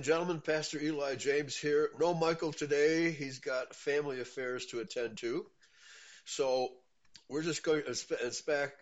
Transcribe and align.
And 0.00 0.06
gentlemen. 0.06 0.40
Pastor 0.40 0.80
Eli 0.80 1.14
James 1.16 1.54
here. 1.54 1.90
No 2.00 2.14
Michael 2.14 2.54
today. 2.54 3.10
He's 3.10 3.38
got 3.38 3.74
family 3.74 4.18
affairs 4.18 4.64
to 4.68 4.80
attend 4.80 5.18
to. 5.18 5.44
So 6.24 6.70
we're 7.28 7.42
just 7.42 7.62
going 7.62 7.82
to 7.82 8.24
inspect. 8.24 8.80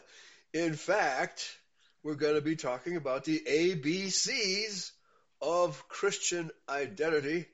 In 0.54 0.72
fact, 0.72 1.54
we're 2.02 2.14
going 2.14 2.36
to 2.36 2.40
be 2.40 2.56
talking 2.56 2.96
about 2.96 3.24
the 3.24 3.42
ABCs 3.46 4.92
of 5.42 5.86
Christian 5.90 6.50
identity. 6.66 7.44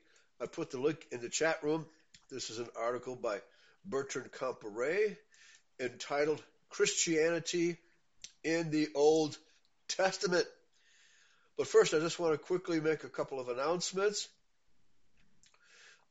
I 0.41 0.45
put 0.45 0.71
the 0.71 0.79
link 0.79 1.05
in 1.11 1.19
the 1.19 1.27
chat 1.27 1.61
room. 1.63 1.85
This 2.29 2.49
is 2.49 2.59
an 2.59 2.69
article 2.79 3.17
by 3.17 3.39
Bertrand 3.83 4.31
Comparet 4.31 5.17
entitled 5.81 6.41
Christianity 6.69 7.75
in 8.45 8.71
the 8.71 8.87
Old 8.95 9.37
Testament. 9.89 10.45
But 11.61 11.67
first, 11.67 11.93
I 11.93 11.99
just 11.99 12.17
want 12.17 12.33
to 12.33 12.39
quickly 12.39 12.79
make 12.79 13.03
a 13.03 13.07
couple 13.07 13.39
of 13.39 13.47
announcements. 13.47 14.27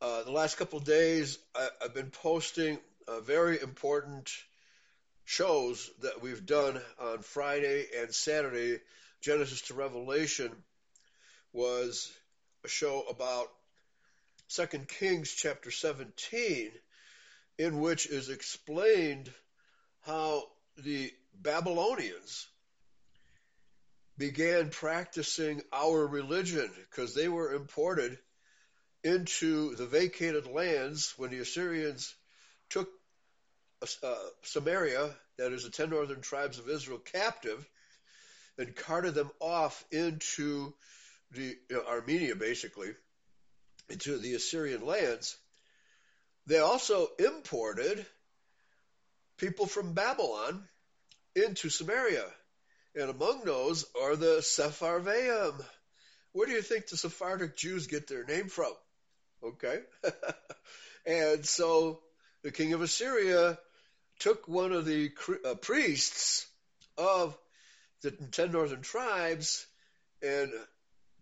Uh, 0.01 0.23
the 0.23 0.31
last 0.31 0.57
couple 0.57 0.79
of 0.79 0.85
days, 0.85 1.41
I, 1.57 1.69
have 1.83 1.93
been 1.93 2.13
posting 2.13 2.79
uh, 3.09 3.19
very 3.19 3.61
important 3.61 4.31
shows 5.25 5.91
that 6.03 6.23
we've 6.23 6.47
done 6.47 6.81
on 7.01 7.23
Friday 7.23 7.87
and 7.99 8.15
Saturday. 8.15 8.79
Genesis 9.23 9.63
to 9.63 9.75
Revelation 9.75 10.53
was 11.53 12.17
a 12.65 12.69
show 12.69 13.03
about 13.11 13.49
Second 14.47 14.87
Kings 14.87 15.33
chapter 15.33 15.73
17, 15.73 16.71
in 17.59 17.81
which 17.81 18.07
is 18.07 18.29
explained 18.29 19.29
how 20.03 20.45
the 20.79 21.13
Babylonians 21.35 22.47
began 24.21 24.69
practicing 24.69 25.63
our 25.73 26.07
religion 26.07 26.71
because 26.91 27.15
they 27.15 27.27
were 27.27 27.55
imported 27.55 28.19
into 29.03 29.75
the 29.77 29.87
vacated 29.87 30.47
lands 30.47 31.15
when 31.17 31.31
the 31.31 31.39
Assyrians 31.39 32.15
took 32.69 32.87
uh, 34.03 34.15
Samaria, 34.43 35.09
that 35.39 35.53
is 35.53 35.65
the 35.65 35.71
ten 35.71 35.89
northern 35.89 36.21
tribes 36.21 36.59
of 36.59 36.69
Israel, 36.69 36.99
captive 36.99 37.67
and 38.59 38.77
carted 38.77 39.15
them 39.15 39.31
off 39.41 39.83
into 39.91 40.75
the 41.31 41.57
you 41.71 41.77
know, 41.77 41.85
Armenia, 41.89 42.37
basically, 42.37 42.91
into 43.89 44.19
the 44.19 44.35
Assyrian 44.35 44.85
lands. 44.85 45.35
They 46.47 46.59
also 46.59 47.09
imported 47.19 48.05
people 49.39 49.65
from 49.65 49.95
Babylon 49.95 50.63
into 51.35 51.71
Samaria 51.71 52.27
and 52.95 53.11
among 53.11 53.45
those 53.45 53.85
are 54.01 54.17
the 54.17 54.39
Sepharvaim. 54.41 55.55
Where 56.33 56.47
do 56.47 56.53
you 56.53 56.63
think 56.63 56.89
the 56.89 56.97
Sephardic 56.97 57.57
Jews 57.57 57.87
get 57.87 58.07
their 58.07 58.25
name 58.25 58.49
from? 58.49 58.73
Okay. 59.43 59.81
and 61.07 61.45
so 61.45 62.01
the 62.43 62.53
king 62.53 62.73
of 62.73 62.83
Assyria 62.83 63.59
took 64.19 64.47
one 64.47 64.73
of 64.73 64.85
the 64.85 65.11
uh, 65.45 65.55
priests 65.55 66.47
of 66.99 67.37
the 68.03 68.11
ten 68.11 68.53
northern 68.53 68.83
tribes 68.83 69.67
and 70.23 70.51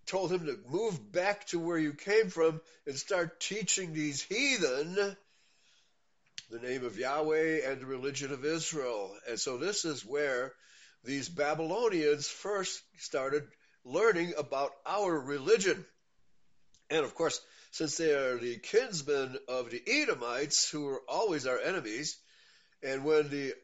told 0.07 0.33
him 0.33 0.47
to 0.47 0.59
move 0.69 1.13
back 1.13 1.47
to 1.49 1.59
where 1.59 1.79
you 1.79 1.93
came 1.93 2.29
from 2.29 2.61
and 2.87 2.97
start 2.97 3.41
teaching 3.41 3.93
these 3.93 4.23
heathen 4.23 5.17
the 6.51 6.59
name 6.59 6.85
of 6.85 6.99
Yahweh 6.99 7.61
and 7.71 7.81
the 7.81 7.87
religion 7.87 8.33
of 8.33 8.45
Israel. 8.45 9.15
And 9.29 9.39
so 9.39 9.59
this 9.59 9.85
is 9.85 10.05
where 10.05 10.53
these 11.05 11.29
Babylonians 11.29 12.29
first 12.29 12.83
started 12.99 13.45
learning 13.85 14.35
about 14.37 14.73
our 14.87 15.19
religion. 15.19 15.85
And 16.91 17.05
of 17.05 17.15
course, 17.15 17.41
since 17.71 17.97
they 17.97 18.13
are 18.13 18.37
the 18.37 18.59
kinsmen 18.59 19.37
of 19.49 19.71
the 19.71 19.83
Edomites, 19.87 20.71
who 20.71 20.85
were 20.85 21.03
always 21.09 21.47
our 21.47 21.59
enemies, 21.59 22.17
and 22.83 23.05
when 23.05 23.29
the 23.29 23.55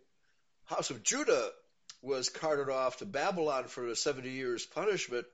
house 0.65 0.91
of 0.91 1.03
Judah 1.03 1.51
was 2.03 2.29
carted 2.29 2.69
off 2.69 2.99
to 2.99 3.07
Babylon 3.07 3.65
for 3.65 3.87
the 3.87 3.97
70 3.97 4.31
years 4.31 4.67
punishment, 4.67 5.27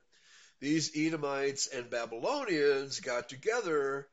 these 0.59 0.91
Edomites 0.95 1.67
and 1.67 1.89
Babylonians 1.89 2.99
got 2.99 3.29
together 3.29 4.07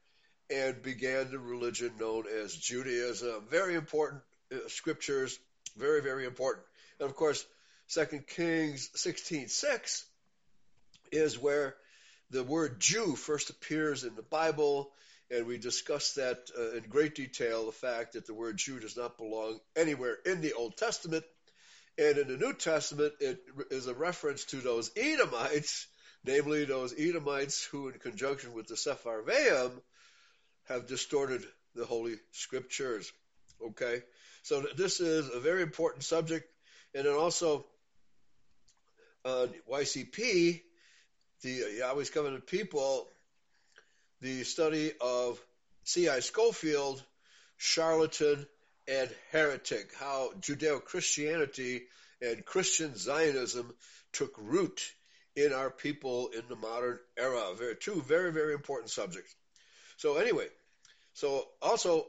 and 0.50 0.82
began 0.82 1.31
the 1.31 1.38
religion 1.38 1.93
known 2.00 2.25
as 2.26 2.55
Judaism. 2.55 3.44
Very 3.50 3.75
important 3.75 4.22
uh, 4.53 4.56
scriptures, 4.69 5.38
very, 5.76 6.00
very 6.00 6.25
important. 6.25 6.65
And 6.99 7.09
of 7.09 7.15
course, 7.15 7.44
Second 7.88 8.26
Kings 8.26 8.91
16:6 8.97 10.04
is 11.10 11.38
where 11.38 11.75
the 12.28 12.44
word 12.44 12.78
Jew 12.78 13.16
first 13.16 13.49
appears 13.49 14.04
in 14.04 14.15
the 14.15 14.22
Bible, 14.22 14.93
and 15.31 15.47
we 15.47 15.56
discussed 15.56 16.16
that 16.16 16.50
uh, 16.56 16.72
in 16.72 16.82
great 16.82 17.15
detail. 17.15 17.65
The 17.65 17.72
fact 17.72 18.12
that 18.12 18.26
the 18.26 18.34
word 18.34 18.59
Jew 18.59 18.78
does 18.78 18.94
not 18.94 19.16
belong 19.16 19.59
anywhere 19.75 20.19
in 20.26 20.43
the 20.43 20.53
Old 20.53 20.76
Testament, 20.76 21.25
and 21.97 22.19
in 22.19 22.28
the 22.28 22.37
New 22.37 22.53
Testament, 22.53 23.15
it 23.21 23.41
is 23.71 23.87
a 23.87 23.94
reference 23.94 24.44
to 24.47 24.56
those 24.59 24.91
Edomites, 24.94 25.87
namely 26.25 26.66
those 26.66 26.93
Edomites 26.93 27.65
who, 27.65 27.88
in 27.88 27.99
conjunction 27.99 28.53
with 28.53 28.66
the 28.66 28.75
Sepharvaim, 28.75 29.81
have 30.65 30.87
distorted 30.87 31.43
the 31.75 31.87
Holy 31.87 32.16
Scriptures. 32.32 33.10
Okay, 33.65 34.03
so 34.43 34.66
this 34.76 35.00
is 35.00 35.31
a 35.31 35.41
very 35.41 35.62
important 35.62 36.05
subject, 36.05 36.47
and 36.94 37.06
then 37.06 37.15
also 37.15 37.65
on 39.28 39.50
YCP, 39.71 40.62
the 41.43 41.65
Yahweh's 41.78 42.11
Covenant 42.11 42.47
People, 42.47 43.06
the 44.21 44.43
study 44.44 44.93
of 45.00 45.39
C.I. 45.84 46.21
Scofield, 46.21 47.03
charlatan 47.56 48.47
and 48.88 49.11
heretic, 49.31 49.91
how 49.99 50.33
Judeo 50.41 50.83
Christianity 50.83 51.83
and 52.22 52.44
Christian 52.44 52.97
Zionism 52.97 53.72
took 54.12 54.34
root 54.38 54.83
in 55.37 55.53
our 55.53 55.71
people 55.71 56.28
in 56.28 56.43
the 56.49 56.56
modern 56.56 56.99
era. 57.17 57.55
Very, 57.56 57.77
two 57.77 58.03
very, 58.03 58.33
very 58.33 58.55
important 58.55 58.91
subjects. 58.91 59.34
So, 59.99 60.17
anyway, 60.17 60.47
so 61.12 61.44
also 61.61 62.06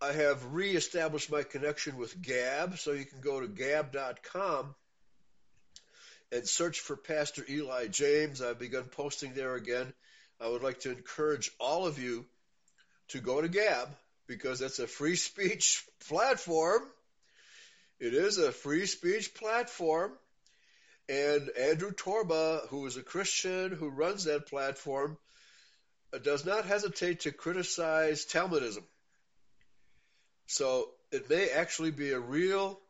I 0.00 0.12
have 0.12 0.52
reestablished 0.52 1.32
my 1.32 1.42
connection 1.42 1.96
with 1.96 2.20
Gab, 2.20 2.78
so 2.78 2.92
you 2.92 3.06
can 3.06 3.20
go 3.20 3.40
to 3.40 3.48
gab.com 3.48 4.74
and 6.32 6.46
search 6.46 6.80
for 6.80 6.96
Pastor 6.96 7.44
Eli 7.48 7.88
James. 7.88 8.42
I've 8.42 8.58
begun 8.58 8.84
posting 8.84 9.34
there 9.34 9.54
again. 9.54 9.92
I 10.40 10.48
would 10.48 10.62
like 10.62 10.80
to 10.80 10.90
encourage 10.90 11.50
all 11.60 11.86
of 11.86 11.98
you 11.98 12.26
to 13.08 13.20
go 13.20 13.40
to 13.40 13.48
Gab 13.48 13.88
because 14.26 14.58
that's 14.58 14.78
a 14.78 14.86
free 14.86 15.16
speech 15.16 15.84
platform. 16.08 16.82
It 18.00 18.14
is 18.14 18.38
a 18.38 18.52
free 18.52 18.86
speech 18.86 19.34
platform. 19.34 20.12
And 21.08 21.50
Andrew 21.50 21.92
Torba, 21.92 22.66
who 22.68 22.86
is 22.86 22.96
a 22.96 23.02
Christian 23.02 23.72
who 23.72 23.90
runs 23.90 24.24
that 24.24 24.46
platform, 24.46 25.18
does 26.22 26.46
not 26.46 26.64
hesitate 26.64 27.20
to 27.20 27.32
criticize 27.32 28.24
Talmudism. 28.24 28.84
So 30.46 30.88
it 31.12 31.28
may 31.28 31.50
actually 31.50 31.90
be 31.90 32.12
a 32.12 32.20
real 32.20 32.80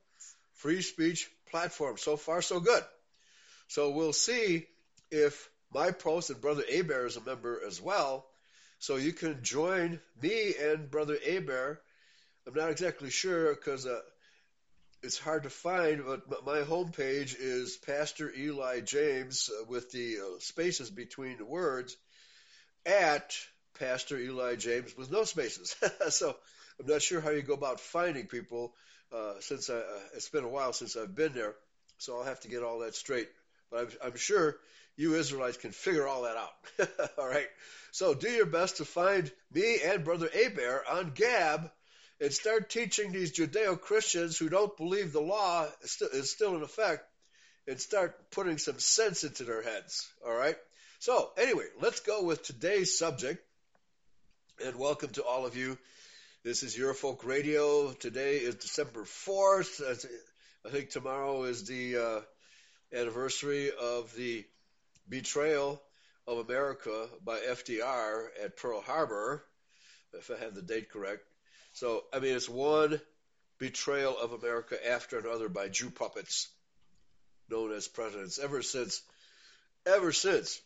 free 0.55 0.83
speech 0.83 1.29
platform. 1.51 1.97
So 1.99 2.17
far, 2.17 2.43
so 2.43 2.61
good. 2.61 2.83
So 3.69 3.91
we'll 3.91 4.13
see 4.13 4.67
if 5.11 5.49
my 5.73 5.91
post 5.91 6.31
and 6.31 6.41
Brother 6.41 6.65
Aber 6.71 7.07
is 7.07 7.17
a 7.17 7.21
member 7.21 7.61
as 7.67 7.81
well. 7.81 8.27
So 8.79 8.97
you 8.97 9.13
can 9.13 9.43
join 9.43 10.01
me 10.21 10.55
and 10.61 10.91
Brother 10.91 11.19
Aber. 11.27 11.81
I'm 12.47 12.55
not 12.55 12.71
exactly 12.71 13.11
sure 13.11 13.55
because 13.55 13.87
uh, 13.87 14.01
it's 15.03 15.19
hard 15.19 15.45
to 15.45 15.51
find, 15.51 16.03
but 16.07 16.47
my 16.47 16.61
homepage 16.61 17.35
is 17.39 17.77
Pastor 17.77 18.33
Eli 18.35 18.81
James 18.81 19.51
uh, 19.51 19.65
with 19.69 19.91
the 19.91 20.19
uh, 20.19 20.39
spaces 20.41 20.91
between 20.91 21.39
the 21.39 21.45
words 21.45 21.97
at 22.87 23.35
Pastor 23.79 24.19
Eli 24.19 24.57
James 24.57 24.97
with 24.97 25.11
no 25.11 25.25
spaces. 25.25 25.77
so 26.11 26.37
I'm 26.81 26.87
not 26.87 27.03
sure 27.03 27.21
how 27.21 27.31
you 27.31 27.43
go 27.43 27.55
about 27.55 27.81
finding 27.81 28.27
people 28.27 28.75
uh, 29.13 29.35
since 29.41 29.71
I, 29.71 29.77
uh, 29.77 30.01
it's 30.15 30.29
been 30.29 30.45
a 30.45 30.49
while 30.49 30.73
since 30.73 30.97
I've 30.97 31.15
been 31.15 31.33
there. 31.33 31.55
So 31.99 32.17
I'll 32.19 32.25
have 32.25 32.41
to 32.41 32.49
get 32.49 32.63
all 32.63 32.81
that 32.81 32.95
straight. 32.95 33.29
But 33.75 33.81
I'm, 34.03 34.11
I'm 34.11 34.17
sure 34.17 34.57
you 34.97 35.15
Israelites 35.15 35.57
can 35.57 35.73
figure 35.73 36.07
all 36.07 36.23
that 36.23 36.37
out. 36.37 37.09
all 37.19 37.29
right. 37.29 37.49
So 37.91 38.15
do 38.15 38.29
your 38.29 38.47
best 38.47 38.77
to 38.77 38.85
find 38.85 39.31
me 39.53 39.79
and 39.85 40.05
Brother 40.05 40.29
Aber 40.45 40.85
on 40.89 41.13
Gab 41.15 41.71
and 42.21 42.33
start 42.33 42.71
teaching 42.71 43.11
these 43.11 43.33
Judeo 43.33 43.81
Christians 43.81 44.39
who 44.39 44.49
don't 44.49 44.77
believe 44.77 45.13
the 45.13 45.21
law 45.21 45.67
is 46.13 46.31
still 46.31 46.57
in 46.57 46.63
effect 46.63 47.05
and 47.67 47.81
start 47.81 48.31
putting 48.31 48.59
some 48.59 48.79
sense 48.79 49.25
into 49.25 49.43
their 49.43 49.63
heads. 49.63 50.09
All 50.25 50.35
right. 50.35 50.57
So 51.01 51.31
anyway, 51.37 51.67
let's 51.81 52.01
go 52.01 52.23
with 52.23 52.45
today's 52.45 52.97
subject. 52.97 53.45
And 54.65 54.77
welcome 54.77 55.11
to 55.11 55.25
all 55.25 55.47
of 55.47 55.57
you. 55.57 55.77
This 56.45 56.63
is 56.63 56.77
Eurofolk 56.77 57.25
Radio. 57.25 57.93
Today 57.93 58.37
is 58.37 58.55
December 58.55 59.03
4th. 59.03 60.09
I 60.65 60.71
think 60.71 60.91
tomorrow 60.91 61.43
is 61.45 61.65
the 61.65 61.97
uh, 61.97 62.21
anniversary 62.95 63.71
of 63.71 64.15
the 64.15 64.45
betrayal 65.09 65.83
of 66.27 66.39
America 66.39 67.09
by 67.23 67.39
FDR 67.39 68.27
at 68.43 68.57
Pearl 68.57 68.81
Harbor, 68.81 69.45
if 70.13 70.31
I 70.31 70.43
have 70.43 70.55
the 70.55 70.63
date 70.63 70.91
correct. 70.91 71.23
So, 71.73 72.05
I 72.13 72.21
mean, 72.21 72.35
it's 72.35 72.49
one 72.49 73.01
betrayal 73.59 74.17
of 74.17 74.33
America 74.33 74.77
after 74.91 75.19
another 75.19 75.49
by 75.49 75.69
Jew 75.69 75.91
puppets 75.91 76.49
known 77.51 77.73
as 77.73 77.89
presidents. 77.89 78.39
Ever 78.39 78.63
since, 78.63 79.03
ever 79.87 80.13
since 80.13 80.61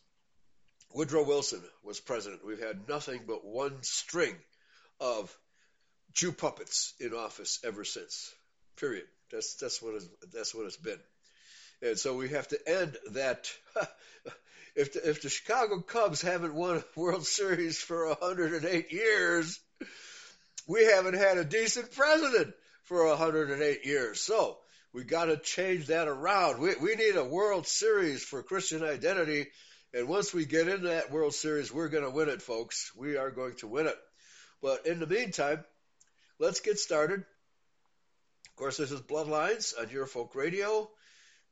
Woodrow 0.95 1.25
Wilson 1.25 1.63
was 1.85 2.01
president, 2.01 2.47
we've 2.47 2.61
had 2.61 2.89
nothing 2.89 3.23
but 3.27 3.45
one 3.45 3.83
string 3.83 4.35
of 5.01 5.37
Jew 6.13 6.33
puppets 6.33 6.95
in 7.01 7.13
office 7.13 7.61
ever 7.65 7.85
since. 7.85 8.33
Period. 8.77 9.05
That's 9.31 9.55
that's 9.57 9.83
what 9.83 9.95
that's 10.33 10.55
what 10.55 10.67
it's 10.67 10.77
been. 10.77 10.99
And 11.83 11.99
so 11.99 12.17
we 12.17 12.31
have 12.31 12.49
to 12.49 12.59
end 12.69 12.97
that. 13.13 13.51
if 14.75 14.93
the, 14.93 15.09
if 15.09 15.23
the 15.23 15.29
Chicago 15.29 15.81
Cubs 15.81 16.23
haven't 16.23 16.55
won 16.55 16.77
a 16.77 17.01
World 17.01 17.27
Series 17.27 17.79
for 17.79 18.09
108 18.09 18.93
years, 18.93 19.61
we 20.67 20.85
haven't 20.85 21.15
had 21.15 21.39
a 21.39 21.45
decent 21.45 21.93
president 21.93 22.55
for 22.85 23.07
108 23.07 23.85
years. 23.85 24.21
So 24.21 24.59
we 24.93 25.05
got 25.05 25.27
to 25.27 25.37
change 25.37 25.87
that 25.87 26.09
around. 26.09 26.61
We 26.61 26.75
we 26.77 26.95
need 26.95 27.17
a 27.17 27.25
World 27.25 27.67
Series 27.67 28.25
for 28.25 28.43
Christian 28.43 28.83
identity, 28.83 29.47
and 29.95 30.09
once 30.09 30.35
we 30.35 30.45
get 30.45 30.69
into 30.69 30.89
that 30.89 31.11
World 31.11 31.35
Series, 31.35 31.73
we're 31.73 31.89
going 31.89 32.05
to 32.05 32.11
win 32.11 32.29
it, 32.29 32.43
folks. 32.43 32.91
We 32.97 33.17
are 33.17 33.31
going 33.31 33.57
to 33.57 33.69
win 33.69 33.87
it. 33.87 33.97
But 34.61 34.87
in 34.87 34.99
the 34.99 35.07
meantime, 35.07 35.65
let's 36.39 36.61
get 36.61 36.79
started. 36.79 37.21
Of 37.21 38.57
course, 38.57 38.77
this 38.77 38.91
is 38.91 39.01
Bloodlines 39.01 39.79
on 39.79 39.87
Eurofolk 39.87 40.35
Radio, 40.35 40.91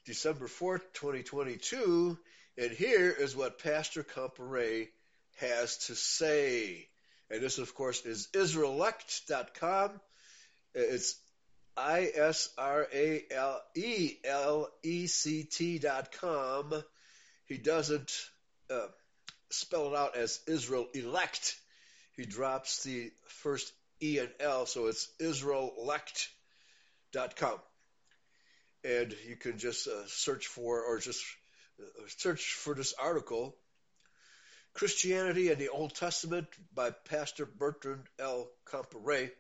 December 0.07 0.47
4th, 0.47 0.81
2022. 0.95 2.19
And 2.59 2.71
here 2.71 3.11
is 3.11 3.37
what 3.37 3.59
Pastor 3.59 4.03
Comparet 4.03 4.89
has 5.37 5.77
to 5.89 5.95
say. 5.95 6.89
And 7.31 7.43
this, 7.43 7.59
of 7.59 7.75
course, 7.75 8.07
is 8.07 8.29
Israelect.com. 8.33 10.01
It's 10.75 11.17
I 11.77 12.11
S 12.15 12.49
R 12.57 12.89
A 12.95 13.25
L 13.31 13.61
E 13.75 14.15
L 14.25 14.71
E 14.83 15.07
C 15.09 15.45
T 15.45 15.79
dot 15.79 16.13
com. 16.13 16.73
He 17.47 17.59
doesn't 17.59 18.11
uh, 18.71 18.87
spell 19.51 19.89
it 19.89 19.97
out 19.97 20.17
as 20.17 20.41
Israel 20.47 20.87
elect. 20.95 21.57
He 22.17 22.25
drops 22.25 22.85
the 22.85 23.13
first 23.43 23.71
E 24.01 24.19
and 24.19 24.31
L, 24.41 24.65
so 24.67 24.87
it's 24.87 25.09
Israelelect.com. 25.19 27.59
And 28.87 29.15
you 29.29 29.35
can 29.37 29.59
just 29.59 29.89
uh, 29.89 30.07
search 30.07 30.47
for, 30.47 30.83
or 30.85 30.99
just 30.99 31.25
uh, 31.81 31.85
search 32.19 32.53
for 32.53 32.75
this 32.75 32.95
article, 32.95 33.57
Christianity 34.75 35.51
and 35.51 35.59
the 35.59 35.71
Old 35.71 35.95
Testament 35.95 36.47
by 36.73 36.91
Pastor 36.91 37.47
Bertrand 37.47 38.05
L. 38.21 38.49
Comparet 38.65 39.33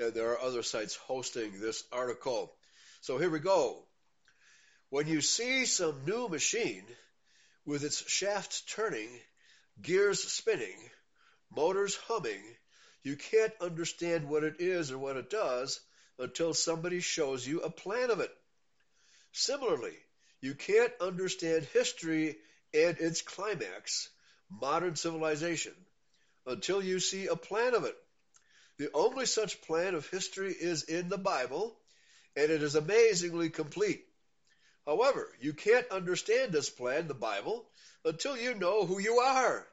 and 0.00 0.14
there 0.14 0.30
are 0.32 0.40
other 0.40 0.62
sites 0.62 0.96
hosting 0.96 1.60
this 1.60 1.84
article. 1.92 2.52
So 3.02 3.18
here 3.18 3.30
we 3.30 3.38
go. 3.38 3.84
When 4.88 5.06
you 5.06 5.20
see 5.20 5.66
some 5.66 6.04
new 6.06 6.28
machine 6.28 6.84
with 7.66 7.84
its 7.84 8.10
shaft 8.10 8.68
turning, 8.74 9.08
gears 9.82 10.20
spinning, 10.20 10.76
motors 11.54 11.96
humming, 12.08 12.42
you 13.02 13.16
can't 13.16 13.52
understand 13.60 14.28
what 14.28 14.42
it 14.42 14.56
is 14.58 14.90
or 14.90 14.98
what 14.98 15.16
it 15.16 15.30
does 15.30 15.80
until 16.20 16.54
somebody 16.54 17.00
shows 17.00 17.46
you 17.46 17.60
a 17.60 17.70
plan 17.70 18.10
of 18.10 18.20
it. 18.20 18.30
Similarly, 19.32 19.96
you 20.40 20.54
can't 20.54 20.92
understand 21.00 21.64
history 21.72 22.36
and 22.74 22.98
its 22.98 23.22
climax, 23.22 24.08
modern 24.50 24.96
civilization, 24.96 25.72
until 26.46 26.82
you 26.82 27.00
see 27.00 27.26
a 27.26 27.36
plan 27.36 27.74
of 27.74 27.84
it. 27.84 27.96
The 28.78 28.90
only 28.94 29.26
such 29.26 29.62
plan 29.62 29.94
of 29.94 30.08
history 30.08 30.52
is 30.52 30.84
in 30.84 31.08
the 31.08 31.18
Bible, 31.18 31.76
and 32.36 32.50
it 32.50 32.62
is 32.62 32.74
amazingly 32.74 33.50
complete. 33.50 34.04
However, 34.86 35.28
you 35.40 35.52
can't 35.52 35.88
understand 35.90 36.52
this 36.52 36.70
plan, 36.70 37.06
the 37.06 37.14
Bible, 37.14 37.68
until 38.04 38.36
you 38.36 38.54
know 38.54 38.86
who 38.86 38.98
you 38.98 39.18
are. 39.18 39.66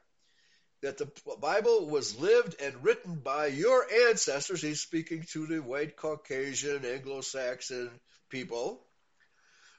That 0.82 0.98
the 0.98 1.10
Bible 1.40 1.86
was 1.86 2.18
lived 2.18 2.60
and 2.62 2.84
written 2.84 3.16
by 3.16 3.46
your 3.46 3.84
ancestors. 4.08 4.62
He's 4.62 4.80
speaking 4.80 5.24
to 5.32 5.46
the 5.46 5.58
white 5.60 5.96
Caucasian, 5.96 6.84
Anglo 6.84 7.20
Saxon 7.20 7.90
people. 8.28 8.80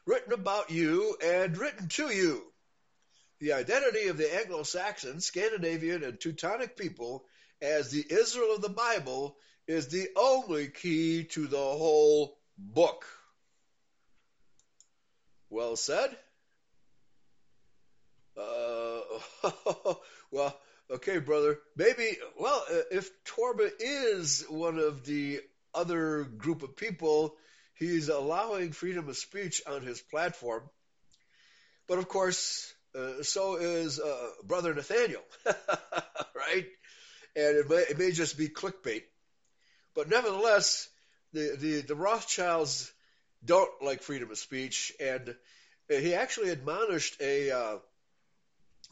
Written 0.06 0.34
about 0.34 0.72
you 0.72 1.16
and 1.24 1.58
written 1.58 1.88
to 1.90 2.14
you. 2.14 2.44
The 3.40 3.54
identity 3.54 4.08
of 4.08 4.18
the 4.18 4.36
Anglo 4.36 4.64
Saxon, 4.64 5.22
Scandinavian, 5.22 6.04
and 6.04 6.20
Teutonic 6.20 6.76
people 6.76 7.26
as 7.62 7.92
the 7.92 8.06
Israel 8.10 8.56
of 8.56 8.62
the 8.62 8.70
Bible 8.70 9.38
is 9.68 9.88
the 9.88 10.10
only 10.16 10.68
key 10.68 11.24
to 11.26 11.48
the 11.48 11.58
whole 11.58 12.38
book. 12.58 13.06
Well 15.50 15.76
said. 15.76 16.18
Uh, 18.36 19.02
well, 20.32 20.58
okay, 20.92 21.20
brother. 21.20 21.60
Maybe, 21.76 22.18
well, 22.40 22.64
uh, 22.70 22.82
if 22.92 23.10
Torba 23.26 23.70
is 23.80 24.46
one 24.50 24.80
of 24.80 25.06
the 25.06 25.42
other 25.74 26.24
group 26.24 26.64
of 26.64 26.76
people, 26.76 27.36
he's 27.76 28.10
allowing 28.10 28.72
freedom 28.72 29.10
of 29.10 29.18
speech 29.18 29.62
on 29.68 29.84
his 29.84 30.02
platform. 30.02 30.64
But 31.88 32.00
of 32.00 32.08
course, 32.08 32.74
uh, 32.96 33.24
so 33.24 33.56
is 33.56 34.00
uh, 34.00 34.30
Brother 34.44 34.74
Nathaniel, 34.74 35.24
right? 35.46 36.66
and 37.36 37.58
it 37.58 37.70
may, 37.70 37.76
it 37.78 37.98
may 37.98 38.12
just 38.12 38.38
be 38.38 38.48
clickbait. 38.50 39.04
But 39.96 40.10
nevertheless, 40.10 40.90
the, 41.34 41.56
the, 41.58 41.82
the 41.82 41.96
Rothschilds 41.96 42.92
don't 43.44 43.70
like 43.82 44.02
freedom 44.02 44.32
of 44.32 44.38
speech, 44.38 44.94
and 45.00 45.36
he 45.88 46.14
actually 46.14 46.50
admonished 46.50 47.20
a 47.22 47.52
uh, 47.52 47.78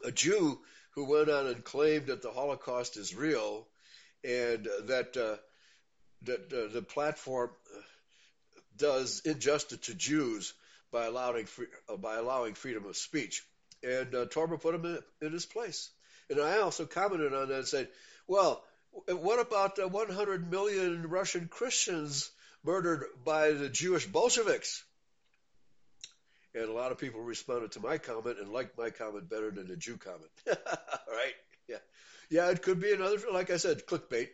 a 0.06 0.12
Jew 0.12 0.60
who 0.98 1.06
went 1.06 1.30
on 1.30 1.46
and 1.46 1.64
claimed 1.64 2.08
that 2.08 2.24
the 2.24 2.32
Holocaust 2.32 2.98
is 2.98 3.14
real, 3.14 3.68
and 4.24 4.68
that 4.88 5.16
uh, 5.16 5.38
that 6.24 6.52
uh, 6.52 6.74
the 6.74 6.82
platform 6.82 7.52
does 8.76 9.22
injustice 9.24 9.78
to 9.82 9.94
Jews 9.94 10.56
by 10.92 11.06
allowing 11.06 11.46
free, 11.46 11.68
uh, 11.88 11.98
by 11.98 12.16
allowing 12.16 12.56
freedom 12.56 12.86
of 12.86 12.98
speech. 12.98 13.46
And 13.84 14.16
uh, 14.16 14.26
Torba 14.26 14.60
put 14.60 14.74
him 14.74 14.86
in, 14.86 15.28
in 15.28 15.34
his 15.34 15.46
place. 15.46 15.92
And 16.32 16.42
I 16.42 16.62
also 16.62 16.88
commented 16.88 17.32
on 17.32 17.50
that 17.50 17.58
and 17.58 17.68
said, 17.68 17.90
well, 18.28 18.64
what 19.08 19.40
about 19.40 19.76
the 19.76 19.88
100 19.88 20.50
million 20.50 21.08
Russian 21.10 21.48
Christians 21.48 22.32
murdered 22.64 23.06
by 23.24 23.52
the 23.52 23.70
Jewish 23.70 24.08
Bolsheviks? 24.08 24.84
And 26.58 26.70
a 26.70 26.74
lot 26.74 26.92
of 26.92 26.98
people 26.98 27.22
responded 27.22 27.74
to 27.74 27.80
my 27.80 28.00
comment 28.00 28.40
and 28.40 28.52
liked 28.52 28.78
my 28.78 28.90
comment 28.90 29.30
better 29.30 29.52
than 29.52 29.68
the 29.68 29.76
Jew 29.76 29.98
comment. 29.98 30.32
right? 30.48 31.36
Yeah. 31.68 31.78
Yeah, 32.30 32.50
it 32.50 32.64
could 32.64 32.80
be 32.80 32.92
another, 32.92 33.18
like 33.32 33.52
I 33.52 33.58
said, 33.58 33.86
clickbait. 33.86 34.30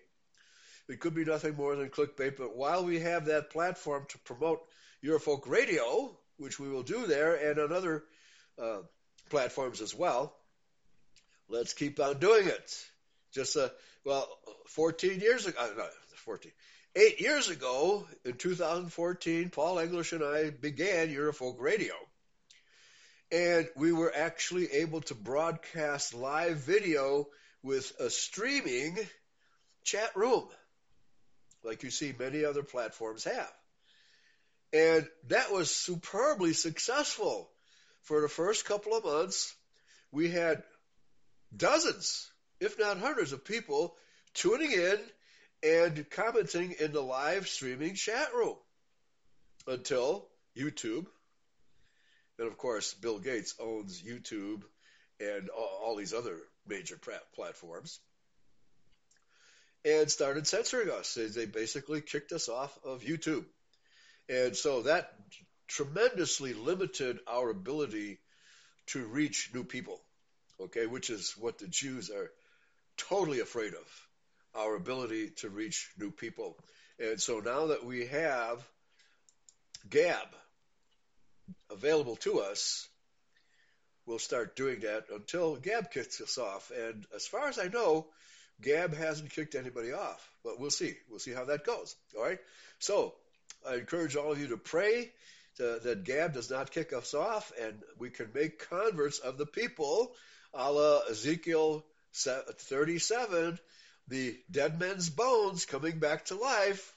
It 0.87 0.99
could 0.99 1.13
be 1.13 1.25
nothing 1.25 1.55
more 1.55 1.75
than 1.75 1.89
clickbait. 1.89 2.37
But 2.37 2.55
while 2.55 2.85
we 2.85 2.99
have 2.99 3.25
that 3.25 3.49
platform 3.49 4.05
to 4.09 4.17
promote 4.19 4.61
Eurofolk 5.03 5.47
Radio, 5.47 6.17
which 6.37 6.59
we 6.59 6.69
will 6.69 6.83
do 6.83 7.05
there, 7.07 7.35
and 7.35 7.59
on 7.59 7.73
other 7.73 8.03
uh, 8.61 8.79
platforms 9.29 9.81
as 9.81 9.93
well, 9.93 10.33
let's 11.49 11.73
keep 11.73 11.99
on 11.99 12.19
doing 12.19 12.47
it. 12.47 12.85
Just 13.33 13.57
uh, 13.57 13.69
well, 14.05 14.27
14 14.67 15.19
years 15.19 15.45
ago, 15.45 15.57
uh, 15.59 15.67
no, 15.77 15.87
14, 16.25 16.51
eight 16.95 17.19
years 17.19 17.49
ago 17.49 18.07
in 18.23 18.33
2014, 18.33 19.49
Paul 19.49 19.79
English 19.79 20.13
and 20.13 20.23
I 20.23 20.51
began 20.51 21.09
Eurofolk 21.09 21.59
Radio. 21.59 21.93
And 23.33 23.67
we 23.75 23.91
were 23.91 24.13
actually 24.15 24.71
able 24.73 25.01
to 25.01 25.15
broadcast 25.15 26.13
live 26.13 26.57
video 26.57 27.27
with 27.63 27.91
a 27.99 28.11
streaming 28.11 28.95
chat 29.83 30.15
room, 30.15 30.47
like 31.63 31.81
you 31.81 31.89
see 31.89 32.13
many 32.17 32.45
other 32.45 32.61
platforms 32.61 33.23
have. 33.23 33.51
And 34.71 35.07
that 35.29 35.51
was 35.51 35.71
superbly 35.71 36.53
successful. 36.53 37.49
For 38.03 38.21
the 38.21 38.29
first 38.29 38.65
couple 38.65 38.95
of 38.95 39.03
months, 39.03 39.55
we 40.11 40.29
had 40.29 40.61
dozens 41.55 42.29
if 42.59 42.77
not 42.77 42.99
hundreds 42.99 43.31
of 43.33 43.43
people 43.43 43.95
tuning 44.35 44.71
in 44.71 44.99
and 45.63 46.09
commenting 46.11 46.75
in 46.79 46.91
the 46.91 47.01
live 47.01 47.47
streaming 47.47 47.95
chat 47.95 48.33
room 48.35 48.57
until 49.65 50.27
YouTube. 50.55 51.07
And 52.39 52.47
of 52.47 52.57
course, 52.57 52.93
Bill 52.93 53.19
Gates 53.19 53.55
owns 53.59 54.01
YouTube 54.01 54.63
and 55.19 55.49
all, 55.49 55.95
these 55.95 56.13
other 56.13 56.37
major 56.67 56.97
platforms 57.35 57.99
and 59.85 60.09
started 60.09 60.47
censoring 60.47 60.89
us. 60.89 61.13
They 61.13 61.45
basically 61.45 62.01
kicked 62.01 62.31
us 62.31 62.49
off 62.49 62.77
of 62.83 63.01
YouTube. 63.01 63.45
And 64.29 64.55
so 64.55 64.83
that 64.83 65.13
tremendously 65.67 66.53
limited 66.53 67.19
our 67.27 67.49
ability 67.49 68.19
to 68.87 69.05
reach 69.05 69.51
new 69.53 69.63
people, 69.63 70.01
okay, 70.59 70.85
which 70.85 71.09
is 71.09 71.35
what 71.37 71.59
the 71.59 71.67
Jews 71.67 72.09
are 72.09 72.31
totally 72.97 73.39
afraid 73.39 73.73
of, 73.73 74.07
our 74.55 74.75
ability 74.75 75.31
to 75.37 75.49
reach 75.49 75.89
new 75.97 76.11
people. 76.11 76.57
And 76.99 77.19
so 77.19 77.39
now 77.39 77.67
that 77.67 77.85
we 77.85 78.05
have 78.07 78.65
Gab 79.89 80.27
available 81.71 82.15
to 82.17 82.39
us, 82.39 82.87
we'll 84.05 84.19
start 84.19 84.55
doing 84.55 84.81
that 84.81 85.05
until 85.13 85.55
Gab 85.55 85.91
kicks 85.91 86.21
us 86.21 86.37
off. 86.37 86.71
And 86.71 87.05
as 87.15 87.25
far 87.25 87.47
as 87.47 87.59
I 87.59 87.67
know, 87.67 88.07
Gab 88.61 88.93
hasn't 88.93 89.31
kicked 89.31 89.55
anybody 89.55 89.91
off, 89.91 90.29
but 90.43 90.59
we'll 90.59 90.69
see. 90.69 90.95
We'll 91.09 91.19
see 91.19 91.33
how 91.33 91.45
that 91.45 91.65
goes. 91.65 91.95
All 92.17 92.23
right. 92.23 92.39
So 92.79 93.13
I 93.67 93.75
encourage 93.75 94.15
all 94.15 94.31
of 94.31 94.39
you 94.39 94.47
to 94.49 94.57
pray 94.57 95.11
to, 95.57 95.79
that 95.83 96.03
Gab 96.03 96.33
does 96.33 96.49
not 96.49 96.71
kick 96.71 96.93
us 96.93 97.13
off, 97.13 97.51
and 97.61 97.81
we 97.97 98.09
can 98.09 98.29
make 98.33 98.67
converts 98.69 99.19
of 99.19 99.37
the 99.37 99.45
people, 99.45 100.13
a 100.53 100.71
la 100.71 100.99
Ezekiel 101.09 101.85
37, 102.13 103.59
the 104.07 104.37
dead 104.51 104.79
men's 104.79 105.09
bones 105.09 105.65
coming 105.65 105.99
back 105.99 106.25
to 106.25 106.35
life. 106.35 106.93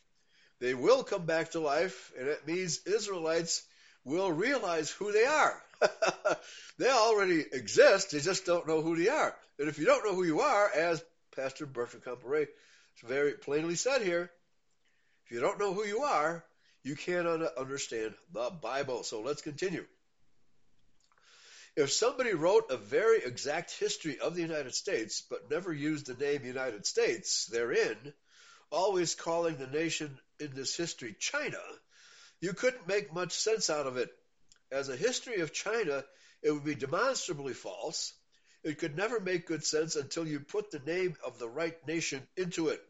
They 0.58 0.74
will 0.74 1.04
come 1.04 1.26
back 1.26 1.52
to 1.52 1.60
life, 1.60 2.12
and 2.18 2.28
it 2.28 2.46
means 2.46 2.80
Israelites 2.86 3.62
will 4.06 4.30
realize 4.30 4.88
who 4.88 5.12
they 5.12 5.24
are. 5.24 5.62
they 6.78 6.88
already 6.88 7.44
exist, 7.52 8.12
they 8.12 8.20
just 8.20 8.46
don't 8.46 8.66
know 8.66 8.80
who 8.80 8.96
they 8.96 9.08
are. 9.08 9.34
And 9.58 9.68
if 9.68 9.78
you 9.78 9.84
don't 9.84 10.04
know 10.04 10.14
who 10.14 10.24
you 10.24 10.40
are, 10.40 10.70
as 10.70 11.04
Pastor 11.34 11.66
Bertrand 11.66 12.04
Comparet 12.04 12.48
very 13.04 13.32
plainly 13.32 13.74
said 13.74 14.00
here, 14.00 14.30
if 15.26 15.32
you 15.32 15.40
don't 15.40 15.58
know 15.58 15.74
who 15.74 15.84
you 15.84 16.02
are, 16.02 16.44
you 16.84 16.94
can't 16.94 17.26
understand 17.26 18.14
the 18.32 18.50
Bible. 18.62 19.02
So 19.02 19.20
let's 19.20 19.42
continue. 19.42 19.84
If 21.74 21.92
somebody 21.92 22.32
wrote 22.32 22.70
a 22.70 22.76
very 22.76 23.18
exact 23.18 23.72
history 23.72 24.18
of 24.20 24.34
the 24.34 24.40
United 24.40 24.74
States, 24.74 25.22
but 25.28 25.50
never 25.50 25.72
used 25.72 26.06
the 26.06 26.14
name 26.14 26.44
United 26.44 26.86
States 26.86 27.46
therein, 27.46 27.96
always 28.70 29.16
calling 29.16 29.56
the 29.56 29.66
nation 29.66 30.16
in 30.38 30.52
this 30.54 30.76
history 30.76 31.16
China, 31.18 31.58
you 32.40 32.52
couldn't 32.52 32.88
make 32.88 33.12
much 33.12 33.32
sense 33.32 33.70
out 33.70 33.86
of 33.86 33.96
it. 33.96 34.10
As 34.70 34.88
a 34.88 34.96
history 34.96 35.40
of 35.40 35.52
China, 35.52 36.04
it 36.42 36.50
would 36.50 36.64
be 36.64 36.74
demonstrably 36.74 37.54
false. 37.54 38.12
It 38.62 38.78
could 38.78 38.96
never 38.96 39.20
make 39.20 39.46
good 39.46 39.64
sense 39.64 39.96
until 39.96 40.26
you 40.26 40.40
put 40.40 40.70
the 40.70 40.80
name 40.80 41.16
of 41.24 41.38
the 41.38 41.48
right 41.48 41.76
nation 41.86 42.26
into 42.36 42.68
it. 42.68 42.82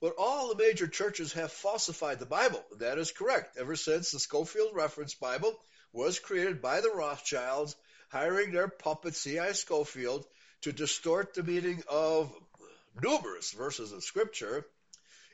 But 0.00 0.14
all 0.18 0.48
the 0.48 0.62
major 0.62 0.88
churches 0.88 1.32
have 1.34 1.52
falsified 1.52 2.18
the 2.18 2.26
Bible. 2.26 2.64
That 2.78 2.98
is 2.98 3.12
correct. 3.12 3.56
Ever 3.56 3.76
since 3.76 4.10
the 4.10 4.18
Scofield 4.18 4.74
Reference 4.74 5.14
Bible 5.14 5.56
was 5.92 6.18
created 6.18 6.62
by 6.62 6.80
the 6.80 6.90
Rothschilds, 6.90 7.76
hiring 8.10 8.52
their 8.52 8.68
puppet 8.68 9.14
C.I. 9.14 9.52
Scofield 9.52 10.26
to 10.62 10.72
distort 10.72 11.34
the 11.34 11.42
meaning 11.42 11.82
of 11.88 12.32
numerous 13.00 13.52
verses 13.52 13.92
of 13.92 14.02
Scripture 14.02 14.66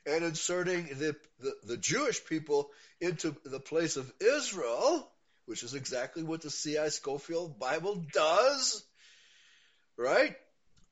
and 0.07 0.25
inserting 0.25 0.87
the, 0.87 1.17
the, 1.41 1.55
the 1.65 1.77
Jewish 1.77 2.25
people 2.25 2.71
into 3.01 3.35
the 3.45 3.61
place 3.61 3.97
of 3.97 4.13
Israel, 4.21 5.11
which 5.47 5.63
is 5.63 5.75
exactly 5.75 6.23
what 6.23 6.43
the 6.43 6.51
C.I. 6.51 6.89
Scofield 6.89 7.59
Bible 7.59 8.05
does, 8.13 8.85
right? 9.97 10.35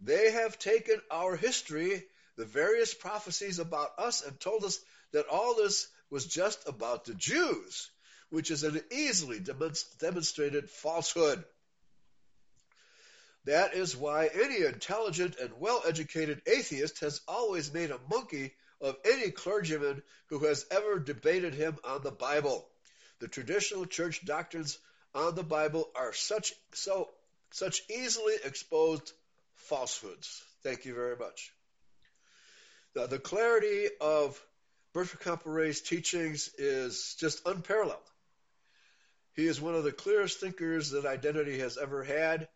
They 0.01 0.33
have 0.33 0.59
taken 0.59 1.01
our 1.11 1.37
history 1.37 2.05
the 2.37 2.45
various 2.45 2.93
prophecies 2.95 3.59
about 3.59 3.91
us 3.99 4.23
and 4.23 4.39
told 4.39 4.65
us 4.65 4.79
that 5.13 5.27
all 5.29 5.55
this 5.55 5.89
was 6.11 6.27
just 6.27 6.69
about 6.69 7.05
the 7.05 7.15
Jews, 7.15 7.91
which 8.31 8.51
is 8.51 8.63
an 8.63 8.81
easily 8.91 9.41
demonstrated 9.99 10.71
falsehood. 10.71 11.43
That 13.47 13.75
is 13.75 13.97
why 13.97 14.29
any 14.33 14.65
intelligent 14.65 15.37
and 15.41 15.53
well 15.61 15.83
educated 15.87 16.43
atheist 16.47 17.01
has 17.01 17.21
always 17.29 17.73
made 17.73 17.91
a 17.91 18.01
monkey 18.11 18.53
of 18.81 18.97
any 19.05 19.31
clergyman 19.31 20.03
who 20.29 20.41
has 20.41 20.67
ever 20.71 20.99
debated 20.99 21.55
him 21.55 21.77
on 21.85 22.03
the 22.03 22.11
Bible. 22.11 22.67
The 23.21 23.29
traditional 23.29 23.87
church 23.87 24.25
doctrines 24.25 24.79
on 25.15 25.35
the 25.35 25.43
Bible 25.43 25.89
are 25.95 26.13
such 26.13 26.53
so 26.73 27.09
such 27.53 27.83
easily 27.89 28.35
exposed 28.45 29.13
falsehoods. 29.55 30.43
Thank 30.63 30.85
you 30.85 30.95
very 30.95 31.17
much. 31.17 31.53
The, 32.95 33.07
the 33.07 33.19
clarity 33.19 33.89
of 34.01 34.41
Bertrand 34.93 35.21
Comparet's 35.21 35.81
teachings 35.81 36.51
is 36.59 37.17
just 37.19 37.47
unparalleled. 37.47 37.99
He 39.35 39.47
is 39.47 39.61
one 39.61 39.75
of 39.75 39.85
the 39.85 39.93
clearest 39.93 40.41
thinkers 40.41 40.91
that 40.91 41.05
identity 41.05 41.59
has 41.59 41.77
ever 41.77 42.03
had. 42.03 42.49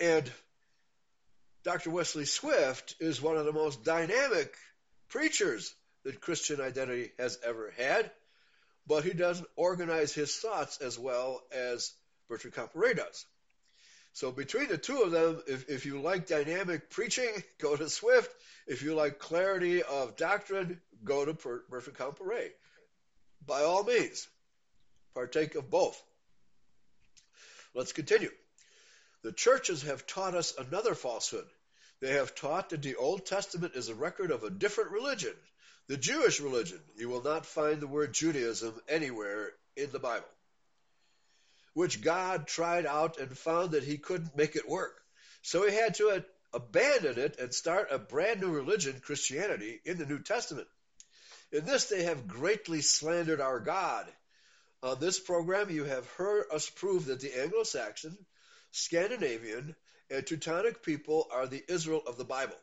And 0.00 0.30
Dr. 1.62 1.90
Wesley 1.90 2.24
Swift 2.24 2.96
is 3.00 3.20
one 3.20 3.36
of 3.36 3.44
the 3.44 3.52
most 3.52 3.84
dynamic 3.84 4.54
preachers 5.10 5.74
that 6.04 6.20
Christian 6.20 6.60
identity 6.60 7.12
has 7.18 7.38
ever 7.44 7.72
had, 7.76 8.10
but 8.86 9.04
he 9.04 9.12
doesn't 9.12 9.48
organize 9.56 10.14
his 10.14 10.34
thoughts 10.34 10.78
as 10.78 10.98
well 10.98 11.42
as 11.52 11.92
Bertrand 12.28 12.54
Comparet 12.54 12.96
does. 12.96 13.26
So 14.12 14.32
between 14.32 14.68
the 14.68 14.78
two 14.78 15.02
of 15.02 15.12
them, 15.12 15.42
if, 15.46 15.68
if 15.68 15.86
you 15.86 16.00
like 16.00 16.26
dynamic 16.26 16.90
preaching, 16.90 17.30
go 17.60 17.76
to 17.76 17.88
Swift. 17.88 18.34
If 18.66 18.82
you 18.82 18.94
like 18.94 19.18
clarity 19.18 19.82
of 19.82 20.16
doctrine, 20.16 20.80
go 21.04 21.24
to 21.24 21.34
Bertrand 21.34 21.98
Comparet. 21.98 22.56
By 23.46 23.62
all 23.62 23.84
means, 23.84 24.28
partake 25.14 25.54
of 25.54 25.70
both. 25.70 26.00
Let's 27.74 27.92
continue. 27.92 28.30
The 29.22 29.32
churches 29.32 29.82
have 29.82 30.06
taught 30.06 30.34
us 30.34 30.54
another 30.56 30.94
falsehood. 30.94 31.46
They 32.00 32.12
have 32.12 32.34
taught 32.34 32.70
that 32.70 32.82
the 32.82 32.96
Old 32.96 33.26
Testament 33.26 33.74
is 33.74 33.88
a 33.88 33.94
record 33.94 34.30
of 34.30 34.42
a 34.42 34.50
different 34.50 34.90
religion, 34.90 35.34
the 35.86 35.96
Jewish 35.96 36.40
religion. 36.40 36.80
You 36.96 37.08
will 37.08 37.22
not 37.22 37.46
find 37.46 37.80
the 37.80 37.86
word 37.86 38.14
Judaism 38.14 38.74
anywhere 38.88 39.50
in 39.76 39.90
the 39.92 39.98
Bible 39.98 40.28
which 41.74 42.02
God 42.02 42.46
tried 42.46 42.86
out 42.86 43.18
and 43.18 43.36
found 43.36 43.72
that 43.72 43.84
he 43.84 43.98
couldn't 43.98 44.36
make 44.36 44.56
it 44.56 44.68
work. 44.68 45.00
So 45.42 45.66
he 45.66 45.74
had 45.74 45.94
to 45.96 46.22
abandon 46.52 47.18
it 47.18 47.38
and 47.38 47.54
start 47.54 47.88
a 47.90 47.98
brand 47.98 48.40
new 48.40 48.50
religion, 48.50 49.00
Christianity, 49.00 49.80
in 49.84 49.98
the 49.98 50.06
New 50.06 50.18
Testament. 50.18 50.68
In 51.52 51.64
this, 51.64 51.86
they 51.86 52.04
have 52.04 52.28
greatly 52.28 52.80
slandered 52.80 53.40
our 53.40 53.60
God. 53.60 54.06
On 54.82 54.98
this 54.98 55.20
program, 55.20 55.70
you 55.70 55.84
have 55.84 56.06
heard 56.12 56.46
us 56.52 56.68
prove 56.68 57.06
that 57.06 57.20
the 57.20 57.40
Anglo 57.40 57.64
Saxon, 57.64 58.16
Scandinavian, 58.72 59.74
and 60.10 60.26
Teutonic 60.26 60.82
people 60.82 61.28
are 61.32 61.46
the 61.46 61.62
Israel 61.68 62.02
of 62.06 62.16
the 62.16 62.24
Bible. 62.24 62.56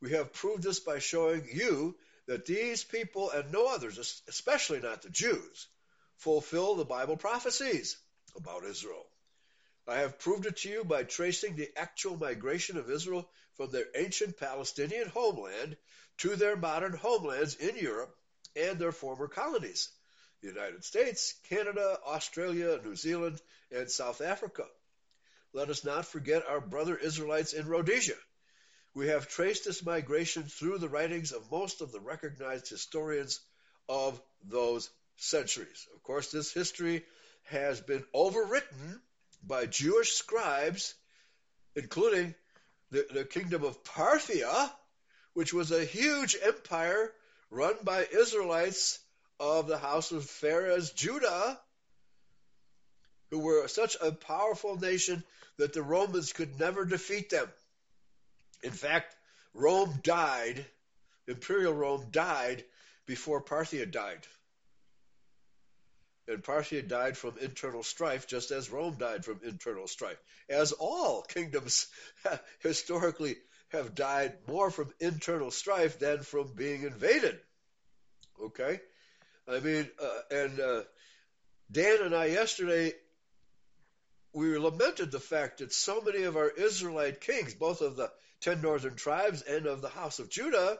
We 0.00 0.12
have 0.12 0.32
proved 0.32 0.62
this 0.62 0.80
by 0.80 0.98
showing 0.98 1.48
you 1.52 1.96
that 2.26 2.46
these 2.46 2.84
people 2.84 3.30
and 3.30 3.50
no 3.50 3.66
others, 3.66 4.22
especially 4.28 4.80
not 4.80 5.02
the 5.02 5.10
Jews, 5.10 5.66
fulfill 6.18 6.76
the 6.76 6.84
Bible 6.84 7.16
prophecies 7.16 7.96
about 8.36 8.64
Israel. 8.64 9.06
I 9.86 10.00
have 10.00 10.18
proved 10.18 10.44
it 10.44 10.58
to 10.58 10.68
you 10.68 10.84
by 10.84 11.04
tracing 11.04 11.56
the 11.56 11.70
actual 11.76 12.18
migration 12.18 12.76
of 12.76 12.90
Israel 12.90 13.28
from 13.56 13.70
their 13.70 13.86
ancient 13.96 14.36
Palestinian 14.36 15.08
homeland 15.08 15.76
to 16.18 16.36
their 16.36 16.56
modern 16.56 16.92
homelands 16.92 17.54
in 17.54 17.76
Europe 17.76 18.14
and 18.54 18.78
their 18.78 18.92
former 18.92 19.28
colonies 19.28 19.88
the 20.40 20.48
United 20.48 20.84
States, 20.84 21.34
Canada, 21.48 21.98
Australia, 22.06 22.78
New 22.84 22.94
Zealand, 22.94 23.40
and 23.72 23.90
South 23.90 24.20
Africa. 24.20 24.64
Let 25.52 25.70
us 25.70 25.84
not 25.84 26.06
forget 26.06 26.46
our 26.46 26.60
brother 26.60 26.96
Israelites 26.96 27.52
in 27.52 27.66
Rhodesia. 27.66 28.16
We 28.94 29.08
have 29.08 29.28
traced 29.28 29.64
this 29.64 29.84
migration 29.84 30.44
through 30.44 30.78
the 30.78 30.88
writings 30.88 31.32
of 31.32 31.50
most 31.50 31.80
of 31.80 31.92
the 31.92 32.00
recognized 32.00 32.68
historians 32.68 33.40
of 33.88 34.20
those 34.44 34.90
centuries. 35.16 35.86
Of 35.94 36.02
course, 36.02 36.30
this 36.30 36.52
history 36.52 37.04
has 37.44 37.80
been 37.80 38.04
overwritten 38.14 39.00
by 39.42 39.66
Jewish 39.66 40.12
scribes, 40.12 40.94
including 41.74 42.34
the, 42.90 43.06
the 43.12 43.24
kingdom 43.24 43.64
of 43.64 43.82
Parthia, 43.84 44.70
which 45.34 45.54
was 45.54 45.70
a 45.70 45.84
huge 45.84 46.36
empire 46.42 47.12
run 47.50 47.76
by 47.82 48.04
Israelites 48.04 48.98
of 49.40 49.66
the 49.68 49.78
house 49.78 50.12
of 50.12 50.24
Pharez 50.24 50.94
Judah, 50.94 51.58
who 53.30 53.38
were 53.40 53.68
such 53.68 53.96
a 54.00 54.12
powerful 54.12 54.76
nation 54.78 55.22
that 55.58 55.72
the 55.72 55.82
Romans 55.82 56.32
could 56.32 56.58
never 56.58 56.84
defeat 56.84 57.30
them. 57.30 57.48
In 58.62 58.70
fact, 58.70 59.14
Rome 59.54 60.00
died, 60.02 60.64
Imperial 61.26 61.74
Rome 61.74 62.06
died 62.10 62.64
before 63.06 63.42
Parthia 63.42 63.90
died. 63.90 64.26
And 66.26 66.42
Parthia 66.42 66.86
died 66.86 67.16
from 67.16 67.38
internal 67.40 67.82
strife, 67.82 68.26
just 68.26 68.50
as 68.50 68.70
Rome 68.70 68.96
died 68.98 69.24
from 69.24 69.40
internal 69.42 69.88
strife. 69.88 70.18
As 70.48 70.72
all 70.72 71.22
kingdoms 71.22 71.86
historically 72.60 73.36
have 73.68 73.94
died 73.94 74.34
more 74.46 74.70
from 74.70 74.92
internal 75.00 75.50
strife 75.50 75.98
than 75.98 76.22
from 76.22 76.52
being 76.54 76.82
invaded. 76.82 77.38
Okay? 78.42 78.80
I 79.46 79.60
mean, 79.60 79.88
uh, 80.02 80.20
and 80.30 80.60
uh, 80.60 80.82
Dan 81.70 82.02
and 82.02 82.14
I 82.14 82.26
yesterday 82.26 82.92
we 84.32 84.56
lamented 84.58 85.10
the 85.10 85.20
fact 85.20 85.58
that 85.58 85.72
so 85.72 86.00
many 86.00 86.24
of 86.24 86.36
our 86.36 86.48
Israelite 86.48 87.20
kings, 87.20 87.54
both 87.54 87.80
of 87.80 87.96
the 87.96 88.10
ten 88.40 88.60
northern 88.60 88.94
tribes 88.94 89.42
and 89.42 89.66
of 89.66 89.80
the 89.80 89.88
house 89.88 90.18
of 90.18 90.30
Judah, 90.30 90.78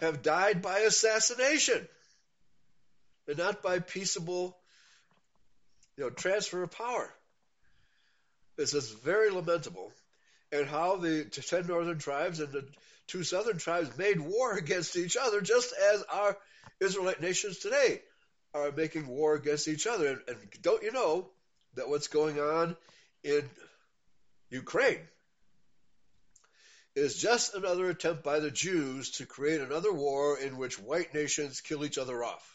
have 0.00 0.22
died 0.22 0.62
by 0.62 0.80
assassination 0.80 1.86
and 3.28 3.38
not 3.38 3.62
by 3.62 3.78
peaceable 3.78 4.56
you 5.96 6.04
know, 6.04 6.10
transfer 6.10 6.62
of 6.62 6.70
power. 6.70 7.12
This 8.56 8.74
is 8.74 8.90
very 8.90 9.30
lamentable. 9.30 9.92
And 10.52 10.66
how 10.66 10.96
the 10.96 11.24
ten 11.24 11.66
northern 11.66 11.98
tribes 11.98 12.40
and 12.40 12.52
the 12.52 12.64
two 13.08 13.24
southern 13.24 13.58
tribes 13.58 13.96
made 13.98 14.20
war 14.20 14.52
against 14.56 14.96
each 14.96 15.16
other, 15.16 15.40
just 15.40 15.74
as 15.94 16.02
our 16.04 16.36
Israelite 16.80 17.20
nations 17.20 17.58
today 17.58 18.00
are 18.52 18.70
making 18.70 19.08
war 19.08 19.34
against 19.34 19.66
each 19.66 19.86
other. 19.86 20.08
And, 20.08 20.20
and 20.28 20.38
don't 20.62 20.82
you 20.82 20.92
know 20.92 21.28
that 21.76 21.88
what's 21.88 22.08
going 22.08 22.40
on 22.40 22.76
in 23.22 23.48
Ukraine 24.50 25.00
is 26.94 27.16
just 27.16 27.54
another 27.54 27.90
attempt 27.90 28.22
by 28.22 28.38
the 28.38 28.50
Jews 28.50 29.12
to 29.12 29.26
create 29.26 29.60
another 29.60 29.92
war 29.92 30.38
in 30.38 30.56
which 30.56 30.78
white 30.78 31.12
nations 31.12 31.60
kill 31.60 31.84
each 31.84 31.98
other 31.98 32.22
off. 32.22 32.50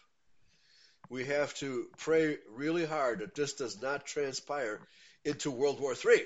We 1.10 1.26
have 1.26 1.54
to 1.56 1.88
pray 1.98 2.38
really 2.54 2.86
hard 2.86 3.20
that 3.20 3.36
this 3.36 3.54
does 3.54 3.82
not 3.82 4.06
transpire 4.06 4.80
into 5.26 5.52
World 5.52 5.80
War 5.80 5.94
III. 5.94 6.24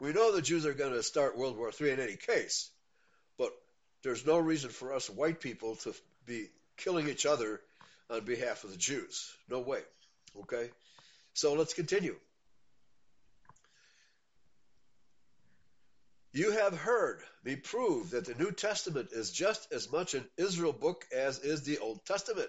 We 0.00 0.12
know 0.12 0.32
the 0.32 0.42
Jews 0.42 0.66
are 0.66 0.74
going 0.74 0.92
to 0.92 1.02
start 1.02 1.38
World 1.38 1.56
War 1.56 1.72
III 1.78 1.92
in 1.92 2.00
any 2.00 2.16
case, 2.16 2.68
but 3.38 3.52
there's 4.02 4.26
no 4.26 4.38
reason 4.38 4.70
for 4.70 4.92
us 4.92 5.08
white 5.08 5.40
people 5.40 5.76
to 5.76 5.94
be 6.26 6.48
killing 6.76 7.08
each 7.08 7.26
other 7.26 7.60
on 8.10 8.24
behalf 8.24 8.64
of 8.64 8.72
the 8.72 8.76
Jews. 8.76 9.32
No 9.48 9.60
way. 9.60 9.80
Okay? 10.40 10.70
So 11.32 11.54
let's 11.54 11.74
continue. 11.74 12.16
You 16.34 16.50
have 16.50 16.76
heard 16.76 17.22
me 17.44 17.54
prove 17.54 18.10
that 18.10 18.24
the 18.24 18.34
New 18.34 18.50
Testament 18.50 19.10
is 19.12 19.30
just 19.30 19.72
as 19.72 19.92
much 19.92 20.14
an 20.14 20.28
Israel 20.36 20.72
book 20.72 21.06
as 21.14 21.38
is 21.38 21.62
the 21.62 21.78
Old 21.78 22.04
Testament. 22.04 22.48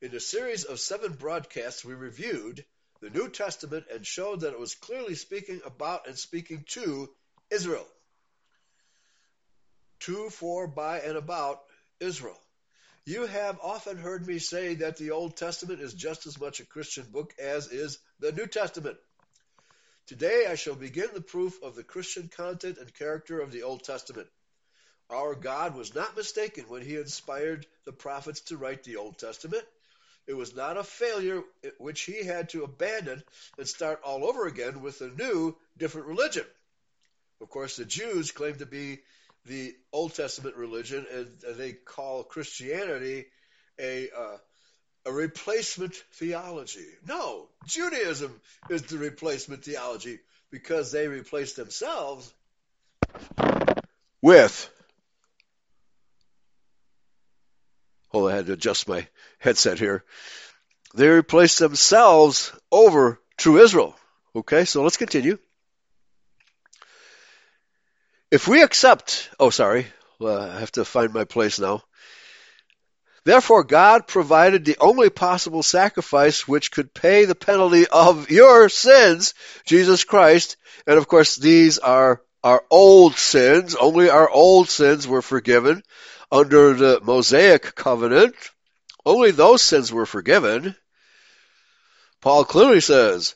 In 0.00 0.14
a 0.14 0.20
series 0.20 0.62
of 0.62 0.78
seven 0.78 1.12
broadcasts, 1.14 1.84
we 1.84 1.94
reviewed 1.94 2.64
the 3.00 3.10
New 3.10 3.28
Testament 3.28 3.86
and 3.92 4.06
showed 4.06 4.42
that 4.42 4.52
it 4.52 4.60
was 4.60 4.76
clearly 4.76 5.16
speaking 5.16 5.60
about 5.66 6.06
and 6.06 6.16
speaking 6.16 6.64
to 6.68 7.10
Israel. 7.50 7.88
To, 10.00 10.30
for, 10.30 10.68
by, 10.68 11.00
and 11.00 11.16
about 11.16 11.62
Israel. 11.98 12.38
You 13.06 13.26
have 13.26 13.58
often 13.60 13.96
heard 13.96 14.24
me 14.24 14.38
say 14.38 14.76
that 14.76 14.98
the 14.98 15.10
Old 15.10 15.36
Testament 15.36 15.80
is 15.80 15.94
just 15.94 16.28
as 16.28 16.38
much 16.38 16.60
a 16.60 16.66
Christian 16.66 17.06
book 17.10 17.34
as 17.40 17.72
is 17.72 17.98
the 18.20 18.30
New 18.30 18.46
Testament. 18.46 18.98
Today 20.06 20.44
I 20.46 20.54
shall 20.54 20.74
begin 20.74 21.08
the 21.14 21.22
proof 21.22 21.62
of 21.62 21.76
the 21.76 21.82
Christian 21.82 22.28
content 22.28 22.76
and 22.76 22.92
character 22.92 23.40
of 23.40 23.52
the 23.52 23.62
Old 23.62 23.84
Testament. 23.84 24.28
Our 25.08 25.34
God 25.34 25.74
was 25.74 25.94
not 25.94 26.14
mistaken 26.14 26.64
when 26.68 26.82
he 26.82 26.96
inspired 26.96 27.66
the 27.86 27.92
prophets 27.92 28.40
to 28.42 28.58
write 28.58 28.84
the 28.84 28.96
Old 28.96 29.18
Testament. 29.18 29.64
It 30.26 30.34
was 30.34 30.54
not 30.54 30.76
a 30.76 30.84
failure 30.84 31.42
which 31.78 32.02
he 32.02 32.22
had 32.22 32.50
to 32.50 32.64
abandon 32.64 33.22
and 33.56 33.66
start 33.66 34.02
all 34.04 34.26
over 34.26 34.46
again 34.46 34.82
with 34.82 35.00
a 35.00 35.08
new, 35.08 35.56
different 35.78 36.06
religion. 36.06 36.44
Of 37.40 37.48
course, 37.48 37.76
the 37.76 37.86
Jews 37.86 38.30
claim 38.30 38.56
to 38.56 38.66
be 38.66 39.00
the 39.46 39.74
Old 39.90 40.14
Testament 40.14 40.56
religion, 40.56 41.06
and 41.10 41.28
they 41.56 41.72
call 41.72 42.24
Christianity 42.24 43.26
a 43.78 44.10
uh, 44.10 44.36
a 45.06 45.12
replacement 45.12 45.94
theology. 46.12 46.86
No, 47.06 47.48
Judaism 47.66 48.40
is 48.70 48.82
the 48.82 48.98
replacement 48.98 49.64
theology 49.64 50.18
because 50.50 50.92
they 50.92 51.08
replace 51.08 51.54
themselves 51.54 52.32
with. 54.22 54.70
Hold 58.08 58.26
on, 58.26 58.32
I 58.32 58.36
had 58.36 58.46
to 58.46 58.52
adjust 58.52 58.88
my 58.88 59.06
headset 59.38 59.78
here. 59.78 60.04
They 60.94 61.08
replace 61.08 61.58
themselves 61.58 62.52
over 62.70 63.20
true 63.36 63.58
Israel. 63.58 63.96
Okay, 64.36 64.64
so 64.64 64.82
let's 64.82 64.96
continue. 64.96 65.38
If 68.30 68.48
we 68.48 68.62
accept, 68.62 69.30
oh, 69.38 69.50
sorry, 69.50 69.86
well, 70.18 70.40
I 70.40 70.60
have 70.60 70.72
to 70.72 70.84
find 70.84 71.12
my 71.12 71.24
place 71.24 71.58
now. 71.58 71.82
Therefore, 73.24 73.64
God 73.64 74.06
provided 74.06 74.64
the 74.64 74.76
only 74.80 75.08
possible 75.08 75.62
sacrifice 75.62 76.46
which 76.46 76.70
could 76.70 76.92
pay 76.92 77.24
the 77.24 77.34
penalty 77.34 77.86
of 77.86 78.30
your 78.30 78.68
sins, 78.68 79.32
Jesus 79.64 80.04
Christ. 80.04 80.56
And 80.86 80.98
of 80.98 81.08
course, 81.08 81.36
these 81.36 81.78
are 81.78 82.20
our 82.42 82.62
old 82.70 83.14
sins. 83.14 83.74
Only 83.74 84.10
our 84.10 84.28
old 84.28 84.68
sins 84.68 85.08
were 85.08 85.22
forgiven 85.22 85.82
under 86.30 86.74
the 86.74 87.00
Mosaic 87.02 87.74
covenant. 87.74 88.34
Only 89.06 89.30
those 89.30 89.62
sins 89.62 89.90
were 89.90 90.06
forgiven. 90.06 90.76
Paul 92.20 92.44
clearly 92.44 92.80
says, 92.80 93.34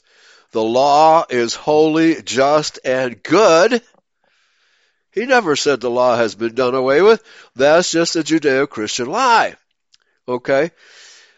the 0.53 0.63
law 0.63 1.25
is 1.29 1.55
holy, 1.55 2.23
just, 2.23 2.79
and 2.85 3.23
good. 3.23 3.83
He 5.13 5.27
never 5.27 5.57
said 5.57 5.81
the 5.81 5.91
law 5.91 6.17
has 6.17 6.35
been 6.35 6.55
done 6.55 6.75
away 6.75 7.01
with. 7.03 7.23
That's 7.55 7.91
just 7.91 8.17
a 8.17 8.21
Judeo-Christian 8.21 9.07
lie. 9.07 9.57
Okay? 10.29 10.71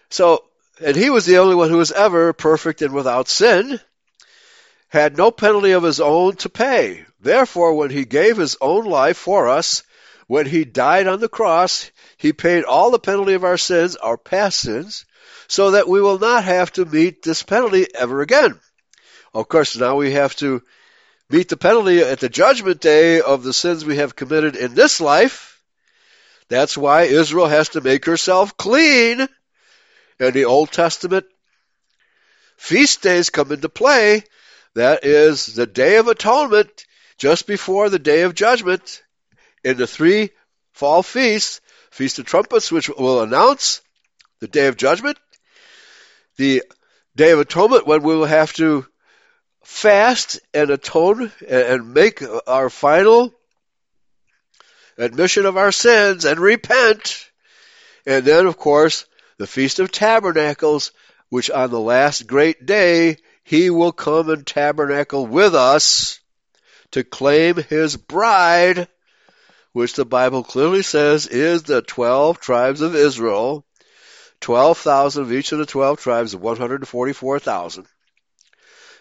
So, 0.08 0.44
and 0.84 0.96
he 0.96 1.10
was 1.10 1.24
the 1.24 1.38
only 1.38 1.54
one 1.54 1.70
who 1.70 1.78
was 1.78 1.92
ever 1.92 2.32
perfect 2.32 2.82
and 2.82 2.92
without 2.92 3.28
sin, 3.28 3.80
had 4.88 5.16
no 5.16 5.30
penalty 5.30 5.70
of 5.70 5.84
his 5.84 6.00
own 6.00 6.34
to 6.36 6.48
pay. 6.48 7.04
Therefore, 7.20 7.74
when 7.74 7.90
he 7.90 8.04
gave 8.04 8.36
his 8.36 8.56
own 8.60 8.84
life 8.84 9.16
for 9.16 9.48
us, 9.48 9.84
when 10.26 10.46
he 10.46 10.64
died 10.64 11.06
on 11.06 11.20
the 11.20 11.28
cross, 11.28 11.90
he 12.16 12.32
paid 12.32 12.64
all 12.64 12.90
the 12.90 12.98
penalty 12.98 13.34
of 13.34 13.44
our 13.44 13.56
sins, 13.56 13.96
our 13.96 14.16
past 14.16 14.60
sins, 14.60 15.04
so 15.48 15.72
that 15.72 15.88
we 15.88 16.00
will 16.00 16.18
not 16.18 16.44
have 16.44 16.72
to 16.72 16.84
meet 16.84 17.22
this 17.22 17.42
penalty 17.42 17.86
ever 17.94 18.20
again. 18.20 18.58
Of 19.34 19.48
course, 19.48 19.76
now 19.76 19.96
we 19.96 20.12
have 20.12 20.34
to 20.36 20.62
meet 21.28 21.48
the 21.48 21.56
penalty 21.56 22.00
at 22.00 22.20
the 22.20 22.28
judgment 22.28 22.80
day 22.80 23.20
of 23.20 23.42
the 23.42 23.52
sins 23.52 23.84
we 23.84 23.96
have 23.96 24.16
committed 24.16 24.56
in 24.56 24.74
this 24.74 25.00
life, 25.00 25.49
that's 26.50 26.76
why 26.76 27.02
Israel 27.02 27.46
has 27.46 27.70
to 27.70 27.80
make 27.80 28.04
herself 28.04 28.56
clean. 28.56 29.26
And 30.18 30.34
the 30.34 30.44
Old 30.44 30.72
Testament 30.72 31.24
feast 32.56 33.02
days 33.02 33.30
come 33.30 33.52
into 33.52 33.68
play. 33.68 34.24
That 34.74 35.04
is 35.04 35.46
the 35.46 35.66
Day 35.66 35.96
of 35.96 36.08
Atonement, 36.08 36.86
just 37.18 37.46
before 37.46 37.88
the 37.88 38.00
Day 38.00 38.22
of 38.22 38.34
Judgment, 38.34 39.02
in 39.64 39.76
the 39.76 39.86
three 39.86 40.30
fall 40.72 41.02
feasts, 41.02 41.60
Feast 41.90 42.18
of 42.18 42.26
Trumpets, 42.26 42.70
which 42.70 42.88
will 42.88 43.22
announce 43.22 43.80
the 44.40 44.48
Day 44.48 44.66
of 44.66 44.76
Judgment, 44.76 45.18
the 46.36 46.62
Day 47.16 47.30
of 47.30 47.40
Atonement, 47.40 47.86
when 47.86 48.02
we 48.02 48.14
will 48.16 48.26
have 48.26 48.52
to 48.54 48.86
fast 49.64 50.40
and 50.52 50.70
atone 50.70 51.30
and 51.48 51.94
make 51.94 52.22
our 52.46 52.70
final 52.70 53.34
admission 55.00 55.46
of 55.46 55.56
our 55.56 55.72
sins 55.72 56.24
and 56.24 56.38
repent. 56.38 57.30
And 58.06 58.24
then, 58.24 58.46
of 58.46 58.56
course, 58.56 59.06
the 59.38 59.46
Feast 59.46 59.78
of 59.78 59.90
Tabernacles, 59.90 60.92
which 61.30 61.50
on 61.50 61.70
the 61.70 61.80
last 61.80 62.26
great 62.26 62.66
day, 62.66 63.16
he 63.42 63.70
will 63.70 63.92
come 63.92 64.28
and 64.30 64.46
tabernacle 64.46 65.26
with 65.26 65.54
us 65.54 66.20
to 66.92 67.04
claim 67.04 67.56
his 67.56 67.96
bride, 67.96 68.88
which 69.72 69.94
the 69.94 70.04
Bible 70.04 70.44
clearly 70.44 70.82
says 70.82 71.26
is 71.26 71.62
the 71.62 71.82
12 71.82 72.40
tribes 72.40 72.80
of 72.80 72.94
Israel, 72.94 73.64
12,000 74.40 75.22
of 75.22 75.32
each 75.32 75.52
of 75.52 75.58
the 75.58 75.66
12 75.66 76.00
tribes 76.00 76.34
of 76.34 76.40
144,000. 76.40 77.86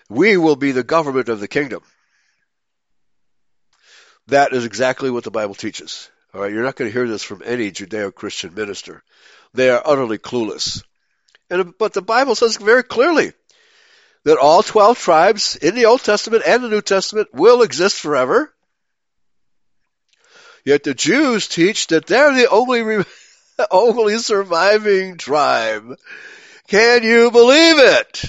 We 0.10 0.38
will 0.38 0.56
be 0.56 0.72
the 0.72 0.84
government 0.84 1.30
of 1.30 1.40
the 1.40 1.48
kingdom. 1.48 1.82
That 4.30 4.54
is 4.54 4.66
exactly 4.66 5.10
what 5.10 5.24
the 5.24 5.32
Bible 5.32 5.56
teaches. 5.56 6.10
All 6.34 6.42
right, 6.42 6.52
you're 6.52 6.64
not 6.64 6.76
going 6.76 6.90
to 6.90 6.94
hear 6.94 7.08
this 7.08 7.24
from 7.24 7.42
any 7.44 7.72
Judeo-Christian 7.72 8.54
minister. 8.54 9.04
They 9.54 9.70
are 9.72 9.82
utterly 9.84 10.20
clueless. 10.20 10.84
And, 11.50 11.74
but 11.78 11.94
the 11.94 12.04
Bible 12.04 12.36
says 12.36 12.58
very 12.58 12.84
clearly 12.84 13.34
that 14.26 14.38
all 14.38 14.62
12 14.62 15.00
tribes 15.00 15.56
in 15.56 15.74
the 15.74 15.86
Old 15.86 16.04
Testament 16.04 16.44
and 16.46 16.64
the 16.64 16.70
New 16.70 16.82
Testament 16.82 17.30
will 17.34 17.64
exist 17.64 18.00
forever. 18.00 18.54
Yet 20.64 20.84
the 20.84 20.94
Jews 20.94 21.48
teach 21.48 21.88
that 21.88 22.06
they're 22.06 22.36
the 22.36 22.50
only, 22.50 23.04
only 23.72 24.18
surviving 24.20 25.18
tribe. 25.18 25.98
Can 26.68 27.02
you 27.02 27.32
believe 27.32 27.80
it? 27.80 28.26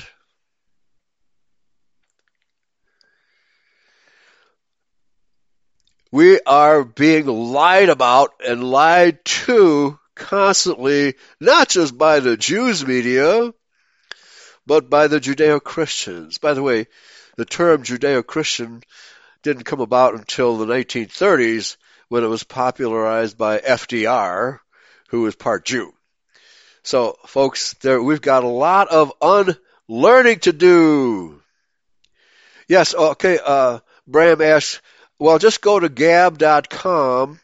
We 6.12 6.40
are 6.40 6.84
being 6.84 7.26
lied 7.26 7.88
about 7.88 8.32
and 8.46 8.64
lied 8.64 9.24
to 9.24 9.98
constantly, 10.14 11.14
not 11.40 11.68
just 11.68 11.96
by 11.96 12.20
the 12.20 12.36
Jews 12.36 12.86
media, 12.86 13.52
but 14.66 14.90
by 14.90 15.06
the 15.06 15.20
Judeo 15.20 15.62
Christians. 15.62 16.38
By 16.38 16.54
the 16.54 16.62
way, 16.62 16.86
the 17.36 17.44
term 17.44 17.82
Judeo-Christian 17.82 18.82
didn't 19.42 19.64
come 19.64 19.80
about 19.80 20.14
until 20.14 20.58
the 20.58 20.66
1930s 20.66 21.76
when 22.08 22.24
it 22.24 22.28
was 22.28 22.44
popularized 22.44 23.38
by 23.38 23.58
FDR, 23.58 24.58
who 25.08 25.22
was 25.22 25.36
part 25.36 25.64
Jew. 25.64 25.94
So, 26.82 27.16
folks, 27.26 27.74
there 27.82 28.02
we've 28.02 28.20
got 28.20 28.44
a 28.44 28.48
lot 28.48 28.88
of 28.88 29.12
unlearning 29.88 30.40
to 30.40 30.52
do. 30.52 31.40
Yes, 32.68 32.94
okay. 32.94 33.38
Uh, 33.44 33.80
Bram 34.06 34.40
asks, 34.40 34.80
well, 35.20 35.38
just 35.38 35.60
go 35.60 35.78
to 35.78 35.90
gab.com, 35.90 37.38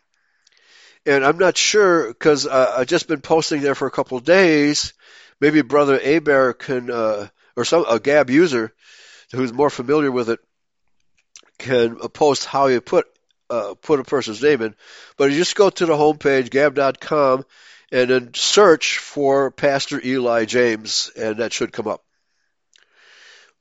and 1.05 1.25
I'm 1.25 1.37
not 1.37 1.59
sure 1.59 2.09
because 2.09 2.47
uh, 2.47 2.75
I've 2.79 2.87
just 2.87 3.07
been 3.07 3.21
posting 3.21 3.61
there 3.61 3.75
for 3.75 3.87
a 3.87 3.91
couple 3.91 4.17
of 4.17 4.25
days. 4.25 4.95
Maybe 5.41 5.61
Brother 5.61 6.01
Aber 6.03 6.55
can, 6.55 6.91
uh, 6.91 7.29
or 7.55 7.67
some 7.67 7.85
a 7.87 8.01
Gab 8.01 8.31
user 8.31 8.73
who's 9.31 9.53
more 9.53 9.69
familiar 9.69 10.11
with 10.11 10.31
it, 10.31 10.41
can 11.59 11.97
post 11.97 12.47
how 12.47 12.69
you 12.69 12.81
put 12.81 13.07
uh, 13.51 13.75
put 13.75 14.01
a 14.01 14.05
person's 14.05 14.43
name 14.43 14.63
in. 14.63 14.75
But 15.19 15.31
you 15.31 15.37
just 15.37 15.55
go 15.55 15.69
to 15.69 15.87
the 15.87 15.93
homepage, 15.93 16.49
gab.com, 16.51 17.45
and 17.93 18.11
then 18.11 18.35
search 18.35 18.99
for 18.99 19.51
Pastor 19.51 20.01
Eli 20.03 20.47
James, 20.47 21.11
and 21.15 21.37
that 21.37 21.53
should 21.53 21.73
come 21.75 21.89
up. 21.89 22.03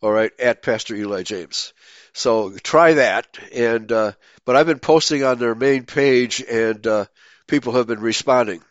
All 0.01 0.11
right, 0.11 0.31
at 0.39 0.61
Pastor 0.61 0.95
Eli 0.95 1.23
James. 1.23 1.73
So 2.15 2.55
try 2.63 2.93
that. 2.93 3.27
And 3.53 3.91
uh, 3.91 4.13
but 4.45 4.55
I've 4.55 4.65
been 4.65 4.79
posting 4.79 5.25
on 5.25 5.37
their 5.37 5.53
main 5.53 5.83
page, 5.83 6.41
and 6.41 6.87
uh, 6.87 7.05
people 7.45 7.73
have 7.73 7.87
been 7.87 7.99
responding. 7.99 8.61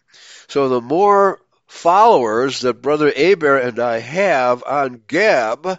So 0.48 0.70
the 0.70 0.80
more 0.80 1.40
followers 1.66 2.60
that 2.60 2.80
Brother 2.80 3.12
Aber 3.14 3.58
and 3.58 3.78
I 3.78 3.98
have 3.98 4.64
on 4.64 5.02
Gab, 5.06 5.78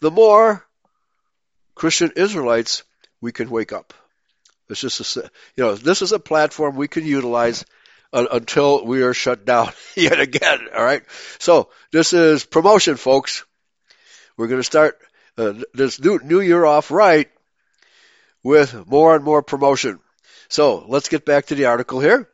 the 0.00 0.10
more 0.10 0.66
Christian 1.76 2.10
Israelites 2.16 2.82
we 3.20 3.30
can 3.30 3.48
wake 3.48 3.72
up. 3.72 3.94
It's 4.68 4.80
just 4.80 5.16
a, 5.16 5.30
you 5.54 5.64
know, 5.64 5.76
this 5.76 6.02
is 6.02 6.10
a 6.10 6.18
platform 6.18 6.74
we 6.74 6.88
can 6.88 7.06
utilize 7.06 7.64
until 8.12 8.84
we 8.84 9.02
are 9.02 9.14
shut 9.14 9.44
down 9.44 9.70
yet 9.94 10.18
again. 10.18 10.66
All 10.76 10.84
right. 10.84 11.04
So 11.38 11.68
this 11.92 12.12
is 12.12 12.44
promotion, 12.44 12.96
folks. 12.96 13.44
We're 14.36 14.48
going 14.48 14.60
to 14.60 14.64
start 14.64 14.98
uh, 15.36 15.54
this 15.72 16.00
new, 16.00 16.18
new 16.22 16.40
year 16.40 16.64
off 16.64 16.90
right 16.90 17.30
with 18.42 18.86
more 18.86 19.16
and 19.16 19.24
more 19.24 19.42
promotion. 19.42 20.00
So 20.48 20.84
let's 20.86 21.08
get 21.08 21.24
back 21.24 21.46
to 21.46 21.54
the 21.54 21.66
article 21.66 22.00
here. 22.00 22.28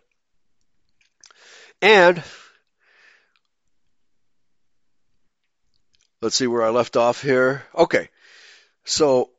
And 1.81 2.23
let's 6.21 6.37
see 6.37 6.47
where 6.47 6.63
I 6.63 6.71
left 6.71 6.97
off 6.97 7.23
here. 7.23 7.65
Okay. 7.75 8.09
So 8.85 9.31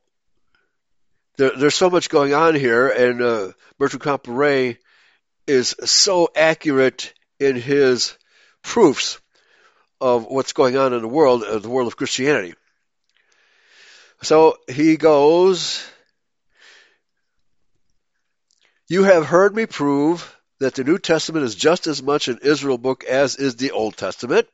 there, 1.37 1.51
there's 1.57 1.75
so 1.75 1.89
much 1.89 2.09
going 2.09 2.33
on 2.33 2.55
here, 2.55 2.87
and 2.87 3.21
uh, 3.21 3.51
Bertrand 3.77 4.01
Comparet 4.01 4.77
is 5.47 5.75
so 5.83 6.29
accurate 6.35 7.13
in 7.39 7.55
his 7.55 8.17
proofs 8.63 9.19
of 9.99 10.25
what's 10.25 10.53
going 10.53 10.77
on 10.77 10.93
in 10.93 11.01
the 11.01 11.07
world, 11.07 11.43
uh, 11.43 11.59
the 11.59 11.69
world 11.69 11.87
of 11.87 11.97
Christianity. 11.97 12.55
So 14.23 14.57
he 14.67 14.97
goes, 14.97 15.85
You 18.87 19.03
have 19.03 19.25
heard 19.25 19.55
me 19.55 19.65
prove 19.65 20.35
that 20.59 20.75
the 20.75 20.83
New 20.83 20.99
Testament 20.99 21.45
is 21.45 21.55
just 21.55 21.87
as 21.87 22.03
much 22.03 22.27
an 22.27 22.39
Israel 22.43 22.77
book 22.77 23.03
as 23.03 23.35
is 23.35 23.55
the 23.55 23.71
Old 23.71 23.97
Testament. 23.97 24.47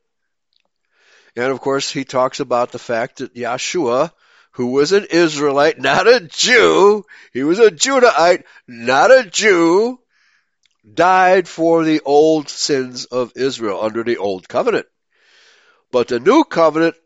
And 1.36 1.46
of 1.46 1.60
course, 1.60 1.90
he 1.90 2.04
talks 2.04 2.40
about 2.40 2.72
the 2.72 2.78
fact 2.78 3.18
that 3.18 3.34
Yeshua 3.34 4.12
who 4.58 4.72
was 4.72 4.90
an 4.90 5.06
Israelite, 5.08 5.78
not 5.78 6.08
a 6.08 6.18
Jew, 6.18 7.04
he 7.32 7.44
was 7.44 7.60
a 7.60 7.70
Judahite, 7.70 8.42
not 8.66 9.12
a 9.12 9.22
Jew, 9.22 10.00
died 10.92 11.46
for 11.46 11.84
the 11.84 12.00
old 12.04 12.48
sins 12.48 13.04
of 13.04 13.32
Israel 13.36 13.80
under 13.80 14.02
the 14.02 14.16
old 14.16 14.48
covenant. 14.48 14.86
But 15.92 16.08
the 16.08 16.18
new 16.18 16.42
covenant, 16.42 16.96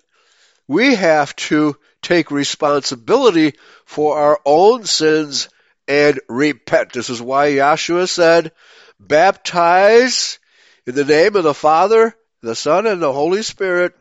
we 0.66 0.94
have 0.94 1.37
to 1.37 1.77
take 2.03 2.31
responsibility 2.31 3.55
for 3.85 4.19
our 4.19 4.41
own 4.45 4.85
sins 4.85 5.49
and 5.88 6.21
repent. 6.29 6.93
This 6.93 7.11
is 7.11 7.23
why 7.23 7.53
Yeshua 7.53 8.09
said, 8.09 8.53
baptize 8.99 10.38
in 10.87 10.95
the 10.95 11.05
name 11.05 11.37
of 11.37 11.45
the 11.45 11.55
Father, 11.55 12.15
the 12.43 12.55
Son, 12.55 12.87
and 12.87 13.01
the 13.01 13.12
Holy 13.12 13.43
Spirit 13.43 13.95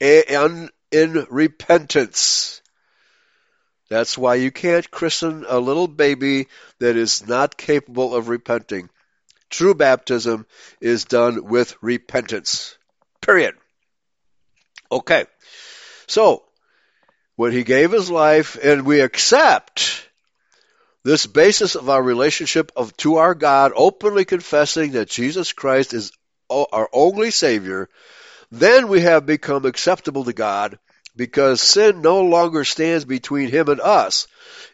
and 0.00 0.70
in 0.90 1.26
repentance. 1.30 2.62
That's 3.88 4.18
why 4.18 4.36
you 4.36 4.50
can't 4.50 4.90
christen 4.90 5.44
a 5.48 5.58
little 5.58 5.86
baby 5.86 6.48
that 6.80 6.96
is 6.96 7.26
not 7.26 7.56
capable 7.56 8.14
of 8.14 8.28
repenting. 8.28 8.88
True 9.48 9.74
baptism 9.74 10.46
is 10.80 11.04
done 11.04 11.44
with 11.44 11.76
repentance. 11.80 12.76
Period. 13.20 13.54
Okay. 14.90 15.26
So, 16.08 16.45
when 17.36 17.52
he 17.52 17.64
gave 17.64 17.92
his 17.92 18.10
life 18.10 18.56
and 18.62 18.84
we 18.84 19.00
accept 19.00 20.08
this 21.04 21.26
basis 21.26 21.76
of 21.76 21.88
our 21.88 22.02
relationship 22.02 22.72
of 22.74 22.96
to 22.96 23.16
our 23.16 23.34
God, 23.34 23.72
openly 23.76 24.24
confessing 24.24 24.92
that 24.92 25.08
Jesus 25.08 25.52
Christ 25.52 25.94
is 25.94 26.10
our 26.50 26.88
only 26.92 27.30
Savior, 27.30 27.88
then 28.50 28.88
we 28.88 29.00
have 29.00 29.26
become 29.26 29.64
acceptable 29.64 30.24
to 30.24 30.32
God 30.32 30.78
because 31.14 31.60
sin 31.62 32.02
no 32.02 32.22
longer 32.22 32.64
stands 32.64 33.04
between 33.04 33.48
him 33.48 33.68
and 33.68 33.80
us. 33.80 34.26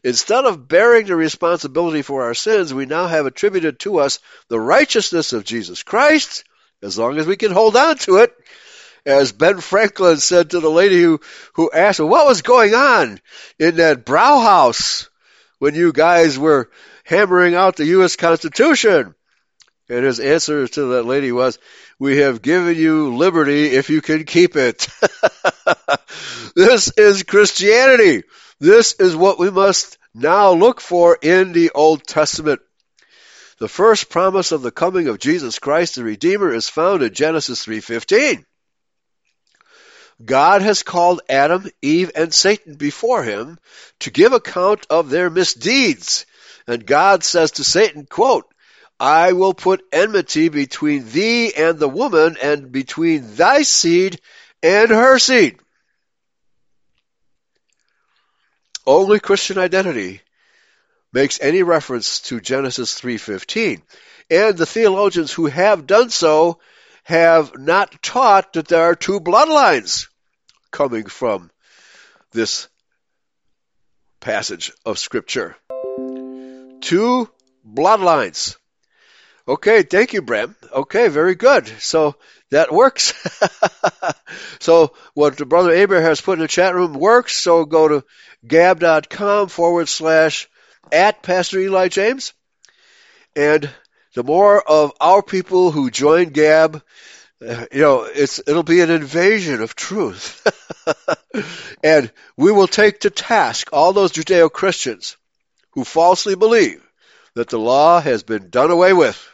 Instead 0.02 0.44
of 0.44 0.66
bearing 0.66 1.06
the 1.06 1.16
responsibility 1.16 2.02
for 2.02 2.24
our 2.24 2.34
sins, 2.34 2.74
we 2.74 2.86
now 2.86 3.06
have 3.06 3.26
attributed 3.26 3.78
to 3.80 3.98
us 3.98 4.18
the 4.48 4.58
righteousness 4.58 5.32
of 5.32 5.44
Jesus 5.44 5.82
Christ, 5.82 6.44
as 6.82 6.98
long 6.98 7.18
as 7.18 7.26
we 7.26 7.36
can 7.36 7.52
hold 7.52 7.76
on 7.76 7.96
to 7.98 8.16
it. 8.16 8.34
As 9.04 9.32
Ben 9.32 9.60
Franklin 9.60 10.18
said 10.18 10.50
to 10.50 10.60
the 10.60 10.70
lady 10.70 11.02
who, 11.02 11.20
who 11.54 11.70
asked 11.72 11.98
him, 11.98 12.08
what 12.08 12.26
was 12.26 12.42
going 12.42 12.74
on 12.74 13.20
in 13.58 13.76
that 13.76 14.04
brow 14.04 14.40
house 14.40 15.08
when 15.58 15.74
you 15.74 15.92
guys 15.92 16.38
were 16.38 16.70
hammering 17.04 17.54
out 17.54 17.76
the 17.76 17.86
U.S. 17.86 18.16
Constitution? 18.16 19.14
And 19.88 20.04
his 20.04 20.20
answer 20.20 20.68
to 20.68 20.84
that 20.92 21.02
lady 21.02 21.32
was, 21.32 21.58
we 21.98 22.18
have 22.18 22.42
given 22.42 22.76
you 22.76 23.16
liberty 23.16 23.66
if 23.66 23.90
you 23.90 24.00
can 24.00 24.24
keep 24.24 24.56
it. 24.56 24.88
this 26.56 26.92
is 26.96 27.24
Christianity. 27.24 28.22
This 28.60 28.94
is 28.94 29.16
what 29.16 29.38
we 29.38 29.50
must 29.50 29.98
now 30.14 30.52
look 30.52 30.80
for 30.80 31.18
in 31.20 31.52
the 31.52 31.70
Old 31.74 32.06
Testament. 32.06 32.60
The 33.58 33.68
first 33.68 34.08
promise 34.08 34.52
of 34.52 34.62
the 34.62 34.70
coming 34.70 35.08
of 35.08 35.18
Jesus 35.18 35.58
Christ 35.58 35.96
the 35.96 36.04
Redeemer 36.04 36.52
is 36.52 36.68
found 36.68 37.02
in 37.02 37.12
Genesis 37.12 37.64
3:15. 37.64 38.44
God 40.24 40.62
has 40.62 40.82
called 40.82 41.22
Adam, 41.28 41.68
Eve, 41.80 42.10
and 42.14 42.32
Satan 42.32 42.74
before 42.74 43.22
him 43.22 43.58
to 44.00 44.10
give 44.10 44.32
account 44.32 44.86
of 44.90 45.10
their 45.10 45.30
misdeeds. 45.30 46.26
And 46.66 46.86
God 46.86 47.24
says 47.24 47.52
to 47.52 47.64
Satan, 47.64 48.06
quote, 48.06 48.46
I 49.00 49.32
will 49.32 49.54
put 49.54 49.84
enmity 49.90 50.48
between 50.48 51.08
thee 51.10 51.52
and 51.54 51.78
the 51.78 51.88
woman, 51.88 52.36
and 52.40 52.70
between 52.70 53.34
thy 53.34 53.62
seed 53.62 54.20
and 54.62 54.90
her 54.90 55.18
seed. 55.18 55.58
Only 58.86 59.18
Christian 59.18 59.58
identity 59.58 60.20
makes 61.12 61.40
any 61.40 61.62
reference 61.62 62.20
to 62.20 62.40
Genesis 62.40 62.94
3:15. 62.94 63.82
And 64.30 64.56
the 64.56 64.66
theologians 64.66 65.32
who 65.32 65.46
have 65.46 65.86
done 65.86 66.10
so 66.10 66.60
have 67.02 67.58
not 67.58 68.02
taught 68.02 68.52
that 68.52 68.68
there 68.68 68.82
are 68.82 68.94
two 68.94 69.18
bloodlines 69.18 70.08
coming 70.72 71.06
from 71.06 71.50
this 72.32 72.68
passage 74.20 74.72
of 74.84 74.98
scripture. 74.98 75.56
Two 76.80 77.30
bloodlines. 77.64 78.56
Okay, 79.46 79.82
thank 79.82 80.12
you, 80.12 80.22
Bram. 80.22 80.54
Okay, 80.72 81.08
very 81.08 81.34
good. 81.34 81.66
So 81.80 82.16
that 82.50 82.72
works. 82.72 83.12
so 84.60 84.94
what 85.14 85.36
the 85.36 85.46
brother 85.46 85.72
Abraham 85.72 86.04
has 86.04 86.20
put 86.20 86.34
in 86.34 86.40
the 86.40 86.48
chat 86.48 86.74
room 86.74 86.94
works. 86.94 87.36
So 87.36 87.64
go 87.64 87.88
to 87.88 88.04
gab.com 88.46 89.48
forward 89.48 89.88
slash 89.88 90.48
at 90.92 91.22
Pastor 91.22 91.58
Eli 91.58 91.88
James. 91.88 92.34
And 93.34 93.68
the 94.14 94.22
more 94.22 94.60
of 94.60 94.92
our 95.00 95.22
people 95.22 95.70
who 95.70 95.90
join 95.90 96.28
Gab, 96.28 96.82
uh, 97.46 97.66
you 97.72 97.80
know, 97.80 98.04
it's, 98.04 98.40
it'll 98.46 98.62
be 98.62 98.80
an 98.80 98.90
invasion 98.90 99.62
of 99.62 99.74
truth. 99.74 100.46
and 101.82 102.10
we 102.36 102.52
will 102.52 102.66
take 102.66 103.00
to 103.00 103.10
task 103.10 103.70
all 103.72 103.92
those 103.92 104.12
Judeo-Christians 104.12 105.16
who 105.70 105.84
falsely 105.84 106.34
believe 106.34 106.86
that 107.34 107.48
the 107.48 107.58
law 107.58 108.00
has 108.00 108.22
been 108.22 108.50
done 108.50 108.70
away 108.70 108.92
with 108.92 109.28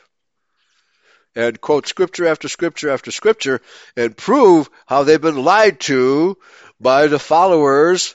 and 1.34 1.60
quote 1.60 1.86
scripture 1.86 2.26
after 2.26 2.48
scripture 2.48 2.90
after 2.90 3.10
scripture 3.10 3.60
and 3.96 4.16
prove 4.16 4.68
how 4.86 5.04
they've 5.04 5.20
been 5.20 5.44
lied 5.44 5.78
to 5.80 6.36
by 6.80 7.06
the 7.06 7.18
followers 7.18 8.14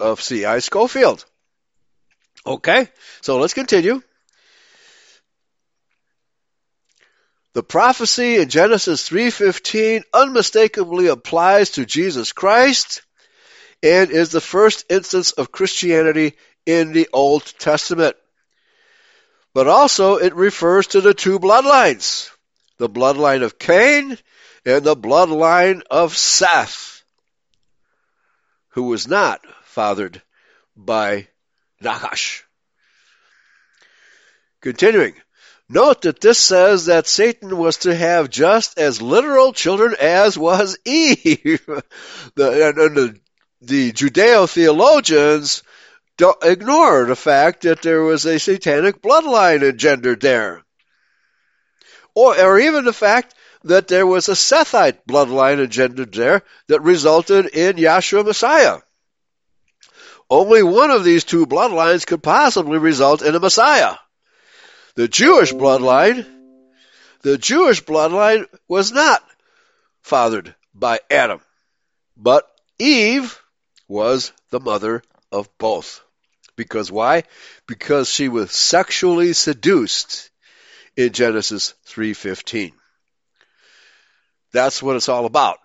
of 0.00 0.20
C.I. 0.20 0.58
Scofield. 0.60 1.24
Okay, 2.46 2.88
so 3.20 3.38
let's 3.38 3.54
continue. 3.54 4.02
The 7.54 7.62
prophecy 7.62 8.36
in 8.36 8.48
Genesis 8.48 9.08
3:15 9.08 10.04
unmistakably 10.12 11.06
applies 11.08 11.70
to 11.70 11.86
Jesus 11.86 12.32
Christ 12.32 13.02
and 13.82 14.10
is 14.10 14.30
the 14.30 14.40
first 14.40 14.84
instance 14.90 15.32
of 15.32 15.52
Christianity 15.52 16.36
in 16.66 16.92
the 16.92 17.08
Old 17.12 17.44
Testament. 17.58 18.16
But 19.54 19.66
also 19.66 20.16
it 20.16 20.34
refers 20.34 20.88
to 20.88 21.00
the 21.00 21.14
two 21.14 21.38
bloodlines, 21.38 22.30
the 22.76 22.88
bloodline 22.88 23.42
of 23.42 23.58
Cain 23.58 24.18
and 24.64 24.84
the 24.84 24.96
bloodline 24.96 25.82
of 25.90 26.16
Seth, 26.16 27.02
who 28.70 28.84
was 28.84 29.08
not 29.08 29.40
fathered 29.64 30.20
by 30.76 31.28
Nachash. 31.82 32.42
Continuing, 34.60 35.14
note 35.68 36.02
that 36.02 36.20
this 36.20 36.38
says 36.38 36.86
that 36.86 37.06
Satan 37.06 37.56
was 37.56 37.78
to 37.78 37.94
have 37.94 38.30
just 38.30 38.78
as 38.78 39.02
literal 39.02 39.52
children 39.52 39.94
as 40.00 40.38
was 40.38 40.78
Eve. 40.84 41.60
the, 42.34 42.68
and, 42.68 42.78
and 42.78 42.96
the, 42.96 43.20
the 43.60 43.92
Judeo 43.92 44.48
theologians 44.48 45.62
ignore 46.42 47.04
the 47.06 47.16
fact 47.16 47.62
that 47.62 47.82
there 47.82 48.02
was 48.02 48.24
a 48.24 48.38
satanic 48.38 49.00
bloodline 49.02 49.62
engendered 49.62 50.20
there. 50.20 50.64
Or, 52.14 52.38
or 52.40 52.58
even 52.58 52.84
the 52.84 52.92
fact 52.92 53.34
that 53.64 53.88
there 53.88 54.06
was 54.06 54.28
a 54.28 54.32
Sethite 54.32 55.00
bloodline 55.08 55.62
engendered 55.62 56.12
there 56.12 56.42
that 56.68 56.82
resulted 56.82 57.46
in 57.46 57.76
Yahshua 57.76 58.24
Messiah. 58.24 58.78
Only 60.30 60.62
one 60.62 60.90
of 60.90 61.04
these 61.04 61.24
two 61.24 61.46
bloodlines 61.46 62.06
could 62.06 62.22
possibly 62.22 62.78
result 62.78 63.22
in 63.22 63.34
a 63.34 63.40
Messiah. 63.40 63.94
The 64.98 65.06
Jewish 65.06 65.52
bloodline, 65.52 66.26
the 67.22 67.38
Jewish 67.38 67.84
bloodline 67.84 68.46
was 68.66 68.90
not 68.90 69.22
fathered 70.02 70.56
by 70.74 70.98
Adam, 71.08 71.40
but 72.16 72.50
Eve 72.80 73.40
was 73.86 74.32
the 74.50 74.58
mother 74.58 75.04
of 75.30 75.48
both. 75.56 76.00
Because 76.56 76.90
why? 76.90 77.22
Because 77.68 78.10
she 78.10 78.28
was 78.28 78.50
sexually 78.50 79.34
seduced 79.34 80.30
in 80.96 81.12
Genesis 81.12 81.74
3:15. 81.86 82.72
That's 84.50 84.82
what 84.82 84.96
it's 84.96 85.08
all 85.08 85.26
about. 85.26 85.60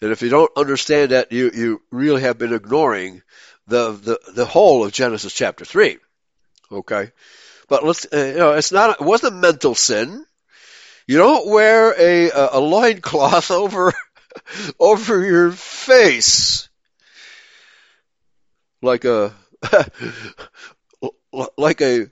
And 0.00 0.10
if 0.10 0.22
you 0.22 0.28
don't 0.28 0.50
understand 0.56 1.12
that, 1.12 1.30
you, 1.30 1.52
you 1.54 1.82
really 1.92 2.22
have 2.22 2.36
been 2.36 2.52
ignoring 2.52 3.22
the, 3.68 3.92
the, 3.92 4.20
the 4.34 4.44
whole 4.44 4.84
of 4.84 4.90
Genesis 4.90 5.32
chapter 5.32 5.64
3. 5.64 5.98
Okay? 6.72 7.12
But 7.68 7.84
let's, 7.84 8.06
uh, 8.12 8.16
you 8.16 8.38
know, 8.38 8.52
it's 8.52 8.72
not, 8.72 9.00
it 9.00 9.04
wasn't 9.04 9.34
a 9.34 9.36
mental 9.36 9.74
sin. 9.74 10.24
You 11.06 11.18
don't 11.18 11.48
wear 11.48 11.94
a, 11.98 12.30
a, 12.30 12.48
a 12.54 12.60
loincloth 12.60 13.50
over, 13.50 13.92
over 14.80 15.24
your 15.24 15.52
face. 15.52 16.68
Like 18.80 19.04
a, 19.04 19.32
like 21.56 21.80
a, 21.80 22.10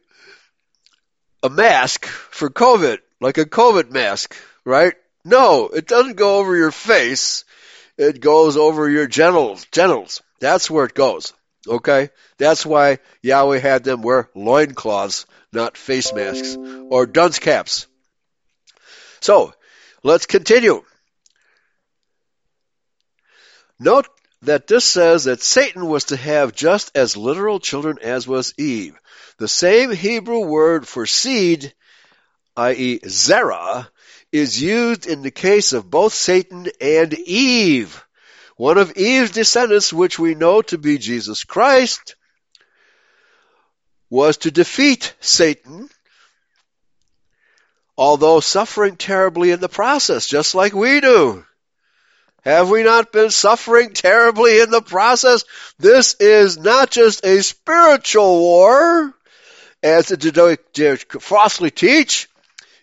a 1.43 1.51
mask 1.51 2.07
for 2.07 2.51
COVID, 2.51 2.99
like 3.21 3.39
a 3.39 3.45
COVID 3.45 3.91
mask, 3.91 4.37
right? 4.65 4.95
No, 5.25 5.69
it 5.69 5.87
doesn't 5.87 6.17
go 6.17 6.39
over 6.39 6.57
your 6.57 6.73
face. 6.73 7.45
It 7.97 8.21
goes 8.21 8.57
over 8.57 8.89
your 8.89 9.07
genitals. 9.07 9.67
Genitals. 9.73 10.23
That's 10.41 10.71
where 10.71 10.85
it 10.85 10.95
goes. 10.95 11.33
Okay? 11.67 12.11
That's 12.39 12.65
why 12.67 12.99
Yahweh 13.23 13.59
had 13.59 13.85
them 13.85 14.03
wear 14.03 14.29
loincloths, 14.35 15.27
not 15.57 15.77
face 15.77 16.13
masks 16.13 16.57
or 16.91 17.07
dunce 17.07 17.41
caps. 17.41 17.89
So, 19.21 19.53
let's 20.05 20.27
continue. 20.27 20.85
Note 23.81 24.07
that 24.43 24.69
this 24.69 24.85
says 24.85 25.25
that 25.25 25.43
Satan 25.43 25.87
was 25.87 26.05
to 26.05 26.17
have 26.17 26.55
just 26.55 26.93
as 26.95 27.17
literal 27.17 27.59
children 27.59 27.99
as 28.01 28.29
was 28.29 28.55
Eve. 28.57 28.97
The 29.39 29.49
same 29.49 29.91
Hebrew 29.91 30.47
word 30.47 30.87
for 30.87 31.07
seed, 31.07 31.75
i.e., 32.57 33.01
zera, 33.01 33.89
is 34.33 34.63
used 34.63 35.07
in 35.07 35.23
the 35.23 35.31
case 35.31 35.73
of 35.73 35.91
both 35.91 36.13
Satan 36.13 36.69
and 36.81 37.13
Eve. 37.15 38.03
One 38.57 38.79
of 38.79 38.97
Eve's 38.97 39.33
descendants, 39.33 39.93
which 39.93 40.19
we 40.19 40.35
know 40.35 40.63
to 40.63 40.79
be 40.79 40.99
Jesus 40.99 41.45
Christ, 41.45 42.17
was 44.11 44.39
to 44.39 44.51
defeat 44.51 45.15
Satan, 45.21 45.89
although 47.97 48.41
suffering 48.41 48.97
terribly 48.97 49.51
in 49.51 49.61
the 49.61 49.69
process, 49.69 50.27
just 50.27 50.55
like 50.55 50.75
we 50.75 51.01
do. 51.01 51.45
Have 52.45 52.71
we 52.71 52.85
not 52.85 53.11
been 53.11 53.31
suffering 53.31 53.93
terribly 53.93 54.61
in 54.61 54.71
the 54.71 54.83
process? 54.83 55.45
This 55.79 56.15
is 56.21 56.57
not 56.57 56.91
just 56.91 57.25
a 57.25 57.43
spiritual 57.43 58.39
war, 58.39 59.13
as 59.83 60.07
the 60.07 60.99
falsely 61.21 61.71
teach. 61.71 62.29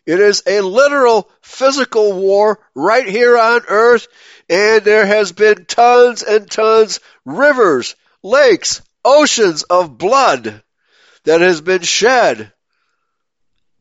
It 0.06 0.20
is 0.20 0.44
a 0.46 0.60
literal 0.60 1.30
physical 1.42 2.14
war 2.14 2.60
right 2.76 3.08
here 3.08 3.38
on 3.38 3.62
earth, 3.68 4.08
and 4.50 4.84
there 4.84 5.06
has 5.06 5.32
been 5.32 5.66
tons 5.66 6.24
and 6.24 6.50
tons, 6.50 7.00
rivers, 7.24 7.96
lakes, 8.22 8.82
oceans 9.06 9.64
of 9.64 9.98
blood 9.98 10.63
that 11.26 11.42
has 11.42 11.62
been 11.62 11.82
shed 11.82 12.52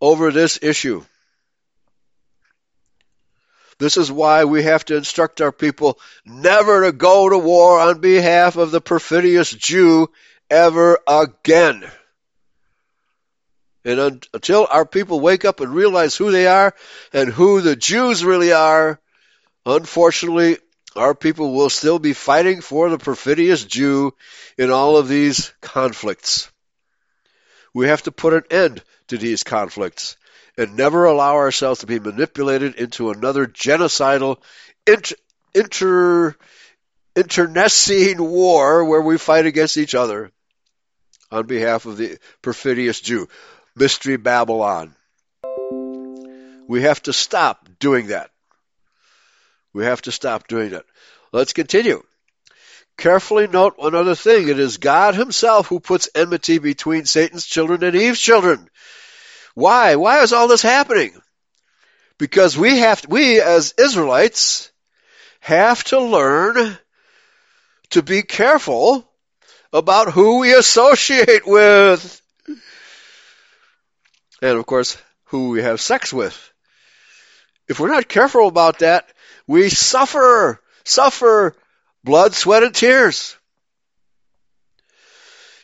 over 0.00 0.31
this 0.31 0.59
issue. 0.62 1.05
This 3.78 3.96
is 3.96 4.12
why 4.12 4.44
we 4.44 4.62
have 4.62 4.85
to 4.85 4.96
instruct 4.96 5.40
our 5.40 5.50
people 5.50 5.98
never 6.24 6.85
to 6.85 6.92
go 6.92 7.28
to 7.28 7.38
war 7.38 7.81
on 7.81 8.00
behalf 8.00 8.57
of 8.57 8.70
the 8.70 8.81
perfidious 8.81 9.50
Jew 9.50 10.09
ever 10.48 11.00
again. 11.09 11.85
And 13.85 13.98
un- 13.98 14.20
until 14.33 14.68
our 14.70 14.87
people 14.87 15.18
wake 15.18 15.44
up 15.44 15.59
and 15.59 15.74
realize 15.74 16.16
who 16.16 16.31
they 16.31 16.46
are 16.46 16.74
and 17.12 17.28
who 17.28 17.61
the 17.61 17.74
Jews 17.74 18.24
really 18.24 18.52
are, 18.52 19.00
unfortunately, 19.66 20.59
our 20.94 21.14
people 21.14 21.52
will 21.52 21.70
still 21.70 21.98
be 21.98 22.12
fighting 22.12 22.61
for 22.61 22.88
the 22.88 22.98
perfidious 22.98 23.64
Jew 23.64 24.14
in 24.57 24.70
all 24.70 24.96
of 24.96 25.09
these 25.09 25.52
conflicts. 25.61 26.52
We 27.74 27.88
have 27.88 28.02
to 28.02 28.12
put 28.12 28.35
an 28.35 28.42
end 28.50 28.82
to 29.08 29.18
these 29.18 29.44
conflicts 29.44 30.16
and 30.58 30.76
never 30.76 31.04
allow 31.04 31.37
ourselves 31.37 31.80
to 31.80 31.87
be 31.87 31.98
manipulated 31.98 32.74
into 32.74 33.11
another 33.11 33.46
genocidal 33.46 34.38
inter, 34.87 35.16
inter 35.54 36.37
internecine 37.16 38.22
war 38.22 38.85
where 38.85 39.00
we 39.00 39.18
fight 39.18 39.46
against 39.46 39.76
each 39.76 39.94
other 39.94 40.30
on 41.30 41.46
behalf 41.46 41.87
of 41.87 41.96
the 41.96 42.18
perfidious 42.42 43.00
Jew. 43.00 43.28
Mystery 43.74 44.16
Babylon. 44.16 44.94
We 46.68 46.82
have 46.82 47.02
to 47.02 47.12
stop 47.12 47.68
doing 47.78 48.08
that. 48.08 48.30
We 49.72 49.85
have 49.85 50.02
to 50.02 50.12
stop 50.12 50.46
doing 50.46 50.70
that. 50.70 50.85
Let's 51.32 51.54
continue. 51.54 52.02
Carefully 52.96 53.46
note 53.46 53.78
one 53.78 53.94
other 53.94 54.14
thing. 54.14 54.48
It 54.48 54.59
is 54.59 54.76
God 54.76 55.14
Himself 55.14 55.66
who 55.66 55.81
puts 55.81 56.09
enmity 56.14 56.59
between 56.59 57.05
Satan's 57.05 57.46
children 57.46 57.83
and 57.83 57.96
Eve's 57.96 58.20
children. 58.20 58.68
Why? 59.55 59.96
Why 59.96 60.22
is 60.22 60.33
all 60.33 60.48
this 60.48 60.62
happening? 60.62 61.12
Because 62.18 62.57
we 62.57 62.78
have, 62.78 63.05
we 63.09 63.40
as 63.40 63.74
Israelites 63.78 64.70
have 65.40 65.83
to 65.85 66.00
learn 66.00 66.78
to 67.90 68.02
be 68.02 68.22
careful 68.22 69.09
about 69.72 70.12
who 70.12 70.38
we 70.38 70.55
associate 70.55 71.46
with 71.46 72.22
and 74.42 74.59
of 74.59 74.66
course, 74.66 75.00
who 75.26 75.50
we 75.50 75.62
have 75.62 75.81
sex 75.81 76.12
with. 76.12 76.52
If 77.68 77.78
we're 77.78 77.88
not 77.88 78.09
careful 78.09 78.48
about 78.48 78.81
that, 78.81 79.09
we 79.46 79.70
suffer, 79.70 80.61
suffer 80.85 81.57
blood, 82.05 82.35
sweat, 82.35 82.62
and 82.62 82.75
tears. 82.75 83.37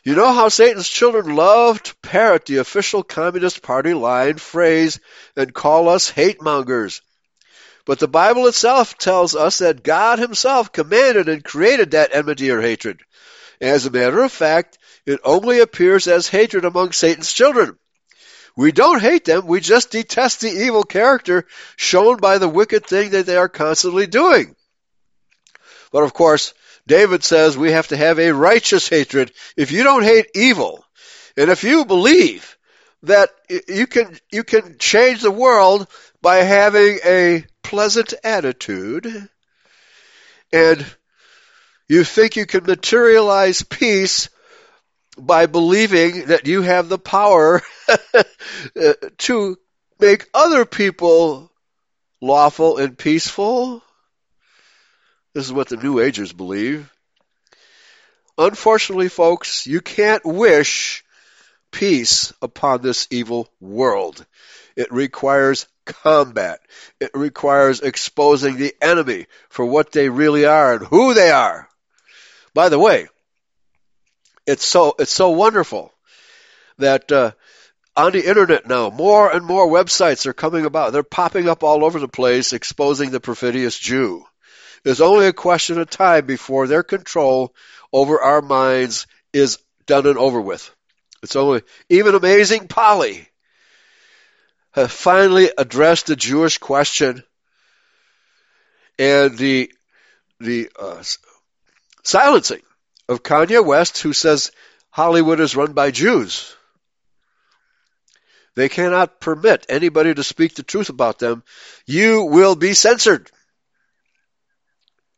You 0.03 0.15
know 0.15 0.33
how 0.33 0.49
Satan's 0.49 0.87
children 0.87 1.35
love 1.35 1.83
to 1.83 1.95
parrot 1.97 2.45
the 2.45 2.57
official 2.57 3.03
Communist 3.03 3.61
Party 3.61 3.93
line 3.93 4.37
phrase 4.37 4.99
and 5.35 5.53
call 5.53 5.89
us 5.89 6.09
hate 6.09 6.41
mongers. 6.41 7.01
But 7.85 7.99
the 7.99 8.07
Bible 8.07 8.47
itself 8.47 8.97
tells 8.97 9.35
us 9.35 9.57
that 9.57 9.83
God 9.83 10.19
Himself 10.19 10.71
commanded 10.71 11.27
and 11.27 11.43
created 11.43 11.91
that 11.91 12.13
enmity 12.13 12.49
or 12.51 12.61
hatred. 12.61 13.01
As 13.59 13.85
a 13.85 13.91
matter 13.91 14.23
of 14.23 14.31
fact, 14.31 14.77
it 15.05 15.19
only 15.23 15.59
appears 15.59 16.07
as 16.07 16.27
hatred 16.27 16.65
among 16.65 16.93
Satan's 16.93 17.33
children. 17.33 17.77
We 18.55 18.71
don't 18.71 19.01
hate 19.01 19.25
them, 19.25 19.47
we 19.47 19.59
just 19.59 19.91
detest 19.91 20.41
the 20.41 20.49
evil 20.49 20.83
character 20.83 21.45
shown 21.75 22.17
by 22.17 22.37
the 22.37 22.49
wicked 22.49 22.85
thing 22.85 23.11
that 23.11 23.25
they 23.25 23.37
are 23.37 23.49
constantly 23.49 24.07
doing. 24.07 24.55
But 25.91 26.03
of 26.03 26.13
course, 26.13 26.53
David 26.87 27.23
says 27.23 27.57
we 27.57 27.71
have 27.71 27.89
to 27.89 27.97
have 27.97 28.19
a 28.19 28.33
righteous 28.33 28.87
hatred. 28.89 29.31
If 29.55 29.71
you 29.71 29.83
don't 29.83 30.03
hate 30.03 30.27
evil, 30.35 30.83
and 31.37 31.49
if 31.49 31.63
you 31.63 31.85
believe 31.85 32.57
that 33.03 33.29
you 33.67 33.87
can, 33.87 34.17
you 34.31 34.43
can 34.43 34.77
change 34.77 35.21
the 35.21 35.31
world 35.31 35.87
by 36.21 36.37
having 36.37 36.99
a 37.05 37.45
pleasant 37.63 38.13
attitude, 38.23 39.29
and 40.51 40.85
you 41.87 42.03
think 42.03 42.35
you 42.35 42.45
can 42.45 42.65
materialize 42.65 43.63
peace 43.63 44.29
by 45.17 45.45
believing 45.45 46.25
that 46.25 46.47
you 46.47 46.61
have 46.61 46.89
the 46.89 46.99
power 46.99 47.61
to 49.17 49.57
make 49.99 50.27
other 50.33 50.65
people 50.65 51.51
lawful 52.21 52.77
and 52.77 52.97
peaceful. 52.97 53.83
This 55.33 55.45
is 55.45 55.53
what 55.53 55.69
the 55.69 55.77
New 55.77 55.99
Agers 55.99 56.33
believe. 56.33 56.91
Unfortunately, 58.37 59.09
folks, 59.09 59.67
you 59.67 59.81
can't 59.81 60.25
wish 60.25 61.03
peace 61.71 62.33
upon 62.41 62.81
this 62.81 63.07
evil 63.11 63.47
world. 63.59 64.25
It 64.75 64.91
requires 64.91 65.67
combat. 65.85 66.61
It 66.99 67.11
requires 67.13 67.81
exposing 67.81 68.57
the 68.57 68.73
enemy 68.81 69.27
for 69.49 69.65
what 69.65 69.91
they 69.91 70.09
really 70.09 70.45
are 70.45 70.73
and 70.73 70.87
who 70.87 71.13
they 71.13 71.31
are. 71.31 71.67
By 72.53 72.69
the 72.69 72.79
way, 72.79 73.07
it's 74.47 74.65
so 74.65 74.95
it's 74.97 75.11
so 75.11 75.29
wonderful 75.29 75.93
that 76.79 77.11
uh, 77.11 77.31
on 77.95 78.13
the 78.13 78.27
internet 78.27 78.67
now, 78.67 78.89
more 78.89 79.31
and 79.31 79.45
more 79.45 79.67
websites 79.67 80.25
are 80.25 80.33
coming 80.33 80.65
about. 80.65 80.93
They're 80.93 81.03
popping 81.03 81.49
up 81.49 81.63
all 81.63 81.83
over 81.83 81.99
the 81.99 82.07
place, 82.07 82.53
exposing 82.53 83.11
the 83.11 83.19
perfidious 83.19 83.77
Jew. 83.77 84.25
It's 84.85 85.01
only 85.01 85.27
a 85.27 85.33
question 85.33 85.79
of 85.79 85.89
time 85.89 86.25
before 86.25 86.67
their 86.67 86.83
control 86.83 87.53
over 87.91 88.21
our 88.21 88.41
minds 88.41 89.07
is 89.33 89.59
done 89.85 90.07
and 90.07 90.17
over 90.17 90.39
with. 90.39 90.69
It's 91.23 91.35
only 91.35 91.63
even 91.89 92.15
amazing 92.15 92.67
Polly 92.67 93.27
has 94.71 94.91
finally 94.91 95.51
addressed 95.57 96.07
the 96.07 96.15
Jewish 96.15 96.57
question 96.57 97.23
and 98.97 99.37
the 99.37 99.71
the 100.39 100.69
uh, 100.79 101.03
silencing 102.03 102.61
of 103.09 103.23
Kanye 103.23 103.65
West, 103.65 103.97
who 103.97 104.13
says 104.13 104.51
Hollywood 104.89 105.39
is 105.39 105.55
run 105.55 105.73
by 105.73 105.91
Jews. 105.91 106.55
They 108.55 108.69
cannot 108.69 109.19
permit 109.19 109.65
anybody 109.69 110.13
to 110.13 110.23
speak 110.23 110.55
the 110.55 110.63
truth 110.63 110.89
about 110.89 111.19
them. 111.19 111.43
You 111.85 112.23
will 112.25 112.55
be 112.55 112.73
censored. 112.73 113.29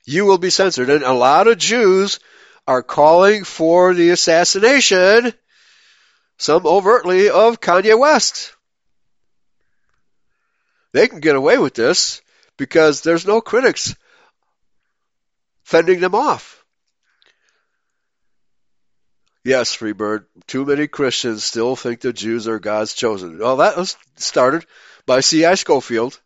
You 0.06 0.26
will 0.26 0.38
be 0.38 0.50
censored. 0.50 0.90
And 0.90 1.04
a 1.04 1.14
lot 1.14 1.48
of 1.48 1.58
Jews 1.58 2.20
are 2.68 2.84
calling 2.84 3.44
for 3.44 3.94
the 3.94 4.10
assassination, 4.10 5.34
some 6.38 6.66
overtly, 6.66 7.30
of 7.30 7.60
Kanye 7.60 7.98
West. 7.98 8.54
They 10.94 11.08
can 11.08 11.20
get 11.20 11.36
away 11.36 11.58
with 11.58 11.74
this 11.74 12.22
because 12.58 13.02
there's 13.02 13.26
no 13.26 13.42
critics 13.42 13.96
fending 15.64 16.00
them 16.00 16.16
off. 16.16 16.64
Yes, 19.44 19.76
Freebird. 19.76 20.26
Too 20.46 20.66
many 20.66 20.88
Christians 20.88 21.44
still 21.44 21.76
think 21.76 22.02
the 22.02 22.14
Jews 22.14 22.48
are 22.48 22.60
God's 22.60 22.94
chosen. 22.94 23.40
Well, 23.40 23.58
that 23.58 23.78
was 23.78 23.98
started 24.18 24.66
by 25.08 25.22
C.I. 25.22 25.56
Scofield, 25.56 26.20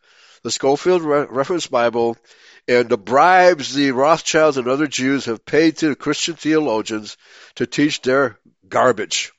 the 0.43 0.51
Scofield 0.51 1.01
Re- 1.01 1.27
Reference 1.29 1.67
Bible, 1.67 2.17
and 2.67 2.89
the 2.89 2.97
bribes 2.97 3.73
the 3.73 3.91
Rothschilds 3.91 4.57
and 4.57 4.67
other 4.67 4.87
Jews 4.87 5.25
have 5.25 5.45
paid 5.45 5.77
to 5.77 5.89
the 5.89 5.95
Christian 5.95 6.35
theologians 6.35 7.17
to 7.55 7.67
teach 7.67 8.01
their 8.01 8.39
garbage. 8.67 9.31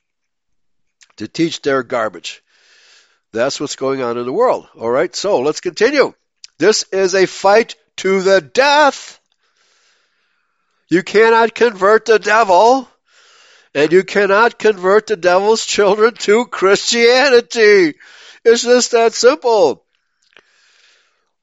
To 1.17 1.27
teach 1.27 1.61
their 1.61 1.83
garbage. 1.83 2.43
That's 3.33 3.59
what's 3.59 3.75
going 3.75 4.01
on 4.01 4.17
in 4.17 4.25
the 4.25 4.33
world. 4.33 4.67
All 4.79 4.89
right, 4.89 5.13
so 5.15 5.41
let's 5.41 5.61
continue. 5.61 6.13
This 6.57 6.83
is 6.91 7.13
a 7.15 7.25
fight 7.25 7.75
to 7.97 8.21
the 8.21 8.41
death. 8.41 9.19
You 10.89 11.03
cannot 11.03 11.53
convert 11.53 12.05
the 12.05 12.19
devil 12.19 12.87
and 13.75 13.91
you 13.91 14.03
cannot 14.03 14.57
convert 14.57 15.07
the 15.07 15.17
devil's 15.17 15.65
children 15.65 16.13
to 16.15 16.45
Christianity. 16.45 17.95
It's 18.45 18.63
just 18.63 18.91
that 18.91 19.13
simple. 19.13 19.83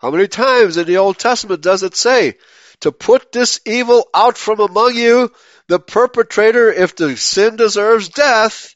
How 0.04 0.10
many 0.10 0.28
times 0.28 0.76
in 0.76 0.86
the 0.86 0.98
Old 0.98 1.18
Testament 1.18 1.62
does 1.62 1.82
it 1.82 1.96
say, 1.96 2.34
to 2.80 2.92
put 2.92 3.32
this 3.32 3.58
evil 3.64 4.06
out 4.12 4.36
from 4.36 4.60
among 4.60 4.96
you, 4.96 5.32
the 5.66 5.80
perpetrator, 5.80 6.70
if 6.70 6.94
the 6.94 7.16
sin 7.16 7.56
deserves 7.56 8.10
death, 8.10 8.74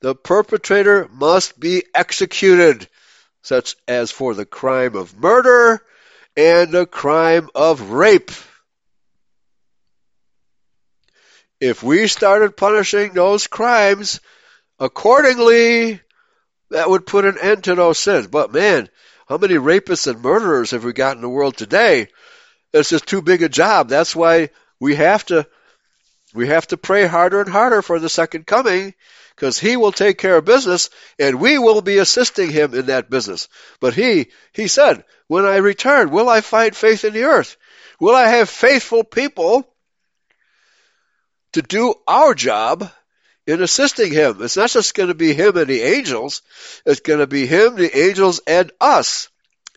the 0.00 0.14
perpetrator 0.14 1.06
must 1.12 1.60
be 1.60 1.84
executed, 1.94 2.88
such 3.42 3.76
as 3.86 4.10
for 4.10 4.32
the 4.32 4.46
crime 4.46 4.96
of 4.96 5.14
murder 5.18 5.82
and 6.34 6.72
the 6.72 6.86
crime 6.86 7.50
of 7.54 7.90
rape. 7.90 8.30
if 11.60 11.82
we 11.82 12.06
started 12.06 12.56
punishing 12.56 13.12
those 13.12 13.48
crimes 13.48 14.18
accordingly, 14.78 16.00
that 16.70 16.88
would 16.88 17.04
put 17.04 17.26
an 17.26 17.36
end 17.38 17.64
to 17.64 17.74
those 17.74 17.98
sins. 17.98 18.28
But 18.28 18.50
man, 18.54 18.88
how 19.30 19.38
many 19.38 19.54
rapists 19.54 20.08
and 20.08 20.20
murderers 20.20 20.72
have 20.72 20.82
we 20.82 20.92
got 20.92 21.14
in 21.14 21.22
the 21.22 21.28
world 21.28 21.56
today? 21.56 22.08
It's 22.72 22.90
just 22.90 23.06
too 23.06 23.22
big 23.22 23.44
a 23.44 23.48
job. 23.48 23.88
That's 23.88 24.16
why 24.16 24.50
we 24.80 24.96
have 24.96 25.24
to 25.26 25.46
we 26.34 26.48
have 26.48 26.66
to 26.66 26.76
pray 26.76 27.06
harder 27.06 27.40
and 27.40 27.48
harder 27.48 27.80
for 27.80 28.00
the 28.00 28.08
second 28.08 28.44
coming 28.44 28.92
because 29.36 29.56
he 29.56 29.76
will 29.76 29.92
take 29.92 30.18
care 30.18 30.36
of 30.36 30.44
business 30.44 30.90
and 31.16 31.40
we 31.40 31.58
will 31.58 31.80
be 31.80 31.98
assisting 31.98 32.50
him 32.50 32.74
in 32.74 32.86
that 32.86 33.08
business. 33.08 33.46
But 33.78 33.94
he 33.94 34.32
he 34.52 34.66
said, 34.66 35.04
"When 35.28 35.44
I 35.44 35.58
return, 35.58 36.10
will 36.10 36.28
I 36.28 36.40
find 36.40 36.74
faith 36.74 37.04
in 37.04 37.12
the 37.12 37.24
earth? 37.24 37.56
Will 38.00 38.16
I 38.16 38.26
have 38.26 38.50
faithful 38.50 39.04
people 39.04 39.72
to 41.52 41.62
do 41.62 41.94
our 42.08 42.34
job 42.34 42.90
in 43.46 43.62
assisting 43.62 44.12
him. 44.12 44.42
It's 44.42 44.56
not 44.56 44.70
just 44.70 44.94
going 44.94 45.08
to 45.08 45.14
be 45.14 45.32
him 45.32 45.56
and 45.56 45.66
the 45.66 45.82
angels. 45.82 46.42
It's 46.86 47.00
going 47.00 47.20
to 47.20 47.26
be 47.26 47.46
him, 47.46 47.76
the 47.76 47.96
angels, 47.96 48.40
and 48.46 48.70
us. 48.80 49.28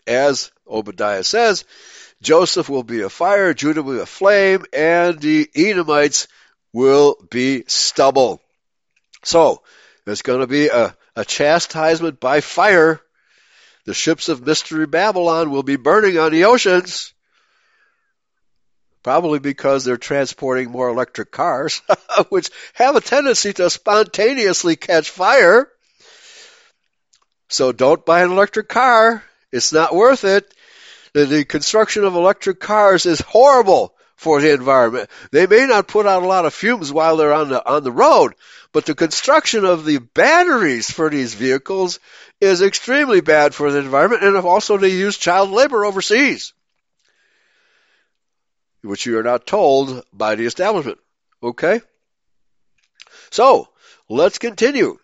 As 0.06 0.50
Obadiah 0.68 1.24
says, 1.24 1.64
Joseph 2.20 2.68
will 2.68 2.82
be 2.82 3.00
a 3.00 3.08
fire, 3.08 3.54
Judah 3.54 3.82
will 3.82 3.94
be 3.94 4.00
a 4.00 4.06
flame, 4.06 4.64
and 4.72 5.18
the 5.18 5.48
Edomites 5.54 6.28
will 6.72 7.16
be 7.30 7.64
stubble. 7.66 8.40
So, 9.22 9.62
there's 10.04 10.22
going 10.22 10.40
to 10.40 10.46
be 10.46 10.68
a, 10.68 10.94
a 11.16 11.24
chastisement 11.24 12.20
by 12.20 12.42
fire. 12.42 13.00
The 13.86 13.94
ships 13.94 14.28
of 14.28 14.46
Mystery 14.46 14.86
Babylon 14.86 15.50
will 15.50 15.62
be 15.62 15.76
burning 15.76 16.18
on 16.18 16.32
the 16.32 16.44
oceans 16.44 17.13
probably 19.04 19.38
because 19.38 19.84
they're 19.84 19.98
transporting 19.98 20.70
more 20.70 20.88
electric 20.88 21.30
cars, 21.30 21.82
which 22.30 22.50
have 22.72 22.96
a 22.96 23.00
tendency 23.00 23.52
to 23.52 23.70
spontaneously 23.70 24.74
catch 24.74 25.10
fire. 25.10 25.68
So 27.50 27.70
don't 27.70 28.04
buy 28.04 28.22
an 28.22 28.32
electric 28.32 28.68
car. 28.68 29.22
It's 29.52 29.72
not 29.72 29.94
worth 29.94 30.24
it. 30.24 30.52
The, 31.12 31.44
construction 31.44 32.02
of 32.02 32.16
electric 32.16 32.58
cars 32.58 33.06
is 33.06 33.20
horrible 33.20 33.94
for 34.16 34.40
the 34.40 34.52
environment. 34.52 35.10
They 35.30 35.46
may 35.46 35.66
not 35.66 35.86
put 35.86 36.06
out 36.06 36.24
a 36.24 36.26
lot 36.26 36.46
of 36.46 36.54
fumes 36.54 36.90
while 36.90 37.16
they're 37.16 37.32
on 37.32 37.50
the 37.50 37.64
on 37.64 37.84
the 37.84 37.92
road, 37.92 38.34
but 38.72 38.86
the 38.86 38.96
construction 38.96 39.64
of 39.64 39.84
the 39.84 39.98
batteries 39.98 40.90
for 40.90 41.10
these 41.10 41.34
vehicles 41.34 42.00
is 42.40 42.62
extremely 42.62 43.20
bad 43.20 43.54
for 43.54 43.70
the 43.70 43.78
environment, 43.78 44.24
and 44.24 44.36
also 44.36 44.76
they 44.76 44.88
use 44.88 45.18
child 45.18 45.50
labor 45.50 45.84
overseas 45.84 46.52
which 48.84 49.06
you 49.06 49.18
are 49.18 49.22
not 49.22 49.46
told 49.46 50.04
by 50.12 50.34
the 50.34 50.46
establishment. 50.46 50.98
Okay? 51.42 51.80
So, 53.30 53.68
let's 54.08 54.38
continue. 54.38 54.98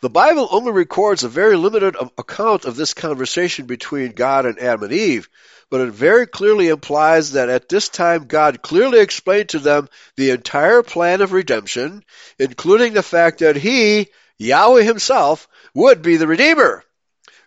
The 0.00 0.10
Bible 0.10 0.48
only 0.50 0.72
records 0.72 1.22
a 1.22 1.28
very 1.28 1.56
limited 1.56 1.96
account 2.18 2.64
of 2.64 2.76
this 2.76 2.92
conversation 2.92 3.66
between 3.66 4.12
God 4.12 4.46
and 4.46 4.58
Adam 4.58 4.82
and 4.82 4.92
Eve, 4.92 5.28
but 5.70 5.80
it 5.80 5.92
very 5.92 6.26
clearly 6.26 6.68
implies 6.68 7.32
that 7.32 7.48
at 7.48 7.68
this 7.68 7.88
time 7.88 8.26
God 8.26 8.62
clearly 8.62 8.98
explained 8.98 9.50
to 9.50 9.58
them 9.58 9.88
the 10.16 10.30
entire 10.30 10.82
plan 10.82 11.20
of 11.20 11.32
redemption, 11.32 12.04
including 12.38 12.94
the 12.94 13.02
fact 13.02 13.38
that 13.38 13.56
He, 13.56 14.08
Yahweh 14.38 14.82
Himself, 14.82 15.48
would 15.72 16.02
be 16.02 16.16
the 16.16 16.26
Redeemer, 16.26 16.84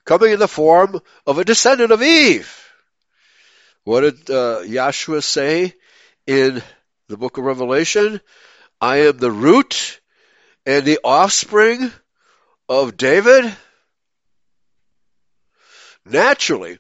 coming 0.06 0.32
in 0.32 0.40
the 0.40 0.48
form 0.48 1.02
of 1.28 1.38
a 1.38 1.46
descendant 1.46 1.92
of 1.92 2.02
Eve. 2.02 2.65
What 3.86 4.02
did 4.02 4.32
uh, 4.32 4.62
Yahshua 4.64 5.24
say 5.24 5.76
in 6.26 6.64
the 7.08 7.18
book 7.18 7.38
of 7.38 7.44
Revelation? 7.44 8.20
I 8.82 8.98
am 9.02 9.18
the 9.18 9.30
root 9.30 10.02
and 10.66 10.84
the 10.84 11.00
offspring 11.04 11.92
of 12.68 12.98
David. 12.98 13.56
Naturally, 16.04 16.80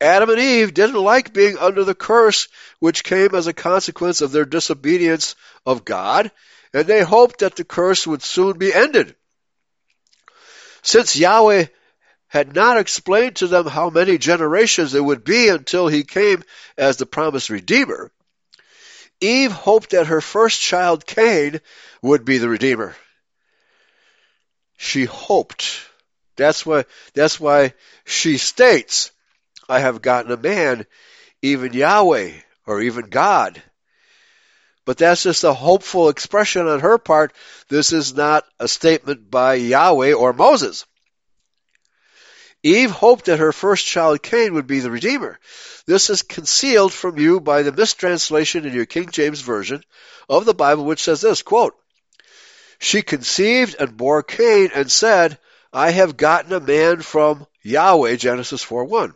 Adam 0.00 0.28
and 0.30 0.40
Eve 0.40 0.74
didn't 0.74 1.00
like 1.00 1.32
being 1.32 1.56
under 1.56 1.84
the 1.84 1.94
curse 1.94 2.48
which 2.80 3.04
came 3.04 3.32
as 3.36 3.46
a 3.46 3.52
consequence 3.52 4.20
of 4.20 4.32
their 4.32 4.44
disobedience 4.44 5.36
of 5.64 5.84
God, 5.84 6.32
and 6.74 6.84
they 6.84 7.02
hoped 7.02 7.40
that 7.40 7.54
the 7.54 7.64
curse 7.64 8.08
would 8.08 8.22
soon 8.22 8.58
be 8.58 8.74
ended. 8.74 9.14
Since 10.82 11.14
Yahweh 11.14 11.66
had 12.30 12.54
not 12.54 12.78
explained 12.78 13.34
to 13.34 13.48
them 13.48 13.66
how 13.66 13.90
many 13.90 14.16
generations 14.16 14.94
it 14.94 15.04
would 15.04 15.24
be 15.24 15.48
until 15.48 15.88
he 15.88 16.04
came 16.04 16.44
as 16.78 16.96
the 16.96 17.04
promised 17.04 17.50
Redeemer, 17.50 18.12
Eve 19.20 19.50
hoped 19.50 19.90
that 19.90 20.06
her 20.06 20.20
first 20.20 20.60
child, 20.60 21.04
Cain, 21.04 21.60
would 22.02 22.24
be 22.24 22.38
the 22.38 22.48
Redeemer. 22.48 22.94
She 24.78 25.06
hoped. 25.06 25.80
That's 26.36 26.64
why, 26.64 26.84
that's 27.14 27.40
why 27.40 27.74
she 28.06 28.38
states, 28.38 29.10
I 29.68 29.80
have 29.80 30.00
gotten 30.00 30.30
a 30.30 30.36
man, 30.36 30.86
even 31.42 31.72
Yahweh, 31.72 32.30
or 32.64 32.80
even 32.80 33.10
God. 33.10 33.60
But 34.84 34.98
that's 34.98 35.24
just 35.24 35.42
a 35.42 35.52
hopeful 35.52 36.08
expression 36.08 36.68
on 36.68 36.78
her 36.78 36.96
part. 36.96 37.32
This 37.68 37.92
is 37.92 38.14
not 38.14 38.44
a 38.60 38.68
statement 38.68 39.32
by 39.32 39.54
Yahweh 39.54 40.12
or 40.12 40.32
Moses. 40.32 40.86
Eve 42.62 42.90
hoped 42.90 43.26
that 43.26 43.38
her 43.38 43.52
first 43.52 43.86
child 43.86 44.22
Cain 44.22 44.54
would 44.54 44.66
be 44.66 44.80
the 44.80 44.90
Redeemer. 44.90 45.38
This 45.86 46.10
is 46.10 46.22
concealed 46.22 46.92
from 46.92 47.18
you 47.18 47.40
by 47.40 47.62
the 47.62 47.72
mistranslation 47.72 48.66
in 48.66 48.74
your 48.74 48.86
King 48.86 49.08
James 49.10 49.40
Version 49.40 49.82
of 50.28 50.44
the 50.44 50.54
Bible, 50.54 50.84
which 50.84 51.02
says 51.02 51.22
this, 51.22 51.42
quote, 51.42 51.74
She 52.78 53.02
conceived 53.02 53.76
and 53.78 53.96
bore 53.96 54.22
Cain 54.22 54.70
and 54.74 54.92
said, 54.92 55.38
I 55.72 55.90
have 55.90 56.16
gotten 56.16 56.52
a 56.52 56.60
man 56.60 57.00
from 57.00 57.46
Yahweh, 57.62 58.16
Genesis 58.16 58.62
4 58.62 58.84
1. 58.84 59.14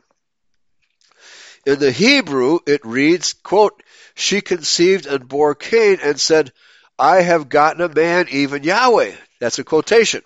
In 1.66 1.78
the 1.78 1.92
Hebrew, 1.92 2.60
it 2.66 2.84
reads, 2.84 3.34
quote, 3.34 3.82
She 4.14 4.40
conceived 4.40 5.06
and 5.06 5.28
bore 5.28 5.54
Cain 5.54 5.98
and 6.02 6.20
said, 6.20 6.52
I 6.98 7.22
have 7.22 7.48
gotten 7.48 7.82
a 7.82 7.92
man, 7.92 8.28
even 8.30 8.62
Yahweh. 8.62 9.12
That's 9.40 9.58
a 9.58 9.64
quotation. 9.64 10.22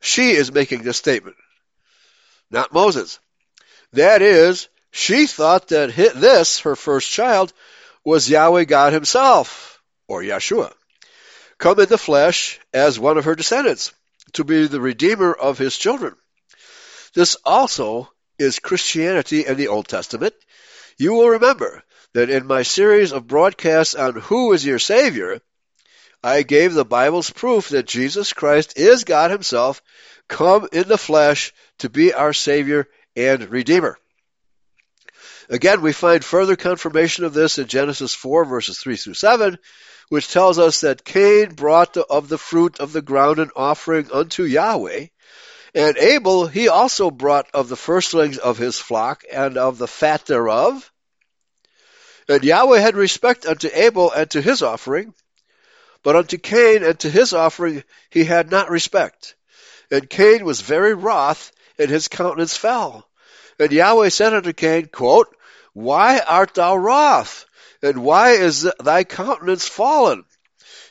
She 0.00 0.32
is 0.32 0.52
making 0.52 0.82
this 0.82 0.96
statement, 0.96 1.36
not 2.50 2.72
Moses. 2.72 3.18
That 3.92 4.22
is, 4.22 4.68
she 4.90 5.26
thought 5.26 5.68
that 5.68 5.94
this, 5.94 6.60
her 6.60 6.74
first 6.74 7.10
child, 7.10 7.52
was 8.04 8.30
Yahweh 8.30 8.64
God 8.64 8.92
himself, 8.92 9.80
or 10.08 10.22
Yeshua, 10.22 10.72
come 11.58 11.78
in 11.80 11.88
the 11.88 11.98
flesh 11.98 12.58
as 12.72 12.98
one 12.98 13.18
of 13.18 13.26
her 13.26 13.34
descendants, 13.34 13.92
to 14.32 14.44
be 14.44 14.66
the 14.66 14.80
redeemer 14.80 15.32
of 15.32 15.58
his 15.58 15.76
children. 15.76 16.16
This 17.14 17.36
also 17.44 18.10
is 18.38 18.58
Christianity 18.58 19.44
in 19.44 19.56
the 19.56 19.68
Old 19.68 19.86
Testament. 19.86 20.34
You 20.96 21.14
will 21.14 21.30
remember 21.30 21.82
that 22.14 22.30
in 22.30 22.46
my 22.46 22.62
series 22.62 23.12
of 23.12 23.26
broadcasts 23.26 23.94
on 23.94 24.14
who 24.14 24.52
is 24.52 24.64
your 24.64 24.78
Savior, 24.78 25.40
I 26.22 26.42
gave 26.42 26.74
the 26.74 26.84
Bible's 26.84 27.30
proof 27.30 27.70
that 27.70 27.86
Jesus 27.86 28.32
Christ 28.32 28.74
is 28.76 29.04
God 29.04 29.30
Himself, 29.30 29.82
come 30.28 30.68
in 30.72 30.86
the 30.86 30.98
flesh 30.98 31.52
to 31.78 31.88
be 31.88 32.12
our 32.12 32.32
Savior 32.32 32.86
and 33.16 33.50
Redeemer. 33.50 33.98
Again, 35.48 35.80
we 35.80 35.92
find 35.92 36.24
further 36.24 36.56
confirmation 36.56 37.24
of 37.24 37.34
this 37.34 37.58
in 37.58 37.66
Genesis 37.66 38.14
4 38.14 38.44
verses 38.44 38.78
3 38.78 38.96
through 38.96 39.14
7, 39.14 39.58
which 40.08 40.28
tells 40.28 40.58
us 40.58 40.82
that 40.82 41.04
Cain 41.04 41.54
brought 41.54 41.94
the, 41.94 42.04
of 42.04 42.28
the 42.28 42.38
fruit 42.38 42.78
of 42.78 42.92
the 42.92 43.02
ground 43.02 43.38
an 43.38 43.50
offering 43.56 44.10
unto 44.12 44.44
Yahweh, 44.44 45.06
and 45.74 45.96
Abel 45.96 46.46
he 46.46 46.68
also 46.68 47.10
brought 47.10 47.48
of 47.54 47.68
the 47.68 47.76
firstlings 47.76 48.38
of 48.38 48.58
his 48.58 48.78
flock 48.78 49.22
and 49.32 49.56
of 49.56 49.78
the 49.78 49.88
fat 49.88 50.26
thereof. 50.26 50.92
And 52.28 52.44
Yahweh 52.44 52.78
had 52.78 52.94
respect 52.94 53.46
unto 53.46 53.68
Abel 53.72 54.12
and 54.12 54.30
to 54.30 54.42
his 54.42 54.62
offering, 54.62 55.14
but 56.02 56.16
unto 56.16 56.38
Cain 56.38 56.82
and 56.82 56.98
to 57.00 57.10
his 57.10 57.32
offering 57.32 57.84
he 58.08 58.24
had 58.24 58.50
not 58.50 58.70
respect. 58.70 59.34
And 59.90 60.08
Cain 60.08 60.44
was 60.44 60.60
very 60.60 60.94
wroth, 60.94 61.52
and 61.78 61.90
his 61.90 62.08
countenance 62.08 62.56
fell. 62.56 63.08
And 63.58 63.72
Yahweh 63.72 64.08
said 64.08 64.32
unto 64.32 64.52
Cain, 64.52 64.86
quote, 64.86 65.34
Why 65.72 66.20
art 66.20 66.54
thou 66.54 66.76
wroth? 66.76 67.44
And 67.82 68.02
why 68.02 68.32
is 68.32 68.68
thy 68.78 69.04
countenance 69.04 69.66
fallen? 69.66 70.24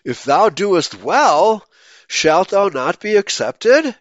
If 0.03 0.23
thou 0.23 0.49
doest 0.49 0.95
well, 0.95 1.65
shalt 2.07 2.49
thou 2.49 2.69
not 2.69 2.99
be 2.99 3.15
accepted? 3.15 3.85
And 3.85 3.95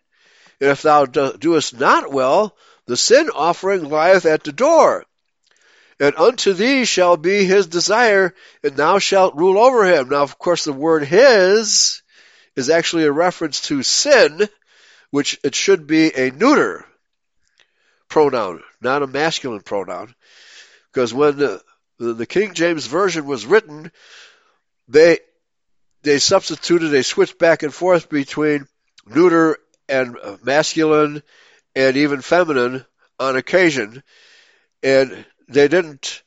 if 0.70 0.82
thou 0.82 1.04
doest 1.06 1.78
not 1.78 2.12
well, 2.12 2.56
the 2.86 2.96
sin 2.96 3.30
offering 3.30 3.88
lieth 3.88 4.26
at 4.26 4.44
the 4.44 4.52
door 4.52 5.04
and 6.00 6.16
unto 6.16 6.52
thee 6.52 6.84
shall 6.84 7.16
be 7.16 7.44
his 7.44 7.66
desire, 7.66 8.34
and 8.62 8.76
thou 8.76 8.98
shalt 8.98 9.36
rule 9.36 9.58
over 9.58 9.84
him. 9.84 10.08
Now, 10.10 10.22
of 10.22 10.38
course, 10.38 10.64
the 10.64 10.72
word 10.72 11.04
his 11.04 12.02
is 12.54 12.70
actually 12.70 13.04
a 13.04 13.12
reference 13.12 13.62
to 13.62 13.82
sin, 13.82 14.48
which 15.10 15.38
it 15.42 15.54
should 15.54 15.86
be 15.86 16.14
a 16.14 16.30
neuter 16.30 16.84
pronoun, 18.08 18.62
not 18.80 19.02
a 19.02 19.06
masculine 19.06 19.62
pronoun. 19.62 20.14
Because 20.92 21.12
when 21.12 21.36
the, 21.36 21.62
the 21.98 22.26
King 22.26 22.54
James 22.54 22.86
Version 22.86 23.26
was 23.26 23.46
written, 23.46 23.90
they 24.86 25.18
they 26.02 26.18
substituted, 26.18 26.88
they 26.88 27.02
switched 27.02 27.38
back 27.38 27.64
and 27.64 27.74
forth 27.74 28.08
between 28.08 28.66
neuter 29.06 29.58
and 29.88 30.16
masculine 30.44 31.22
and 31.74 31.96
even 31.96 32.20
feminine 32.20 32.84
on 33.18 33.36
occasion. 33.36 34.02
And 34.82 35.24
they 35.48 35.68
didn't, 35.68 36.22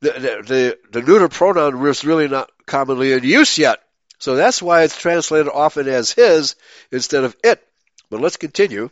the, 0.00 0.10
the, 0.10 0.78
the 0.90 1.02
neuter 1.02 1.28
pronoun 1.28 1.80
was 1.80 2.04
really 2.04 2.28
not 2.28 2.50
commonly 2.66 3.12
in 3.12 3.24
use 3.24 3.58
yet. 3.58 3.80
So 4.18 4.34
that's 4.34 4.60
why 4.60 4.82
it's 4.82 5.00
translated 5.00 5.48
often 5.52 5.88
as 5.88 6.12
his 6.12 6.56
instead 6.90 7.24
of 7.24 7.36
it. 7.44 7.62
But 8.10 8.20
let's 8.20 8.36
continue. 8.36 8.90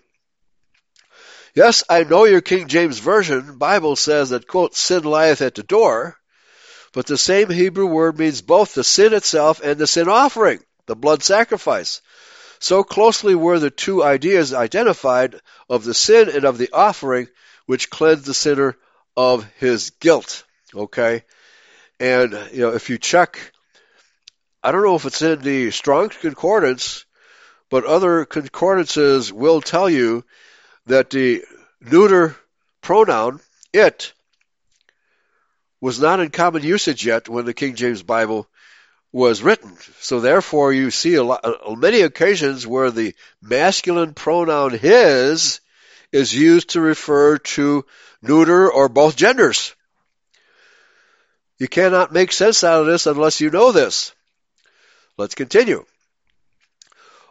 Yes, 1.54 1.84
I 1.88 2.04
know 2.04 2.24
your 2.24 2.42
King 2.42 2.68
James 2.68 2.98
Version 2.98 3.56
Bible 3.58 3.96
says 3.96 4.30
that, 4.30 4.46
quote, 4.46 4.76
sin 4.76 5.04
lieth 5.04 5.40
at 5.40 5.54
the 5.54 5.62
door, 5.62 6.16
but 6.92 7.06
the 7.06 7.16
same 7.16 7.50
Hebrew 7.50 7.86
word 7.86 8.18
means 8.18 8.42
both 8.42 8.74
the 8.74 8.84
sin 8.84 9.14
itself 9.14 9.60
and 9.64 9.78
the 9.78 9.86
sin 9.86 10.08
offering, 10.08 10.60
the 10.86 10.94
blood 10.94 11.22
sacrifice. 11.22 12.02
So 12.58 12.84
closely 12.84 13.34
were 13.34 13.58
the 13.58 13.70
two 13.70 14.04
ideas 14.04 14.54
identified 14.54 15.40
of 15.68 15.84
the 15.84 15.94
sin 15.94 16.28
and 16.28 16.44
of 16.44 16.58
the 16.58 16.70
offering, 16.72 17.28
which 17.66 17.90
cleansed 17.90 18.26
the 18.26 18.34
sinner 18.34 18.76
of 19.16 19.44
his 19.58 19.90
guilt. 19.90 20.44
Okay? 20.74 21.22
And, 21.98 22.32
you 22.52 22.60
know, 22.60 22.74
if 22.74 22.90
you 22.90 22.98
check, 22.98 23.52
I 24.62 24.72
don't 24.72 24.84
know 24.84 24.96
if 24.96 25.06
it's 25.06 25.22
in 25.22 25.40
the 25.40 25.70
Strong's 25.70 26.16
Concordance, 26.16 27.04
but 27.70 27.84
other 27.84 28.24
concordances 28.24 29.32
will 29.32 29.60
tell 29.60 29.88
you 29.88 30.24
that 30.86 31.10
the 31.10 31.44
neuter 31.80 32.36
pronoun, 32.80 33.40
it, 33.72 34.12
was 35.80 36.00
not 36.00 36.20
in 36.20 36.30
common 36.30 36.62
usage 36.62 37.04
yet 37.04 37.28
when 37.28 37.44
the 37.44 37.54
King 37.54 37.74
James 37.74 38.02
Bible 38.02 38.46
was 39.12 39.42
written. 39.42 39.76
So 40.00 40.20
therefore 40.20 40.72
you 40.72 40.90
see 40.90 41.14
a 41.14 41.24
lot, 41.24 41.44
many 41.78 42.02
occasions 42.02 42.66
where 42.66 42.90
the 42.90 43.14
masculine 43.40 44.14
pronoun 44.14 44.72
his 44.72 45.60
is 46.16 46.34
used 46.34 46.70
to 46.70 46.80
refer 46.80 47.36
to 47.36 47.84
neuter, 48.22 48.72
or 48.72 48.88
both 48.88 49.16
genders. 49.16 49.74
You 51.58 51.68
cannot 51.68 52.10
make 52.10 52.32
sense 52.32 52.64
out 52.64 52.80
of 52.80 52.86
this 52.86 53.06
unless 53.06 53.40
you 53.42 53.50
know 53.50 53.70
this. 53.70 54.14
Let's 55.18 55.34
continue. 55.34 55.84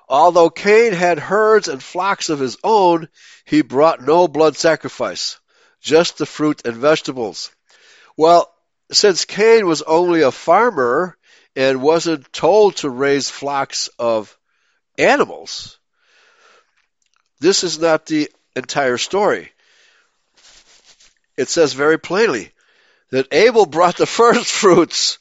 Although 0.08 0.52
Cain 0.52 0.94
had 0.94 1.18
herds 1.18 1.68
and 1.68 1.82
flocks 1.82 2.30
of 2.30 2.40
his 2.40 2.58
own, 2.64 3.10
he 3.44 3.64
brought 3.64 4.04
no 4.06 4.28
blood 4.28 4.56
sacrifice, 4.56 5.40
just 5.82 6.20
the 6.20 6.28
fruit 6.28 6.62
and 6.66 6.78
vegetables. 6.78 7.50
Well, 8.16 8.54
since 8.92 9.26
Cain 9.26 9.66
was 9.66 9.82
only 9.82 10.22
a 10.22 10.32
farmer 10.32 11.18
and 11.56 11.82
wasn't 11.82 12.32
told 12.32 12.76
to 12.78 12.90
raise 12.92 13.32
flocks 13.32 13.90
of 13.98 14.38
animals, 14.96 15.80
this 17.40 17.64
is 17.64 17.80
not 17.80 18.06
the 18.06 18.30
entire 18.56 18.98
story 18.98 19.52
it 21.38 21.50
says 21.50 21.74
very 21.74 22.00
plainly 22.00 22.52
that 23.12 23.28
Abel 23.32 23.66
brought 23.66 23.98
the 23.98 24.06
first 24.22 24.48
fruits. 24.48 25.20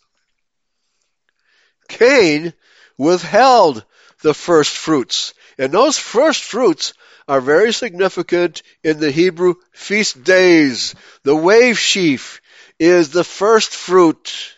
Cain 1.89 2.53
withheld 2.97 3.85
the 4.22 4.35
first 4.35 4.76
fruits. 4.76 5.35
And 5.59 5.72
those 5.72 5.99
first 5.99 6.43
fruits 6.43 6.95
are 7.28 7.41
very 7.41 7.72
significant 7.72 8.62
in 8.82 9.01
the 9.01 9.11
Hebrew 9.11 9.55
feast 9.72 10.24
days. 10.24 10.95
The 11.22 11.37
wave 11.37 11.78
sheaf 11.78 12.41
is 12.78 13.11
the 13.11 13.24
first 13.24 13.70
fruit 13.74 14.57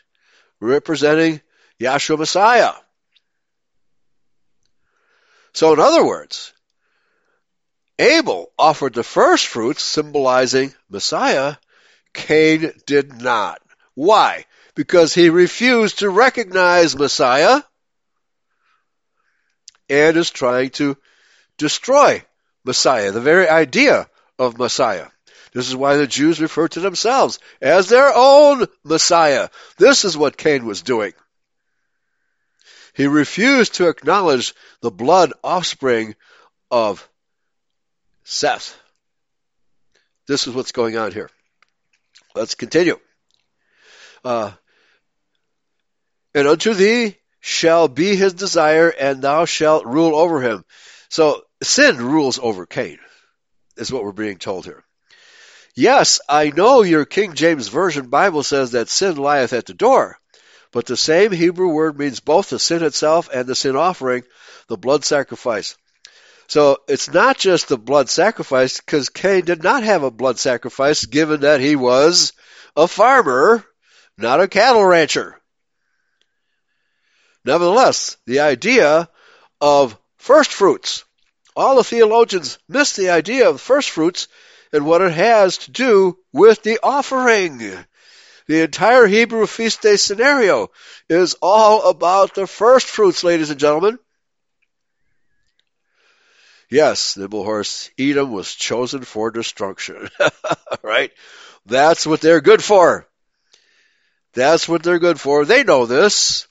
representing 0.61 1.41
Yahshua 1.81 2.19
Messiah. 2.19 2.73
So 5.53 5.73
in 5.73 5.81
other 5.81 6.05
words, 6.05 6.53
Abel 7.99 8.53
offered 8.59 8.95
the 8.95 9.03
first 9.03 9.47
fruits, 9.47 9.83
symbolizing 9.83 10.75
Messiah. 10.91 11.57
Cain 12.13 12.73
did 12.87 13.21
not. 13.21 13.61
Why? 13.95 14.45
Because 14.75 15.15
he 15.15 15.31
refused 15.31 16.01
to 16.01 16.11
recognize 16.11 16.97
Messiah 16.97 17.63
and 19.89 20.17
is 20.17 20.31
trying 20.31 20.71
to 20.71 20.97
destroy 21.57 22.23
Messiah, 22.65 23.13
the 23.13 23.21
very 23.21 23.49
idea 23.49 24.09
of 24.39 24.59
Messiah. 24.59 25.07
This 25.53 25.69
is 25.69 25.77
why 25.77 25.97
the 25.97 26.07
Jews 26.07 26.41
refer 26.41 26.69
to 26.69 26.81
themselves 26.81 27.39
as 27.63 27.89
their 27.89 28.13
own 28.15 28.67
Messiah. 28.85 29.49
This 29.79 30.05
is 30.05 30.17
what 30.17 30.37
Cain 30.37 30.67
was 30.67 30.83
doing. 30.83 31.15
He 32.93 33.07
refused 33.07 33.75
to 33.75 33.89
acknowledge 33.89 34.55
the 34.83 34.91
blood 34.91 35.33
offspring 35.43 36.15
of 36.71 37.09
Seth. 38.29 38.77
This 40.27 40.49
is 40.49 40.55
what's 40.55 40.73
going 40.73 40.97
on 40.97 41.13
here. 41.13 41.31
Let's 42.35 42.57
continue. 42.57 42.99
Uh, 44.25 44.51
and 46.35 46.49
unto 46.49 46.75
thee 46.75 47.17
shall 47.39 47.87
be 47.87 48.17
his 48.17 48.35
desire, 48.35 48.89
and 48.89 49.23
thou 49.23 49.45
shalt 49.45 49.87
rule 49.87 50.17
over 50.17 50.43
him. 50.43 50.65
So 51.09 51.43
sin 51.63 51.99
rules 51.99 52.41
over 52.41 52.67
Cain, 52.67 52.99
is 53.77 53.93
what 53.93 54.03
we're 54.03 54.11
being 54.11 54.39
told 54.39 54.65
here. 54.65 54.83
Yes, 55.77 56.21
I 56.29 56.51
know 56.51 56.83
your 56.83 57.05
King 57.05 57.35
James 57.35 57.69
Version 57.69 58.09
Bible 58.09 58.43
says 58.43 58.73
that 58.73 58.89
sin 58.89 59.17
lieth 59.17 59.53
at 59.53 59.67
the 59.67 59.75
door, 59.75 60.19
but 60.73 60.87
the 60.87 60.97
same 60.97 61.31
Hebrew 61.31 61.69
word 61.69 61.97
means 61.97 62.19
both 62.19 62.51
the 62.51 62.59
sin 62.59 62.83
itself 62.83 63.29
and 63.33 63.47
the 63.47 63.55
sin 63.55 63.77
offering, 63.77 64.25
the 64.67 64.77
blood 64.77 65.05
sacrifice. 65.05 65.77
So 66.49 66.79
it's 66.89 67.13
not 67.13 67.39
just 67.39 67.69
the 67.69 67.79
blood 67.79 68.09
sacrifice, 68.09 68.81
because 68.81 69.09
Cain 69.09 69.45
did 69.45 69.63
not 69.63 69.83
have 69.83 70.03
a 70.03 70.11
blood 70.11 70.39
sacrifice, 70.39 71.05
given 71.05 71.41
that 71.41 71.61
he 71.61 71.77
was 71.77 72.33
a 72.77 72.87
farmer, 72.87 73.65
not 74.17 74.41
a 74.41 74.49
cattle 74.49 74.85
rancher. 74.85 75.41
Nevertheless, 77.45 78.17
the 78.27 78.41
idea 78.41 79.09
of 79.61 79.97
first 80.19 80.53
fruits, 80.53 81.05
all 81.57 81.77
the 81.77 81.85
theologians 81.85 82.59
miss 82.69 82.95
the 82.95 83.11
idea 83.11 83.49
of 83.49 83.61
first 83.61 83.91
fruits 83.91 84.29
and 84.73 84.85
what 84.85 85.01
it 85.01 85.13
has 85.13 85.59
to 85.59 85.71
do 85.71 86.19
with 86.33 86.63
the 86.63 86.79
offering. 86.83 87.59
The 88.49 88.63
entire 88.63 89.07
Hebrew 89.07 89.47
feast 89.47 89.83
day 89.83 89.97
scenario 89.97 90.71
is 91.09 91.37
all 91.41 91.89
about 91.89 92.35
the 92.35 92.47
first 92.47 92.87
fruits, 92.87 93.25
ladies 93.25 93.51
and 93.51 93.59
gentlemen. 93.59 93.99
Yes, 96.69 97.17
Nimble 97.17 97.45
Horse, 97.45 97.91
Edom 97.99 98.33
was 98.33 98.55
chosen 98.55 99.03
for 99.03 99.31
destruction. 99.31 100.09
right? 100.83 101.13
That's 101.65 102.07
what 102.07 102.21
they're 102.21 102.41
good 102.41 102.63
for. 102.63 103.07
That's 104.35 104.69
what 104.69 104.83
they're 104.83 104.99
good 104.99 105.21
for. 105.21 105.45
They 105.45 105.65
know 105.65 105.87
this. 105.87 106.49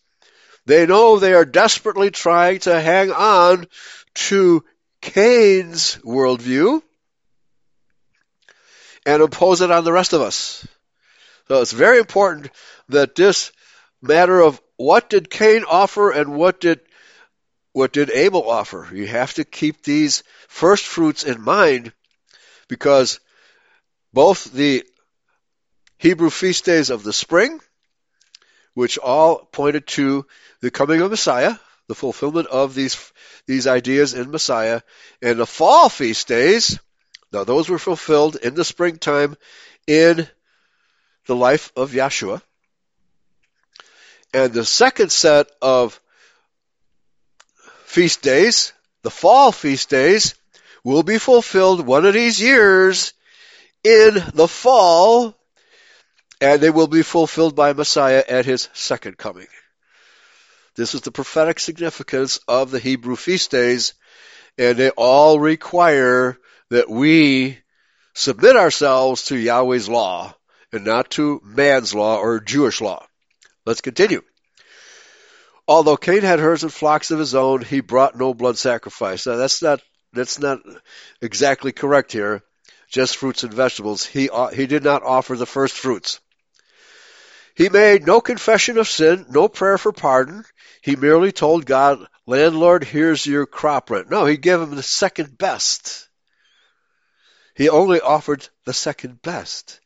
They 0.65 0.85
know 0.85 1.19
they 1.19 1.33
are 1.33 1.45
desperately 1.45 2.11
trying 2.11 2.59
to 2.59 2.81
hang 2.81 3.11
on 3.11 3.67
to 4.15 4.63
Cain's 5.01 5.97
worldview 5.97 6.81
and 9.05 9.21
impose 9.21 9.61
it 9.61 9.69
on 9.69 9.83
the 9.83 9.93
rest 9.93 10.13
of 10.13 10.21
us. 10.21 10.65
So 11.47 11.61
it's 11.61 11.71
very 11.71 11.99
important 11.99 12.49
that 12.89 13.15
this 13.15 13.51
matter 14.01 14.41
of 14.41 14.59
what 14.77 15.09
did 15.09 15.29
Cain 15.29 15.63
offer 15.69 16.09
and 16.09 16.35
what 16.35 16.59
did 16.59 16.79
what 17.75 17.91
did 17.91 18.09
Abel 18.09 18.49
offer? 18.49 18.87
You 18.93 19.05
have 19.05 19.33
to 19.33 19.43
keep 19.43 19.83
these 19.83 20.23
first 20.47 20.85
fruits 20.85 21.25
in 21.25 21.41
mind 21.41 21.91
because 22.69 23.19
both 24.13 24.45
the 24.45 24.85
Hebrew 25.97 26.29
feast 26.29 26.63
days 26.63 26.89
of 26.89 27.03
the 27.03 27.11
spring, 27.11 27.59
which 28.75 28.97
all 28.97 29.39
pointed 29.51 29.87
to 29.87 30.25
the 30.61 30.71
coming 30.71 31.01
of 31.01 31.11
Messiah, 31.11 31.55
the 31.89 31.95
fulfillment 31.95 32.47
of 32.47 32.75
these 32.75 33.11
these 33.45 33.67
ideas 33.67 34.13
in 34.13 34.31
Messiah, 34.31 34.79
and 35.21 35.37
the 35.37 35.45
fall 35.45 35.89
feast 35.89 36.29
days, 36.29 36.79
now 37.33 37.43
those 37.43 37.67
were 37.67 37.77
fulfilled 37.77 38.37
in 38.37 38.55
the 38.55 38.63
springtime 38.63 39.35
in 39.85 40.25
the 41.25 41.35
life 41.35 41.73
of 41.75 41.91
Yeshua. 41.91 42.41
And 44.33 44.53
the 44.53 44.63
second 44.63 45.11
set 45.11 45.47
of 45.61 45.99
feast 47.95 48.21
days, 48.21 48.73
the 49.03 49.09
fall 49.09 49.53
feast 49.53 49.89
days, 49.89 50.35
will 50.83 51.01
be 51.01 51.17
fulfilled 51.17 51.79
one 51.79 52.05
of 52.05 52.13
these 52.13 52.41
years 52.41 53.13
in 53.85 54.21
the 54.33 54.49
fall, 54.49 55.33
and 56.41 56.59
they 56.59 56.69
will 56.69 56.87
be 56.87 57.03
fulfilled 57.03 57.55
by 57.55 57.71
Messiah 57.71 58.21
at 58.27 58.45
his 58.45 58.67
second 58.73 59.17
coming. 59.17 59.47
This 60.75 60.93
is 60.93 61.01
the 61.01 61.11
prophetic 61.11 61.57
significance 61.57 62.41
of 62.49 62.69
the 62.69 62.79
Hebrew 62.79 63.15
feast 63.15 63.49
days, 63.51 63.93
and 64.57 64.77
they 64.77 64.89
all 64.89 65.39
require 65.39 66.37
that 66.71 66.89
we 66.89 67.59
submit 68.13 68.57
ourselves 68.57 69.27
to 69.27 69.37
Yahweh's 69.37 69.87
law 69.87 70.35
and 70.73 70.83
not 70.83 71.11
to 71.11 71.39
man's 71.45 71.95
law 71.95 72.17
or 72.17 72.41
Jewish 72.41 72.81
law. 72.81 73.07
Let's 73.65 73.79
continue. 73.79 74.21
Although 75.67 75.97
Cain 75.97 76.21
had 76.21 76.39
herds 76.39 76.63
and 76.63 76.71
flocks 76.71 77.09
of 77.11 77.19
his 77.19 77.33
own, 77.33 77.61
he 77.61 77.79
brought 77.79 78.17
no 78.17 78.33
blood 78.33 78.57
sacrifice. 78.57 79.25
Now 79.25 79.37
that's 79.37 79.61
not 79.61 79.81
that's 80.13 80.39
not 80.39 80.59
exactly 81.21 81.71
correct 81.71 82.11
here. 82.11 82.43
Just 82.89 83.17
fruits 83.17 83.43
and 83.43 83.53
vegetables. 83.53 84.05
He 84.05 84.29
uh, 84.29 84.47
he 84.47 84.67
did 84.67 84.83
not 84.83 85.03
offer 85.03 85.35
the 85.35 85.47
first 85.47 85.75
fruits. 85.75 86.19
He 87.55 87.69
made 87.69 88.05
no 88.05 88.21
confession 88.21 88.77
of 88.77 88.87
sin, 88.87 89.25
no 89.29 89.47
prayer 89.47 89.77
for 89.77 89.91
pardon. 89.91 90.45
He 90.81 90.95
merely 90.95 91.31
told 91.31 91.65
God, 91.65 92.05
"Landlord, 92.27 92.83
here's 92.83 93.25
your 93.25 93.47
crop 93.47 93.89
rent." 93.89 94.09
No, 94.09 94.25
he 94.25 94.37
gave 94.37 94.61
him 94.61 94.75
the 94.75 94.83
second 94.83 95.35
best. 95.37 96.07
He 97.55 97.69
only 97.69 98.01
offered 98.01 98.47
the 98.65 98.73
second 98.73 99.21
best. 99.21 99.79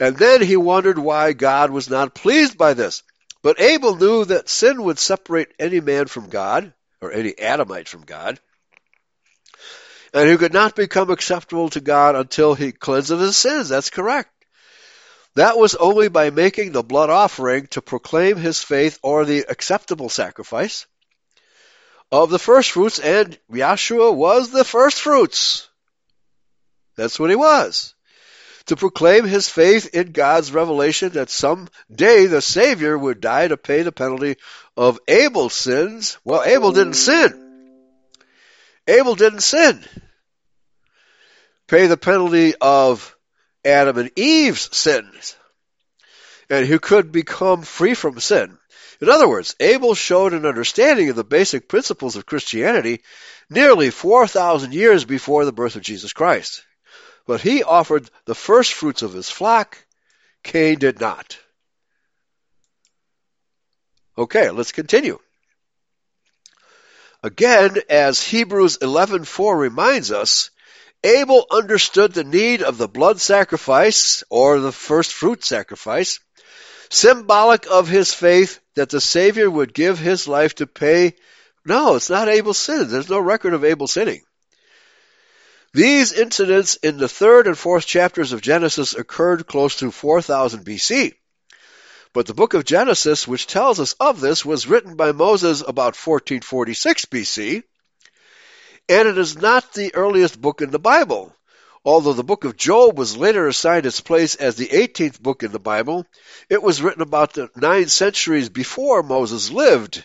And 0.00 0.16
then 0.16 0.40
he 0.40 0.56
wondered 0.56 0.98
why 0.98 1.32
God 1.32 1.70
was 1.70 1.90
not 1.90 2.14
pleased 2.14 2.56
by 2.56 2.74
this. 2.74 3.02
But 3.42 3.60
Abel 3.60 3.96
knew 3.96 4.24
that 4.24 4.48
sin 4.48 4.82
would 4.82 4.98
separate 4.98 5.52
any 5.58 5.80
man 5.80 6.06
from 6.06 6.28
God, 6.28 6.72
or 7.00 7.12
any 7.12 7.38
Adamite 7.38 7.88
from 7.88 8.02
God, 8.02 8.40
and 10.12 10.28
he 10.28 10.36
could 10.36 10.52
not 10.52 10.74
become 10.74 11.10
acceptable 11.10 11.68
to 11.70 11.80
God 11.80 12.16
until 12.16 12.54
he 12.54 12.72
cleansed 12.72 13.10
of 13.10 13.20
his 13.20 13.36
sins. 13.36 13.68
That's 13.68 13.90
correct. 13.90 14.30
That 15.34 15.58
was 15.58 15.74
only 15.76 16.08
by 16.08 16.30
making 16.30 16.72
the 16.72 16.82
blood 16.82 17.10
offering 17.10 17.68
to 17.68 17.82
proclaim 17.82 18.36
his 18.36 18.62
faith 18.62 18.98
or 19.02 19.24
the 19.24 19.44
acceptable 19.48 20.08
sacrifice 20.08 20.86
of 22.10 22.30
the 22.30 22.38
first 22.38 22.72
fruits, 22.72 22.98
and 22.98 23.38
Yahshua 23.52 24.14
was 24.14 24.50
the 24.50 24.64
first 24.64 24.98
fruits. 24.98 25.68
That's 26.96 27.20
what 27.20 27.30
he 27.30 27.36
was 27.36 27.94
to 28.68 28.76
proclaim 28.76 29.24
his 29.24 29.48
faith 29.48 29.94
in 29.94 30.12
God's 30.12 30.52
revelation 30.52 31.10
that 31.10 31.30
some 31.30 31.68
day 31.90 32.26
the 32.26 32.42
Savior 32.42 32.96
would 32.96 33.20
die 33.20 33.48
to 33.48 33.56
pay 33.56 33.82
the 33.82 33.92
penalty 33.92 34.36
of 34.76 35.00
Abel's 35.08 35.54
sins. 35.54 36.18
Well, 36.22 36.44
Abel 36.44 36.72
didn't 36.72 36.94
sin. 36.94 37.80
Abel 38.86 39.14
didn't 39.14 39.40
sin. 39.40 39.82
Pay 41.66 41.86
the 41.86 41.96
penalty 41.96 42.54
of 42.60 43.16
Adam 43.64 43.96
and 43.96 44.10
Eve's 44.16 44.76
sins. 44.76 45.36
And 46.50 46.66
who 46.66 46.78
could 46.78 47.10
become 47.10 47.62
free 47.62 47.94
from 47.94 48.20
sin. 48.20 48.58
In 49.00 49.08
other 49.08 49.28
words, 49.28 49.54
Abel 49.60 49.94
showed 49.94 50.34
an 50.34 50.44
understanding 50.44 51.08
of 51.08 51.16
the 51.16 51.24
basic 51.24 51.68
principles 51.68 52.16
of 52.16 52.26
Christianity 52.26 53.00
nearly 53.48 53.90
4,000 53.90 54.74
years 54.74 55.06
before 55.06 55.46
the 55.46 55.52
birth 55.52 55.76
of 55.76 55.82
Jesus 55.82 56.12
Christ. 56.12 56.64
But 57.28 57.42
he 57.42 57.62
offered 57.62 58.10
the 58.24 58.34
first 58.34 58.72
fruits 58.72 59.02
of 59.02 59.12
his 59.12 59.28
flock. 59.28 59.76
Cain 60.42 60.78
did 60.78 60.98
not. 60.98 61.38
Okay, 64.16 64.48
let's 64.48 64.72
continue. 64.72 65.18
Again, 67.22 67.76
as 67.90 68.22
Hebrews 68.22 68.78
11:4 68.78 69.58
reminds 69.58 70.10
us, 70.10 70.48
Abel 71.04 71.46
understood 71.50 72.14
the 72.14 72.24
need 72.24 72.62
of 72.62 72.78
the 72.78 72.88
blood 72.88 73.20
sacrifice 73.20 74.24
or 74.30 74.58
the 74.58 74.72
first 74.72 75.12
fruit 75.12 75.44
sacrifice, 75.44 76.20
symbolic 76.88 77.66
of 77.70 77.88
his 77.88 78.14
faith 78.14 78.58
that 78.74 78.88
the 78.88 79.02
Savior 79.02 79.50
would 79.50 79.74
give 79.74 79.98
his 79.98 80.26
life 80.28 80.54
to 80.54 80.66
pay. 80.66 81.14
No, 81.66 81.96
it's 81.96 82.08
not 82.08 82.30
Abel's 82.30 82.56
sin. 82.56 82.88
There's 82.88 83.10
no 83.10 83.18
record 83.20 83.52
of 83.52 83.66
Abel 83.66 83.86
sinning. 83.86 84.22
These 85.74 86.12
incidents 86.12 86.76
in 86.76 86.96
the 86.96 87.10
third 87.10 87.46
and 87.46 87.56
fourth 87.56 87.84
chapters 87.84 88.32
of 88.32 88.40
Genesis 88.40 88.94
occurred 88.94 89.46
close 89.46 89.76
to 89.76 89.90
4000 89.90 90.64
BC. 90.64 91.12
But 92.14 92.26
the 92.26 92.34
book 92.34 92.54
of 92.54 92.64
Genesis, 92.64 93.28
which 93.28 93.46
tells 93.46 93.78
us 93.78 93.92
of 94.00 94.20
this, 94.20 94.46
was 94.46 94.66
written 94.66 94.96
by 94.96 95.12
Moses 95.12 95.60
about 95.60 95.94
1446 95.94 97.04
BC. 97.04 97.62
and 98.88 99.08
it 99.08 99.18
is 99.18 99.36
not 99.36 99.74
the 99.74 99.94
earliest 99.94 100.40
book 100.40 100.62
in 100.62 100.70
the 100.70 100.78
Bible. 100.78 101.36
Although 101.84 102.14
the 102.14 102.24
book 102.24 102.44
of 102.44 102.56
Job 102.56 102.98
was 102.98 103.18
later 103.18 103.46
assigned 103.46 103.84
its 103.84 104.00
place 104.00 104.34
as 104.34 104.56
the 104.56 104.68
18th 104.68 105.20
book 105.20 105.42
in 105.42 105.52
the 105.52 105.58
Bible, 105.58 106.06
it 106.48 106.62
was 106.62 106.80
written 106.80 107.02
about 107.02 107.34
the 107.34 107.50
nine 107.54 107.88
centuries 107.88 108.48
before 108.48 109.02
Moses 109.02 109.50
lived. 109.50 110.04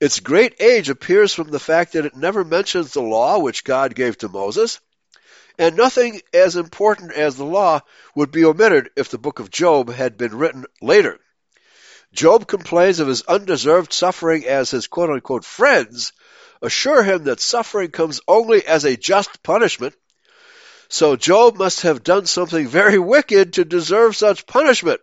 Its 0.00 0.20
great 0.20 0.60
age 0.60 0.88
appears 0.88 1.32
from 1.32 1.50
the 1.50 1.60
fact 1.60 1.92
that 1.92 2.04
it 2.04 2.16
never 2.16 2.44
mentions 2.44 2.92
the 2.92 3.00
law 3.00 3.38
which 3.38 3.64
God 3.64 3.94
gave 3.94 4.18
to 4.18 4.28
Moses, 4.28 4.80
and 5.58 5.76
nothing 5.76 6.20
as 6.32 6.56
important 6.56 7.12
as 7.12 7.36
the 7.36 7.44
law 7.44 7.80
would 8.14 8.30
be 8.30 8.44
omitted 8.44 8.90
if 8.96 9.08
the 9.10 9.18
book 9.18 9.38
of 9.38 9.50
Job 9.50 9.90
had 9.90 10.16
been 10.16 10.36
written 10.36 10.64
later. 10.82 11.18
Job 12.12 12.46
complains 12.46 13.00
of 13.00 13.08
his 13.08 13.22
undeserved 13.22 13.92
suffering 13.92 14.46
as 14.46 14.70
his 14.70 14.86
quote 14.86 15.10
unquote 15.10 15.44
friends 15.44 16.12
assure 16.62 17.02
him 17.02 17.24
that 17.24 17.40
suffering 17.40 17.90
comes 17.90 18.20
only 18.26 18.66
as 18.66 18.84
a 18.84 18.96
just 18.96 19.42
punishment. 19.42 19.94
So 20.88 21.16
Job 21.16 21.56
must 21.56 21.82
have 21.82 22.04
done 22.04 22.26
something 22.26 22.66
very 22.68 22.98
wicked 22.98 23.54
to 23.54 23.64
deserve 23.64 24.16
such 24.16 24.46
punishment. 24.46 25.00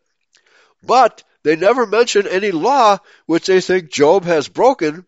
But 0.81 1.23
they 1.43 1.55
never 1.55 1.85
mention 1.85 2.27
any 2.27 2.51
law 2.51 2.99
which 3.25 3.47
they 3.47 3.61
think 3.61 3.91
Job 3.91 4.25
has 4.25 4.47
broken. 4.47 5.05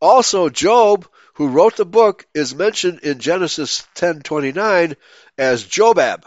Also, 0.00 0.48
Job, 0.48 1.06
who 1.36 1.48
wrote 1.48 1.76
the 1.76 1.84
book, 1.84 2.26
is 2.34 2.54
mentioned 2.54 3.00
in 3.00 3.18
Genesis 3.18 3.86
10:29 3.94 4.96
as 5.36 5.64
Jobab, 5.64 6.24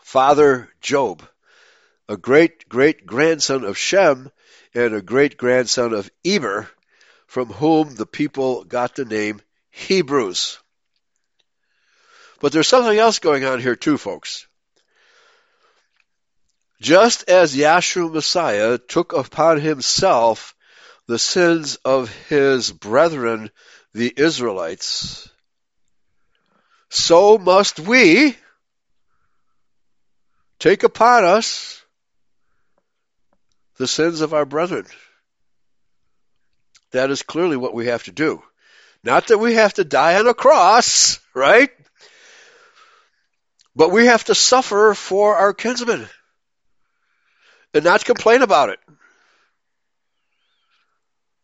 father 0.00 0.68
Job, 0.80 1.22
a 2.08 2.16
great 2.16 2.68
great 2.68 3.06
grandson 3.06 3.64
of 3.64 3.78
Shem 3.78 4.30
and 4.74 4.92
a 4.92 5.00
great 5.00 5.36
grandson 5.36 5.94
of 5.94 6.10
Eber, 6.24 6.68
from 7.28 7.46
whom 7.46 7.94
the 7.94 8.06
people 8.06 8.64
got 8.64 8.96
the 8.96 9.04
name 9.04 9.40
Hebrews. 9.70 10.58
But 12.40 12.50
there's 12.50 12.66
something 12.66 12.98
else 12.98 13.20
going 13.20 13.44
on 13.44 13.60
here 13.60 13.76
too, 13.76 13.98
folks. 13.98 14.48
Just 16.80 17.28
as 17.28 17.54
Yahshua 17.54 18.12
Messiah 18.12 18.78
took 18.78 19.12
upon 19.12 19.60
himself 19.60 20.56
the 21.06 21.20
sins 21.20 21.76
of 21.84 22.12
his 22.26 22.72
brethren, 22.72 23.52
the 23.94 24.12
Israelites, 24.16 25.28
so 26.90 27.38
must 27.38 27.80
we 27.80 28.36
take 30.58 30.82
upon 30.82 31.24
us 31.24 31.82
the 33.78 33.88
sins 33.88 34.20
of 34.20 34.32
our 34.32 34.44
brethren. 34.44 34.86
That 36.92 37.10
is 37.10 37.22
clearly 37.22 37.56
what 37.56 37.74
we 37.74 37.86
have 37.86 38.04
to 38.04 38.12
do. 38.12 38.42
Not 39.02 39.28
that 39.28 39.38
we 39.38 39.54
have 39.54 39.74
to 39.74 39.84
die 39.84 40.18
on 40.18 40.28
a 40.28 40.34
cross, 40.34 41.18
right? 41.34 41.70
But 43.74 43.90
we 43.90 44.06
have 44.06 44.24
to 44.24 44.34
suffer 44.34 44.94
for 44.94 45.34
our 45.34 45.52
kinsmen 45.52 46.06
and 47.74 47.84
not 47.84 48.04
complain 48.04 48.42
about 48.42 48.68
it. 48.68 48.78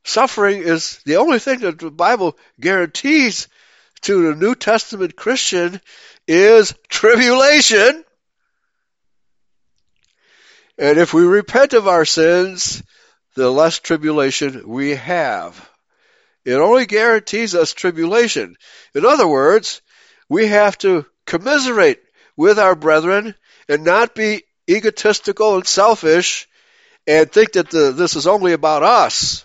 Suffering 0.09 0.63
is 0.63 1.01
the 1.05 1.17
only 1.17 1.39
thing 1.39 1.59
that 1.61 1.79
the 1.79 1.91
Bible 1.91 2.39
guarantees 2.59 3.47
to 4.01 4.23
the 4.23 4.35
New 4.35 4.55
Testament 4.55 5.15
Christian 5.15 5.83
is 6.27 6.75
tribulation. 6.89 8.05
And 10.79 10.99
if 10.99 11.13
we 11.13 11.25
repent 11.25 11.75
of 11.75 11.87
our 11.87 12.07
sins, 12.07 12.83
the 13.35 13.51
less 13.51 13.81
tribulation 13.81 14.67
we 14.67 14.95
have. 14.95 15.69
It 16.47 16.55
only 16.55 16.87
guarantees 16.87 17.55
us 17.55 17.75
tribulation. 17.75 18.57
In 18.95 19.05
other 19.05 19.29
words, 19.29 19.83
we 20.27 20.47
have 20.47 20.79
to 20.79 21.05
commiserate 21.27 22.01
with 22.35 22.59
our 22.59 22.75
brethren 22.75 23.35
and 23.69 23.85
not 23.85 24.15
be 24.15 24.45
egotistical 24.71 25.57
and 25.57 25.67
selfish 25.67 26.49
and 27.07 27.31
think 27.31 27.53
that 27.53 27.69
the, 27.69 27.93
this 27.93 28.17
is 28.17 28.27
only 28.27 28.55
about 28.55 28.83
us, 28.83 29.45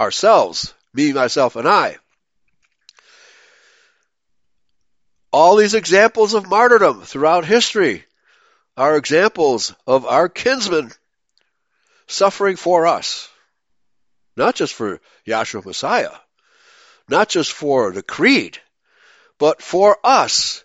ourselves, 0.00 0.72
me, 0.94 1.12
myself, 1.12 1.56
and 1.56 1.68
I. 1.68 1.98
All 5.30 5.56
these 5.56 5.74
examples 5.74 6.34
of 6.34 6.48
martyrdom 6.48 7.02
throughout 7.02 7.44
history 7.44 8.04
are 8.76 8.96
examples 8.96 9.74
of 9.86 10.06
our 10.06 10.28
kinsmen 10.28 10.90
suffering 12.08 12.56
for 12.56 12.86
us. 12.86 13.28
Not 14.36 14.54
just 14.54 14.72
for 14.72 15.00
Yahshua 15.26 15.64
Messiah, 15.64 16.16
not 17.08 17.28
just 17.28 17.52
for 17.52 17.92
the 17.92 18.02
creed, 18.02 18.58
but 19.38 19.60
for 19.60 19.98
us, 20.02 20.64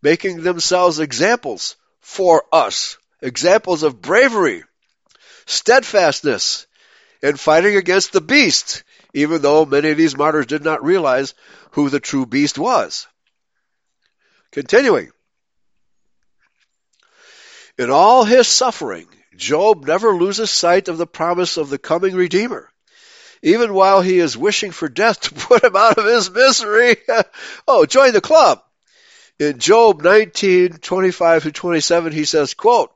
making 0.00 0.42
themselves 0.42 1.00
examples 1.00 1.76
for 2.00 2.44
us. 2.52 2.96
Examples 3.20 3.82
of 3.82 4.02
bravery, 4.02 4.64
steadfastness, 5.46 6.66
and 7.22 7.38
fighting 7.38 7.76
against 7.76 8.12
the 8.12 8.20
beast, 8.20 8.82
even 9.14 9.42
though 9.42 9.64
many 9.64 9.90
of 9.90 9.96
these 9.96 10.16
martyrs 10.16 10.46
did 10.46 10.64
not 10.64 10.84
realize 10.84 11.34
who 11.72 11.88
the 11.88 12.00
true 12.00 12.26
beast 12.26 12.58
was. 12.58 13.06
Continuing. 14.50 15.10
In 17.78 17.90
all 17.90 18.24
his 18.24 18.48
suffering, 18.48 19.08
Job 19.36 19.86
never 19.86 20.14
loses 20.14 20.50
sight 20.50 20.88
of 20.88 20.98
the 20.98 21.06
promise 21.06 21.56
of 21.56 21.70
the 21.70 21.78
coming 21.78 22.14
Redeemer. 22.14 22.68
Even 23.42 23.74
while 23.74 24.02
he 24.02 24.18
is 24.18 24.36
wishing 24.36 24.70
for 24.70 24.88
death 24.88 25.20
to 25.20 25.34
put 25.34 25.64
him 25.64 25.74
out 25.74 25.98
of 25.98 26.04
his 26.04 26.30
misery. 26.30 26.96
oh, 27.68 27.86
join 27.86 28.12
the 28.12 28.20
club. 28.20 28.62
In 29.38 29.58
Job 29.58 30.02
19, 30.02 30.74
25 30.74 31.42
to 31.44 31.52
27, 31.52 32.12
he 32.12 32.24
says, 32.24 32.54
quote, 32.54 32.92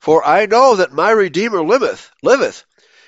For 0.00 0.26
I 0.26 0.46
know 0.46 0.76
that 0.76 0.92
my 0.92 1.10
Redeemer 1.10 1.62
liveth, 1.62 2.10
liveth, 2.22 2.64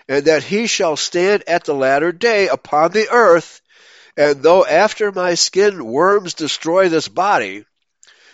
and 0.08 0.24
that 0.26 0.44
he 0.44 0.66
shall 0.66 0.96
stand 0.96 1.44
at 1.46 1.64
the 1.64 1.74
latter 1.74 2.12
day 2.12 2.48
upon 2.48 2.92
the 2.92 3.08
earth, 3.10 3.60
and 4.16 4.42
though 4.42 4.64
after 4.64 5.12
my 5.12 5.34
skin 5.34 5.84
worms 5.84 6.34
destroy 6.34 6.88
this 6.88 7.08
body, 7.08 7.64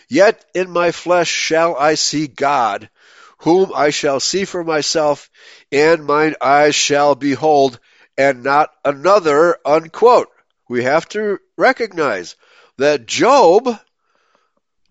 yet 0.08 0.44
in 0.54 0.70
my 0.70 0.92
flesh 0.92 1.28
shall 1.28 1.76
I 1.76 1.94
see 1.94 2.26
God, 2.26 2.90
whom 3.38 3.72
I 3.74 3.90
shall 3.90 4.20
see 4.20 4.44
for 4.44 4.62
myself, 4.62 5.30
and 5.70 6.04
mine 6.04 6.36
eyes 6.40 6.74
shall 6.74 7.14
behold, 7.14 7.80
and 8.16 8.42
not 8.42 8.70
another, 8.84 9.58
unquote. 9.64 10.28
We 10.68 10.84
have 10.84 11.08
to 11.10 11.38
recognize 11.56 12.36
that 12.78 13.06
Job 13.06 13.78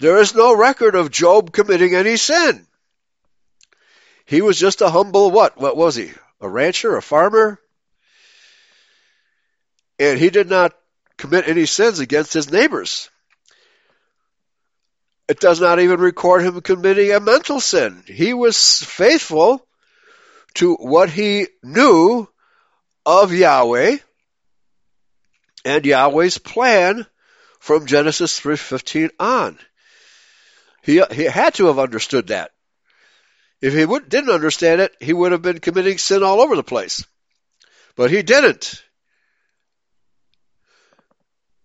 there 0.01 0.17
is 0.17 0.33
no 0.33 0.55
record 0.55 0.95
of 0.95 1.11
Job 1.11 1.51
committing 1.51 1.93
any 1.93 2.17
sin. 2.17 2.65
He 4.25 4.41
was 4.41 4.59
just 4.59 4.81
a 4.81 4.89
humble 4.89 5.29
what? 5.29 5.57
What 5.57 5.77
was 5.77 5.95
he? 5.95 6.11
A 6.41 6.49
rancher, 6.49 6.97
a 6.97 7.01
farmer? 7.01 7.59
And 9.99 10.19
he 10.19 10.31
did 10.31 10.49
not 10.49 10.73
commit 11.17 11.47
any 11.47 11.67
sins 11.67 11.99
against 11.99 12.33
his 12.33 12.51
neighbors. 12.51 13.09
It 15.27 15.39
does 15.39 15.61
not 15.61 15.79
even 15.79 16.01
record 16.01 16.41
him 16.41 16.59
committing 16.61 17.11
a 17.11 17.19
mental 17.19 17.61
sin. 17.61 18.03
He 18.07 18.33
was 18.33 18.83
faithful 18.83 19.65
to 20.55 20.75
what 20.75 21.09
he 21.09 21.47
knew 21.63 22.27
of 23.05 23.33
Yahweh 23.33 23.97
and 25.63 25.85
Yahweh's 25.85 26.37
plan 26.37 27.05
from 27.59 27.85
Genesis 27.85 28.39
3:15 28.39 29.11
on. 29.19 29.59
He, 30.81 31.01
he 31.11 31.23
had 31.25 31.53
to 31.55 31.67
have 31.67 31.79
understood 31.79 32.27
that. 32.27 32.51
If 33.61 33.73
he 33.73 33.85
would, 33.85 34.09
didn't 34.09 34.31
understand 34.31 34.81
it, 34.81 34.95
he 34.99 35.13
would 35.13 35.31
have 35.31 35.41
been 35.41 35.59
committing 35.59 35.97
sin 35.97 36.23
all 36.23 36.41
over 36.41 36.55
the 36.55 36.63
place. 36.63 37.05
But 37.95 38.09
he 38.09 38.23
didn't. 38.23 38.83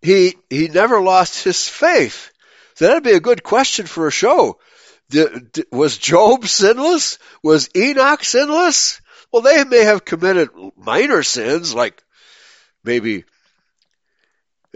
He, 0.02 0.36
he 0.50 0.68
never 0.68 1.00
lost 1.00 1.42
his 1.42 1.68
faith. 1.68 2.30
So 2.74 2.86
that'd 2.86 3.02
be 3.02 3.12
a 3.12 3.20
good 3.20 3.42
question 3.42 3.86
for 3.86 4.06
a 4.06 4.12
show. 4.12 4.58
was 5.72 5.96
Job 5.96 6.46
sinless? 6.46 7.18
Was 7.42 7.70
Enoch 7.74 8.22
sinless? 8.22 9.00
Well, 9.32 9.42
they 9.42 9.64
may 9.64 9.84
have 9.84 10.04
committed 10.04 10.50
minor 10.76 11.22
sins, 11.22 11.74
like 11.74 12.02
maybe 12.84 13.24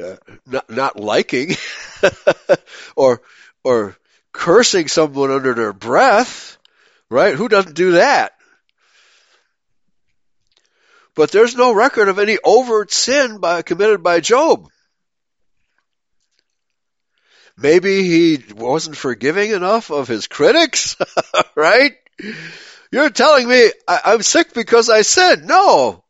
uh, 0.03 0.17
not, 0.47 0.71
not 0.71 0.99
liking, 0.99 1.57
or 2.97 3.23
or 3.63 3.97
cursing 4.33 4.89
someone 4.89 5.31
under 5.31 5.55
their 5.55 5.73
breath, 5.73 6.59
right? 7.11 7.35
Who 7.35 7.49
doesn't 7.49 7.75
do 7.75 7.93
that? 7.93 8.33
But 11.15 11.33
there's 11.33 11.57
no 11.57 11.73
record 11.73 12.09
of 12.09 12.19
any 12.19 12.39
overt 12.43 12.93
sin 12.93 13.39
by, 13.39 13.63
committed 13.63 14.03
by 14.03 14.21
Job. 14.21 14.69
Maybe 17.57 18.05
he 18.05 18.43
wasn't 18.55 18.97
forgiving 18.97 19.51
enough 19.51 19.91
of 19.91 20.09
his 20.09 20.29
critics, 20.29 20.97
right? 21.55 21.93
You're 22.91 23.11
telling 23.11 23.47
me 23.49 23.71
I, 23.87 24.15
am 24.15 24.23
sick 24.23 24.55
because 24.55 24.89
I 24.89 25.03
sinned. 25.03 25.45
No, 25.45 26.03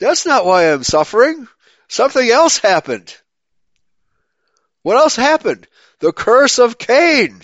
that's 0.00 0.26
not 0.26 0.44
why 0.44 0.70
I'm 0.70 0.82
suffering. 0.82 1.48
Something 1.88 2.28
else 2.28 2.58
happened. 2.58 3.16
What 4.82 4.98
else 4.98 5.16
happened? 5.16 5.66
The 6.00 6.12
curse 6.12 6.58
of 6.58 6.78
Cain 6.78 7.40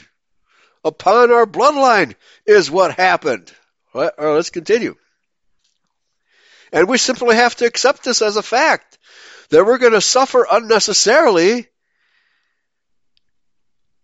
upon 0.85 1.32
our 1.32 1.47
bloodline 1.47 2.14
is 2.47 2.70
what 2.70 2.95
happened. 2.95 3.53
Right, 3.95 4.12
let's 4.18 4.51
continue. 4.51 4.97
And 6.72 6.89
we 6.89 6.99
simply 6.99 7.37
have 7.37 7.55
to 7.57 7.66
accept 7.66 8.03
this 8.05 8.20
as 8.20 8.37
a 8.37 8.43
fact 8.43 8.99
that 9.51 9.64
we're 9.64 9.78
going 9.78 9.93
to 9.93 10.01
suffer 10.01 10.47
unnecessarily, 10.51 11.68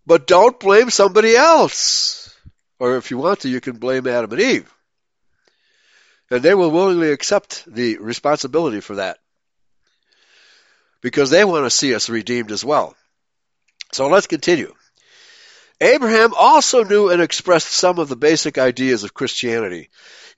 but 0.06 0.26
don't 0.26 0.60
blame 0.60 0.90
somebody 0.90 1.36
else. 1.36 2.34
Or 2.78 2.96
if 2.96 3.10
you 3.10 3.18
want 3.18 3.40
to, 3.40 3.48
you 3.48 3.60
can 3.60 3.76
blame 3.76 4.06
Adam 4.06 4.30
and 4.32 4.40
Eve. 4.40 4.72
And 6.30 6.42
they 6.42 6.54
will 6.54 6.70
willingly 6.70 7.10
accept 7.10 7.64
the 7.66 7.98
responsibility 7.98 8.80
for 8.80 8.96
that. 8.96 9.18
Because 11.00 11.30
they 11.30 11.44
want 11.44 11.66
to 11.66 11.70
see 11.70 11.94
us 11.94 12.08
redeemed 12.08 12.52
as 12.52 12.64
well. 12.64 12.94
So 13.92 14.06
let's 14.06 14.28
continue. 14.28 14.72
Abraham 15.80 16.34
also 16.34 16.84
knew 16.84 17.08
and 17.08 17.22
expressed 17.22 17.72
some 17.72 17.98
of 17.98 18.08
the 18.08 18.16
basic 18.16 18.58
ideas 18.58 19.02
of 19.02 19.14
Christianity. 19.14 19.88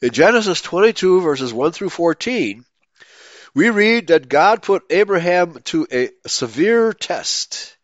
In 0.00 0.10
Genesis 0.10 0.60
22 0.60 1.20
verses 1.20 1.52
1 1.52 1.72
through 1.72 1.90
14, 1.90 2.64
we 3.54 3.70
read 3.70 4.06
that 4.06 4.28
God 4.28 4.62
put 4.62 4.84
Abraham 4.90 5.58
to 5.64 5.86
a 5.92 6.10
severe 6.26 6.92
test. 6.92 7.76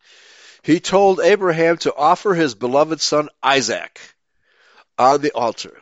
He 0.63 0.79
told 0.79 1.19
Abraham 1.19 1.77
to 1.79 1.95
offer 1.95 2.33
his 2.33 2.55
beloved 2.55 3.01
son 3.01 3.29
Isaac 3.43 3.99
on 4.97 5.21
the 5.21 5.31
altar 5.33 5.77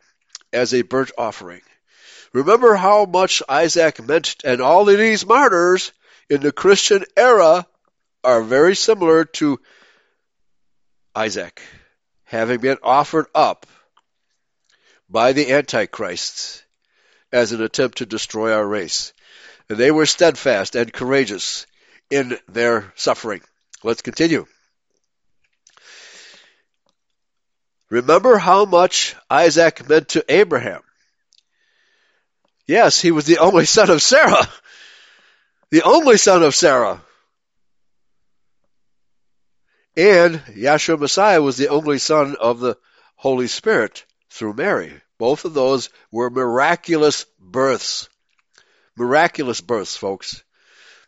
as 0.52 0.74
a 0.74 0.82
burnt 0.82 1.12
offering. 1.18 1.62
Remember 2.34 2.76
how 2.76 3.06
much 3.06 3.44
Isaac 3.48 4.06
meant, 4.06 4.36
and 4.44 4.62
all 4.62 4.90
of 4.90 4.98
these 4.98 5.26
martyrs 5.26 5.92
in 6.30 6.42
the 6.42 6.52
Christian 6.52 7.06
era 7.16 7.66
are 8.24 8.42
very 8.42 8.76
similar 8.76 9.26
to 9.26 9.60
Isaac, 11.18 11.64
having 12.26 12.60
been 12.60 12.78
offered 12.84 13.26
up 13.34 13.66
by 15.10 15.34
the 15.34 15.52
Antichrist 15.52 16.64
as 17.32 17.54
an 17.54 17.64
attempt 17.64 17.98
to 17.98 18.06
destroy 18.06 18.54
our 18.54 18.66
race. 18.66 19.14
And 19.68 19.80
they 19.80 19.90
were 19.90 20.06
steadfast 20.06 20.76
and 20.76 20.94
courageous 20.94 21.66
in 22.12 22.38
their 22.48 22.94
suffering. 22.96 23.42
Let's 23.84 24.04
continue. 24.04 24.46
Remember 27.90 28.38
how 28.38 28.66
much 28.66 29.16
Isaac 29.28 29.90
meant 29.90 30.10
to 30.10 30.26
Abraham. 30.30 30.84
Yes, 32.68 33.02
he 33.02 33.10
was 33.10 33.26
the 33.26 33.40
only 33.40 33.66
son 33.66 33.90
of 33.90 34.04
Sarah. 34.04 34.48
The 35.72 35.82
only 35.82 36.18
son 36.18 36.44
of 36.44 36.56
Sarah. 36.56 37.02
And 39.98 40.36
Yahshua 40.46 41.00
Messiah 41.00 41.42
was 41.42 41.58
the 41.58 41.70
only 41.70 41.98
son 41.98 42.36
of 42.40 42.60
the 42.60 42.78
Holy 43.16 43.48
Spirit 43.48 44.06
through 44.30 44.54
Mary. 44.54 44.94
Both 45.18 45.44
of 45.44 45.56
those 45.56 45.90
were 46.12 46.30
miraculous 46.30 47.26
births. 47.40 48.08
Miraculous 48.96 49.60
births, 49.60 49.98
folks. 49.98 50.44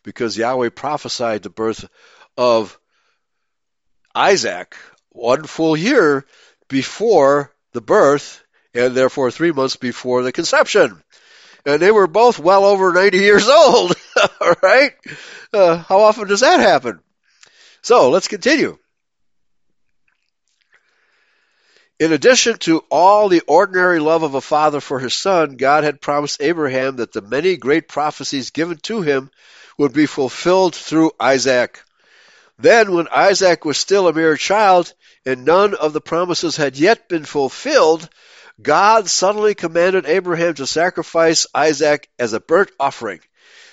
Because 0.02 0.36
Yahweh 0.36 0.70
prophesied 0.70 1.44
the 1.44 1.50
birth 1.50 1.88
of 2.36 2.76
Isaac 4.12 4.74
one 5.10 5.44
full 5.44 5.76
year 5.76 6.26
before 6.66 7.54
the 7.72 7.80
birth 7.80 8.42
and 8.74 8.96
therefore 8.96 9.30
three 9.30 9.52
months 9.52 9.76
before 9.76 10.24
the 10.24 10.32
conception. 10.32 11.00
And 11.64 11.80
they 11.80 11.92
were 11.92 12.08
both 12.08 12.40
well 12.40 12.64
over 12.64 12.92
90 12.92 13.18
years 13.18 13.48
old. 13.48 13.92
All 14.40 14.54
right? 14.60 14.94
Uh, 15.52 15.76
how 15.76 16.00
often 16.00 16.26
does 16.26 16.40
that 16.40 16.58
happen? 16.58 16.98
So 17.82 18.10
let's 18.10 18.28
continue. 18.28 18.78
In 21.98 22.12
addition 22.14 22.56
to 22.60 22.78
all 22.90 23.28
the 23.28 23.42
ordinary 23.46 24.00
love 24.00 24.22
of 24.22 24.34
a 24.34 24.40
father 24.40 24.80
for 24.80 24.98
his 24.98 25.14
son, 25.14 25.56
God 25.56 25.84
had 25.84 26.00
promised 26.00 26.40
Abraham 26.40 26.96
that 26.96 27.12
the 27.12 27.20
many 27.20 27.58
great 27.58 27.88
prophecies 27.88 28.50
given 28.50 28.78
to 28.84 29.02
him 29.02 29.30
would 29.76 29.92
be 29.92 30.06
fulfilled 30.06 30.74
through 30.74 31.12
Isaac. 31.20 31.82
Then, 32.58 32.92
when 32.92 33.08
Isaac 33.08 33.64
was 33.64 33.76
still 33.76 34.08
a 34.08 34.14
mere 34.14 34.36
child 34.36 34.92
and 35.26 35.44
none 35.44 35.74
of 35.74 35.92
the 35.92 36.00
promises 36.00 36.56
had 36.56 36.78
yet 36.78 37.08
been 37.08 37.24
fulfilled, 37.24 38.08
God 38.60 39.08
suddenly 39.08 39.54
commanded 39.54 40.06
Abraham 40.06 40.54
to 40.54 40.66
sacrifice 40.66 41.46
Isaac 41.54 42.08
as 42.18 42.32
a 42.32 42.40
burnt 42.40 42.70
offering. 42.78 43.20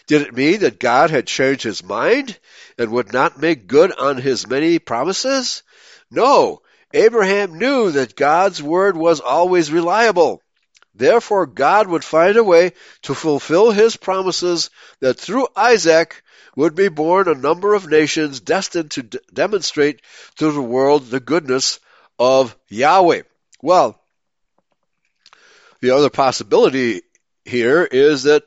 Did 0.08 0.22
it 0.22 0.34
mean 0.34 0.62
that 0.62 0.80
God 0.80 1.10
had 1.10 1.28
changed 1.28 1.64
his 1.64 1.84
mind 1.84 2.39
and 2.78 2.91
would 2.91 3.12
not 3.12 3.39
make 3.39 3.68
good 3.68 3.91
on 3.91 4.18
his 4.18 4.47
many 4.47 4.80
promises? 4.80 5.64
No, 6.10 6.62
Abraham 6.93 7.58
knew 7.58 7.91
that 7.91 8.16
God's 8.16 8.64
word 8.64 8.95
was 8.95 9.20
always 9.20 9.72
reliable. 9.72 10.41
Therefore, 10.95 11.45
God 11.45 11.88
would 11.88 12.03
find 12.03 12.38
a 12.38 12.43
way 12.43 12.72
to 13.03 13.14
fulfill 13.14 13.72
his 13.72 13.97
promises 13.97 14.70
that 15.01 15.20
through 15.20 15.47
Isaac 15.55 16.24
would 16.55 16.74
be 16.74 16.88
born 16.88 17.28
a 17.28 17.36
number 17.36 17.76
of 17.76 17.88
nations 17.88 18.39
destined 18.39 18.91
to 18.91 19.03
d- 19.03 19.20
demonstrate 19.32 20.01
to 20.38 20.51
the 20.51 20.62
world 20.62 21.08
the 21.08 21.20
goodness 21.20 21.80
of 22.18 22.55
Yahweh. 22.70 23.24
Well, 23.62 24.01
the 25.82 25.91
other 25.91 26.10
possibility 26.10 27.03
here 27.45 27.84
is 27.84 28.24
that 28.24 28.43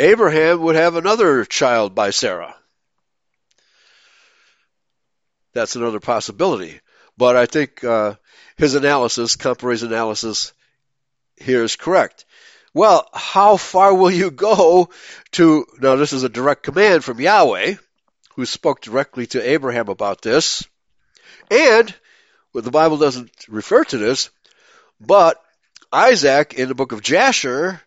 Abraham 0.00 0.62
would 0.62 0.76
have 0.76 0.96
another 0.96 1.44
child 1.44 1.94
by 1.94 2.08
Sarah. 2.08 2.56
That's 5.52 5.76
another 5.76 6.00
possibility. 6.00 6.80
But 7.18 7.36
I 7.36 7.44
think 7.44 7.84
uh, 7.84 8.14
his 8.56 8.74
analysis, 8.74 9.36
Comparet's 9.36 9.82
analysis, 9.82 10.54
here 11.36 11.62
is 11.62 11.76
correct. 11.76 12.24
Well, 12.72 13.06
how 13.12 13.58
far 13.58 13.94
will 13.94 14.10
you 14.10 14.30
go 14.30 14.88
to? 15.32 15.66
Now, 15.80 15.96
this 15.96 16.14
is 16.14 16.22
a 16.22 16.30
direct 16.30 16.62
command 16.62 17.04
from 17.04 17.20
Yahweh, 17.20 17.74
who 18.36 18.46
spoke 18.46 18.80
directly 18.80 19.26
to 19.26 19.50
Abraham 19.50 19.88
about 19.88 20.22
this. 20.22 20.66
And, 21.50 21.94
well, 22.54 22.62
the 22.62 22.70
Bible 22.70 22.96
doesn't 22.96 23.30
refer 23.48 23.84
to 23.84 23.98
this, 23.98 24.30
but 24.98 25.42
Isaac 25.92 26.54
in 26.54 26.68
the 26.68 26.74
book 26.74 26.92
of 26.92 27.02
Jasher 27.02 27.82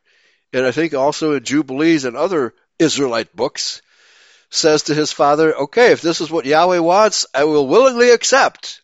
and 0.54 0.66
I 0.66 0.72
think 0.72 0.94
also 0.94 1.34
in 1.34 1.44
Jubilees 1.44 2.06
and 2.06 2.16
other 2.16 2.54
Israelite 2.80 3.36
books, 3.36 3.82
says 4.52 4.84
to 4.84 4.96
his 4.96 5.12
father, 5.12 5.56
Okay, 5.56 5.92
if 5.92 6.02
this 6.02 6.22
is 6.22 6.30
what 6.30 6.46
Yahweh 6.46 6.78
wants, 6.78 7.26
I 7.34 7.46
will 7.46 7.68
willingly 7.68 8.12
accept 8.12 8.80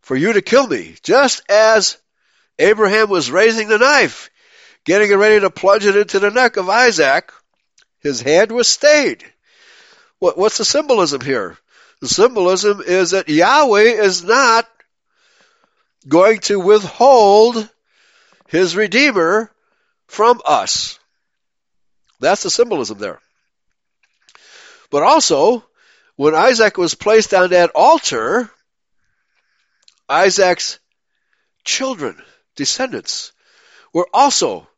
for 0.00 0.16
you 0.16 0.32
to 0.32 0.42
kill 0.42 0.66
me, 0.66 0.94
just 1.02 1.42
as 1.50 1.98
Abraham 2.58 3.10
was 3.10 3.30
raising 3.30 3.68
the 3.68 3.78
knife, 3.78 4.30
getting 4.84 5.10
it 5.10 5.16
ready 5.16 5.40
to 5.40 5.50
plunge 5.50 5.84
it 5.84 5.96
into 5.96 6.20
the 6.20 6.30
neck 6.30 6.56
of 6.56 6.68
Isaac. 6.68 7.32
His 8.00 8.20
hand 8.20 8.52
was 8.52 8.68
stayed. 8.68 9.24
What, 10.20 10.38
what's 10.38 10.58
the 10.58 10.64
symbolism 10.64 11.20
here? 11.20 11.58
The 12.00 12.08
symbolism 12.08 12.80
is 12.84 13.12
that 13.12 13.28
Yahweh 13.28 13.82
is 13.82 14.22
not 14.22 14.68
going 16.08 16.40
to 16.40 16.58
withhold 16.58 17.68
his 18.48 18.76
Redeemer 18.76 19.50
from 20.12 20.42
us. 20.44 20.98
That's 22.20 22.42
the 22.42 22.50
symbolism 22.50 22.98
there. 22.98 23.18
But 24.90 25.02
also, 25.02 25.64
when 26.16 26.34
Isaac 26.34 26.76
was 26.76 26.94
placed 26.94 27.32
on 27.32 27.48
that 27.50 27.70
altar, 27.74 28.50
Isaac's 30.10 30.78
children, 31.64 32.22
descendants, 32.56 33.32
were 33.94 34.06
also 34.12 34.68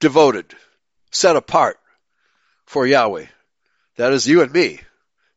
devoted, 0.00 0.54
set 1.10 1.36
apart 1.36 1.78
for 2.66 2.86
Yahweh. 2.86 3.26
That 3.96 4.12
is 4.12 4.28
you 4.28 4.42
and 4.42 4.52
me, 4.52 4.80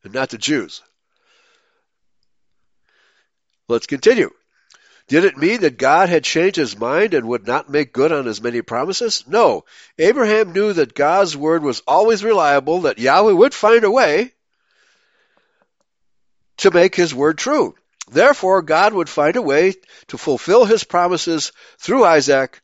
and 0.04 0.12
not 0.12 0.28
the 0.28 0.36
Jews. 0.36 0.82
Let's 3.66 3.86
continue. 3.86 4.30
Did 5.08 5.24
it 5.24 5.38
mean 5.38 5.62
that 5.62 5.78
God 5.78 6.10
had 6.10 6.22
changed 6.22 6.56
his 6.56 6.78
mind 6.78 7.14
and 7.14 7.26
would 7.26 7.46
not 7.46 7.70
make 7.70 7.94
good 7.94 8.12
on 8.12 8.26
his 8.26 8.42
many 8.42 8.60
promises? 8.60 9.24
No. 9.26 9.64
Abraham 9.98 10.52
knew 10.52 10.74
that 10.74 10.94
God's 10.94 11.34
word 11.34 11.62
was 11.62 11.82
always 11.86 12.22
reliable, 12.22 12.82
that 12.82 12.98
Yahweh 12.98 13.32
would 13.32 13.54
find 13.54 13.84
a 13.84 13.90
way 13.90 14.34
to 16.58 16.70
make 16.70 16.94
his 16.94 17.14
word 17.14 17.38
true. 17.38 17.74
Therefore, 18.10 18.60
God 18.60 18.92
would 18.92 19.08
find 19.08 19.36
a 19.36 19.42
way 19.42 19.74
to 20.08 20.18
fulfill 20.18 20.66
his 20.66 20.84
promises 20.84 21.52
through 21.78 22.04
Isaac, 22.04 22.60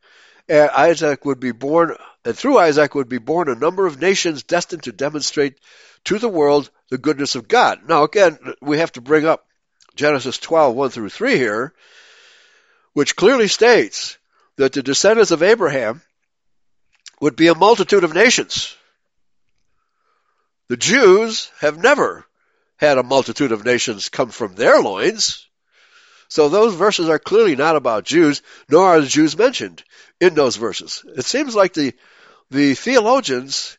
and 0.47 0.71
Isaac 0.71 1.25
would 1.25 1.41
be 1.41 1.53
born, 1.53 1.97
and 2.27 2.37
through 2.37 2.59
Isaac 2.59 2.95
would 2.95 3.09
be 3.09 3.19
born 3.19 3.49
a 3.49 3.55
number 3.55 3.87
of 3.87 4.01
nations 4.01 4.43
destined 4.43 4.83
to 4.83 4.93
demonstrate 4.93 5.59
to 6.05 6.19
the 6.19 6.29
world 6.29 6.71
the 6.91 6.99
goodness 6.99 7.37
of 7.37 7.49
God. 7.49 7.89
Now, 7.89 8.03
again, 8.03 8.39
we 8.61 8.79
have 8.79 8.93
to 8.93 9.01
bring 9.01 9.25
up 9.25 9.47
Genesis 9.95 10.39
12, 10.39 10.75
1 10.75 10.91
through 10.91 11.09
3 11.09 11.37
here, 11.37 11.73
which 12.95 13.17
clearly 13.17 13.49
states 13.49 14.17
that 14.57 14.73
the 14.73 14.83
descendants 14.83 15.31
of 15.31 15.43
Abraham 15.43 16.01
would 17.21 17.37
be 17.37 17.49
a 17.49 17.55
multitude 17.55 18.05
of 18.05 18.15
nations. 18.15 18.75
The 20.69 20.77
Jews 20.77 21.51
have 21.61 21.77
never 21.77 22.25
had 22.77 22.99
a 22.99 23.03
multitude 23.03 23.53
of 23.53 23.65
nations 23.65 24.09
come 24.09 24.31
from 24.31 24.55
their 24.55 24.81
loins. 24.81 25.47
So 26.29 26.49
those 26.49 26.75
verses 26.75 27.09
are 27.09 27.19
clearly 27.19 27.55
not 27.55 27.77
about 27.77 28.05
Jews, 28.05 28.43
nor 28.69 28.87
are 28.87 29.01
the 29.01 29.07
Jews 29.07 29.37
mentioned 29.37 29.85
in 30.21 30.35
those 30.35 30.57
verses. 30.57 31.05
It 31.17 31.25
seems 31.25 31.55
like 31.55 31.75
the 31.75 31.93
the 32.51 32.75
theologians, 32.75 33.79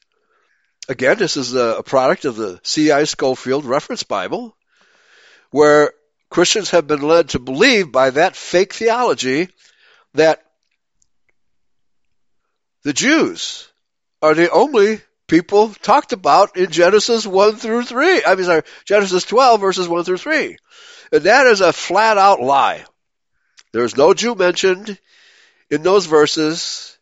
again, 0.89 1.17
this 1.17 1.37
is 1.37 1.55
a 1.55 1.83
product 1.85 2.25
of 2.25 2.35
the 2.35 2.59
C.I. 2.63 3.05
Scofield 3.05 3.65
Reference 3.65 4.03
Bible, 4.03 4.55
where 5.51 5.93
Christians 6.29 6.71
have 6.71 6.87
been 6.87 7.01
led 7.01 7.29
to 7.29 7.39
believe 7.39 7.91
by 7.91 8.09
that 8.11 8.35
fake 8.35 8.73
theology 8.73 9.49
that 10.13 10.43
the 12.83 12.93
Jews 12.93 13.67
are 14.21 14.33
the 14.33 14.51
only 14.51 15.01
people 15.27 15.69
talked 15.69 16.13
about 16.13 16.57
in 16.57 16.71
Genesis 16.71 17.25
1 17.25 17.55
through 17.55 17.83
3. 17.83 18.23
I 18.25 18.35
mean, 18.35 18.45
sorry, 18.45 18.63
Genesis 18.85 19.23
12 19.23 19.59
verses 19.61 19.87
1 19.87 20.03
through 20.03 20.17
3. 20.17 20.57
And 21.11 21.23
that 21.23 21.47
is 21.47 21.61
a 21.61 21.73
flat 21.73 22.17
out 22.17 22.41
lie. 22.41 22.85
There's 23.71 23.97
no 23.97 24.13
Jew 24.13 24.35
mentioned 24.35 24.99
in 25.69 25.83
those 25.83 26.05
verses, 26.05 26.97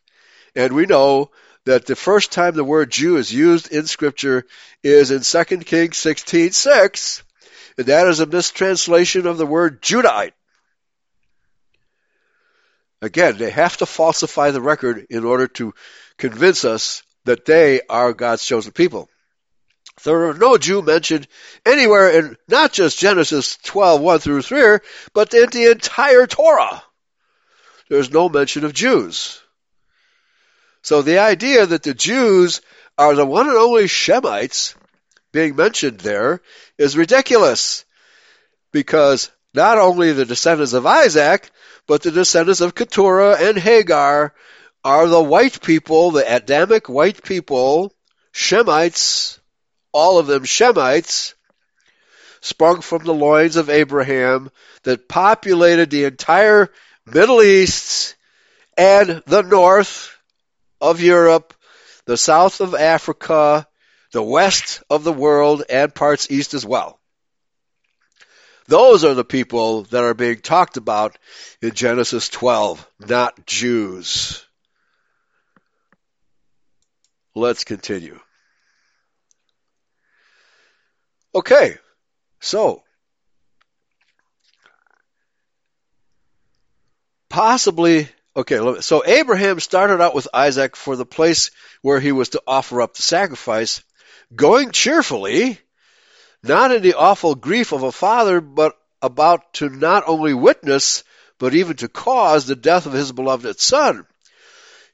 and 0.54 0.72
we 0.72 0.86
know 0.86 1.30
that 1.64 1.86
the 1.86 1.96
first 1.96 2.32
time 2.32 2.54
the 2.54 2.64
word 2.64 2.90
Jew 2.90 3.16
is 3.16 3.32
used 3.32 3.72
in 3.72 3.86
Scripture 3.86 4.44
is 4.82 5.10
in 5.10 5.20
2 5.20 5.64
Kings 5.64 5.96
16:6, 5.96 7.22
and 7.76 7.86
that 7.86 8.06
is 8.06 8.20
a 8.20 8.26
mistranslation 8.26 9.26
of 9.26 9.38
the 9.38 9.46
word 9.46 9.82
Judahite. 9.82 10.32
Again, 13.02 13.36
they 13.36 13.50
have 13.50 13.76
to 13.78 13.86
falsify 13.86 14.50
the 14.50 14.62
record 14.62 15.06
in 15.10 15.24
order 15.24 15.46
to 15.48 15.74
convince 16.16 16.64
us 16.64 17.02
that 17.24 17.44
they 17.44 17.80
are 17.88 18.12
God's 18.12 18.44
chosen 18.44 18.72
people. 18.72 19.08
There 20.02 20.28
are 20.28 20.34
no 20.34 20.58
Jew 20.58 20.82
mentioned 20.82 21.28
anywhere 21.64 22.10
in 22.10 22.36
not 22.48 22.72
just 22.72 22.98
Genesis 22.98 23.58
12, 23.64 24.00
1 24.00 24.18
through 24.18 24.42
3, 24.42 24.78
but 25.12 25.32
in 25.34 25.50
the 25.50 25.70
entire 25.70 26.26
Torah. 26.26 26.82
There's 27.88 28.10
no 28.10 28.28
mention 28.28 28.64
of 28.64 28.72
Jews. 28.72 29.40
So 30.82 31.02
the 31.02 31.18
idea 31.18 31.64
that 31.66 31.82
the 31.82 31.94
Jews 31.94 32.60
are 32.98 33.14
the 33.14 33.26
one 33.26 33.48
and 33.48 33.56
only 33.56 33.84
Shemites 33.84 34.74
being 35.34 35.56
mentioned 35.56 35.98
there 35.98 36.40
is 36.78 36.96
ridiculous. 36.96 37.84
Because 38.72 39.30
not 39.52 39.78
only 39.78 40.12
the 40.12 40.24
descendants 40.24 40.72
of 40.72 40.86
Isaac, 40.86 41.50
but 41.86 42.02
the 42.02 42.12
descendants 42.12 42.60
of 42.60 42.74
Keturah 42.74 43.36
and 43.40 43.58
Hagar 43.58 44.32
are 44.84 45.08
the 45.08 45.22
white 45.22 45.60
people, 45.60 46.12
the 46.12 46.36
Adamic 46.36 46.88
white 46.88 47.22
people, 47.22 47.92
Shemites, 48.32 49.40
all 49.92 50.18
of 50.18 50.28
them 50.28 50.44
Shemites, 50.44 51.34
sprung 52.40 52.80
from 52.80 53.04
the 53.04 53.14
loins 53.14 53.56
of 53.56 53.70
Abraham, 53.70 54.50
that 54.84 55.08
populated 55.08 55.90
the 55.90 56.04
entire 56.04 56.70
Middle 57.06 57.42
East 57.42 58.14
and 58.76 59.22
the 59.26 59.42
north 59.42 60.16
of 60.80 61.00
Europe, 61.00 61.54
the 62.06 62.16
south 62.16 62.60
of 62.60 62.74
Africa, 62.74 63.66
the 64.14 64.22
west 64.22 64.80
of 64.88 65.02
the 65.02 65.12
world, 65.12 65.64
and 65.68 65.92
parts 65.92 66.30
east 66.30 66.54
as 66.54 66.64
well. 66.64 67.00
Those 68.68 69.04
are 69.04 69.14
the 69.14 69.24
people 69.24 69.82
that 69.82 70.04
are 70.04 70.14
being 70.14 70.38
talked 70.38 70.76
about 70.76 71.18
in 71.60 71.72
Genesis 71.72 72.28
12, 72.28 72.88
not 73.00 73.44
Jews. 73.44 74.46
Let's 77.34 77.64
continue. 77.64 78.20
Okay, 81.34 81.76
so 82.38 82.84
possibly 87.28 88.08
okay 88.36 88.80
so 88.80 89.02
abraham 89.04 89.58
started 89.58 90.00
out 90.00 90.14
with 90.14 90.28
isaac 90.32 90.76
for 90.76 90.94
the 90.94 91.04
place 91.04 91.50
where 91.82 91.98
he 91.98 92.12
was 92.12 92.28
to 92.28 92.42
offer 92.46 92.80
up 92.80 92.94
the 92.94 93.02
sacrifice 93.02 93.82
going 94.34 94.70
cheerfully 94.70 95.58
not 96.42 96.72
in 96.72 96.82
the 96.82 96.94
awful 96.94 97.34
grief 97.34 97.72
of 97.72 97.82
a 97.82 97.92
father 97.92 98.40
but 98.40 98.76
about 99.00 99.52
to 99.54 99.68
not 99.68 100.04
only 100.06 100.34
witness 100.34 101.04
but 101.38 101.54
even 101.54 101.76
to 101.76 101.88
cause 101.88 102.46
the 102.46 102.56
death 102.56 102.86
of 102.86 102.92
his 102.92 103.12
beloved 103.12 103.60
son 103.60 104.06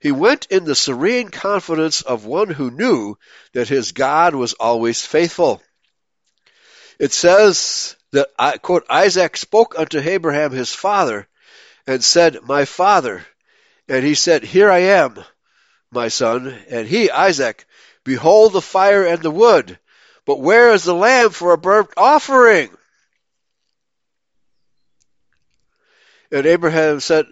he 0.01 0.12
went 0.12 0.47
in 0.47 0.64
the 0.64 0.74
serene 0.74 1.28
confidence 1.28 2.01
of 2.01 2.24
one 2.24 2.49
who 2.49 2.70
knew 2.70 3.16
that 3.53 3.68
his 3.68 3.93
God 3.93 4.34
was 4.34 4.55
always 4.55 5.05
faithful. 5.05 5.62
It 6.99 7.12
says 7.12 7.97
that, 8.12 8.62
quote, 8.62 8.86
Isaac 8.88 9.36
spoke 9.36 9.78
unto 9.78 10.01
Abraham 10.01 10.53
his 10.53 10.74
father 10.74 11.28
and 11.86 12.03
said, 12.03 12.43
My 12.45 12.64
father. 12.64 13.26
And 13.88 14.03
he 14.05 14.14
said, 14.14 14.43
Here 14.43 14.70
I 14.70 14.78
am, 14.78 15.22
my 15.91 16.09
son. 16.09 16.49
And 16.70 16.88
he, 16.88 17.11
Isaac, 17.11 17.66
behold 18.11 18.53
the 18.53 18.61
fire 18.61 19.07
and 19.07 19.23
the 19.23 19.31
wood, 19.31 19.79
but 20.25 20.41
where 20.41 20.73
is 20.73 20.83
the 20.83 20.93
lamb 20.93 21.31
for 21.31 21.53
a 21.53 21.59
burnt 21.59 21.91
offering? 21.97 22.69
And 26.33 26.45
Abraham 26.45 26.99
said, 26.99 27.27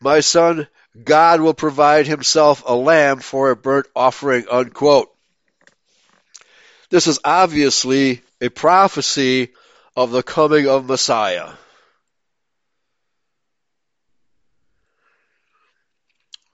My 0.00 0.20
son, 0.20 0.68
God 1.04 1.42
will 1.42 1.52
provide 1.52 2.06
himself 2.06 2.62
a 2.64 2.74
lamb 2.74 3.18
for 3.18 3.50
a 3.50 3.56
burnt 3.56 3.88
offering, 3.94 4.46
unquote. 4.50 5.14
This 6.88 7.06
is 7.06 7.18
obviously 7.22 8.22
a 8.40 8.48
prophecy 8.48 9.52
of 9.94 10.12
the 10.12 10.22
coming 10.22 10.66
of 10.66 10.86
Messiah. 10.86 11.50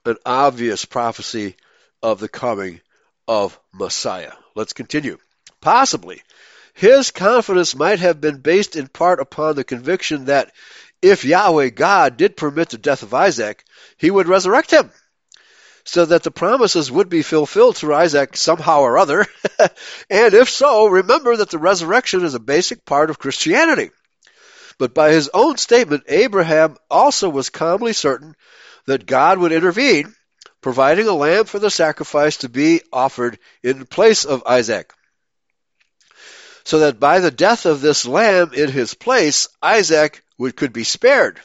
An 0.03 0.17
obvious 0.25 0.83
prophecy 0.83 1.55
of 2.03 2.19
the 2.19 2.27
coming 2.27 2.81
of 3.29 3.59
Messiah. 3.71 4.33
Let's 4.55 4.73
continue. 4.73 5.19
Possibly, 5.61 6.23
his 6.73 7.11
confidence 7.11 7.75
might 7.75 7.99
have 7.99 8.19
been 8.19 8.37
based 8.37 8.75
in 8.75 8.87
part 8.87 9.19
upon 9.19 9.55
the 9.55 9.63
conviction 9.63 10.25
that 10.25 10.51
if 10.99 11.23
Yahweh 11.23 11.69
God 11.69 12.17
did 12.17 12.35
permit 12.35 12.69
the 12.69 12.79
death 12.79 13.03
of 13.03 13.13
Isaac, 13.13 13.63
he 13.97 14.09
would 14.09 14.27
resurrect 14.27 14.71
him 14.71 14.91
so 15.85 16.05
that 16.05 16.23
the 16.23 16.31
promises 16.31 16.91
would 16.91 17.07
be 17.07 17.21
fulfilled 17.21 17.77
through 17.77 17.93
Isaac 17.93 18.35
somehow 18.35 18.81
or 18.81 18.97
other. 18.97 19.27
and 20.09 20.33
if 20.33 20.49
so, 20.49 20.87
remember 20.87 21.37
that 21.37 21.51
the 21.51 21.59
resurrection 21.59 22.25
is 22.25 22.33
a 22.33 22.39
basic 22.39 22.83
part 22.83 23.11
of 23.11 23.19
Christianity. 23.19 23.91
But 24.79 24.95
by 24.95 25.11
his 25.11 25.29
own 25.33 25.57
statement, 25.57 26.05
Abraham 26.07 26.77
also 26.89 27.29
was 27.29 27.51
calmly 27.51 27.93
certain 27.93 28.35
that 28.87 29.05
God 29.05 29.37
would 29.37 29.51
intervene, 29.51 30.15
providing 30.61 31.07
a 31.07 31.13
lamb 31.13 31.45
for 31.45 31.59
the 31.59 31.71
sacrifice 31.71 32.37
to 32.37 32.49
be 32.49 32.81
offered 32.91 33.39
in 33.63 33.85
place 33.85 34.25
of 34.25 34.43
Isaac. 34.45 34.93
So 36.63 36.79
that 36.79 36.99
by 36.99 37.19
the 37.19 37.31
death 37.31 37.65
of 37.65 37.81
this 37.81 38.05
lamb 38.05 38.53
in 38.53 38.69
his 38.69 38.93
place, 38.93 39.47
Isaac 39.61 40.23
would, 40.37 40.55
could 40.55 40.73
be 40.73 40.83
spared. 40.83 41.39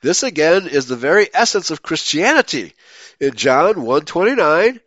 This 0.00 0.22
again 0.22 0.66
is 0.68 0.86
the 0.86 0.96
very 0.96 1.28
essence 1.32 1.70
of 1.70 1.82
Christianity. 1.82 2.74
In 3.20 3.34
John 3.34 3.76
1:29, 3.76 4.80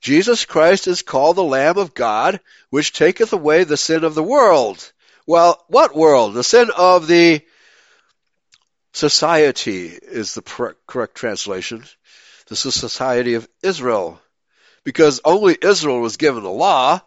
Jesus 0.00 0.44
Christ 0.44 0.86
is 0.86 1.02
called 1.02 1.36
the 1.36 1.44
Lamb 1.44 1.78
of 1.78 1.94
God, 1.94 2.40
which 2.70 2.92
taketh 2.92 3.32
away 3.32 3.64
the 3.64 3.76
sin 3.76 4.04
of 4.04 4.14
the 4.14 4.22
world. 4.22 4.92
Well, 5.26 5.64
what 5.68 5.96
world? 5.96 6.34
The 6.34 6.44
sin 6.44 6.70
of 6.76 7.06
the 7.06 7.40
society 8.92 9.86
is 9.86 10.34
the 10.34 10.42
correct 10.86 11.14
translation. 11.14 11.84
This 12.48 12.66
is 12.66 12.74
society 12.74 13.34
of 13.34 13.48
Israel. 13.62 14.20
Because 14.84 15.20
only 15.24 15.56
Israel 15.60 16.00
was 16.00 16.18
given 16.18 16.42
the 16.42 16.50
law, 16.50 17.00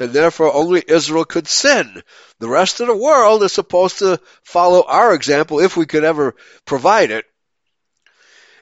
and 0.00 0.12
therefore 0.12 0.52
only 0.52 0.82
Israel 0.86 1.24
could 1.24 1.46
sin. 1.46 2.02
The 2.38 2.48
rest 2.48 2.80
of 2.80 2.88
the 2.88 2.96
world 2.96 3.42
is 3.42 3.52
supposed 3.52 3.98
to 3.98 4.20
follow 4.42 4.82
our 4.82 5.14
example 5.14 5.60
if 5.60 5.76
we 5.76 5.86
could 5.86 6.04
ever 6.04 6.34
provide 6.64 7.10
it. 7.10 7.26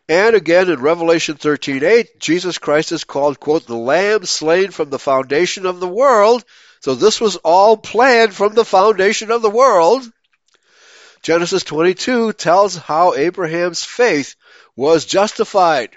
And 0.08 0.34
again 0.34 0.70
in 0.70 0.80
Revelation 0.80 1.36
13:8, 1.36 2.18
Jesus 2.18 2.58
Christ 2.58 2.92
is 2.92 3.04
called, 3.04 3.38
quote, 3.38 3.66
the 3.66 3.76
lamb 3.76 4.24
slain 4.24 4.70
from 4.70 4.90
the 4.90 4.98
foundation 4.98 5.64
of 5.64 5.80
the 5.80 5.88
world. 5.88 6.44
So 6.80 6.94
this 6.94 7.20
was 7.20 7.36
all 7.36 7.76
planned 7.76 8.34
from 8.34 8.54
the 8.54 8.64
foundation 8.64 9.30
of 9.30 9.42
the 9.42 9.50
world. 9.50 10.10
Genesis 11.22 11.62
22 11.64 12.32
tells 12.32 12.76
how 12.76 13.14
Abraham's 13.14 13.84
faith 13.84 14.34
was 14.76 15.04
justified. 15.04 15.90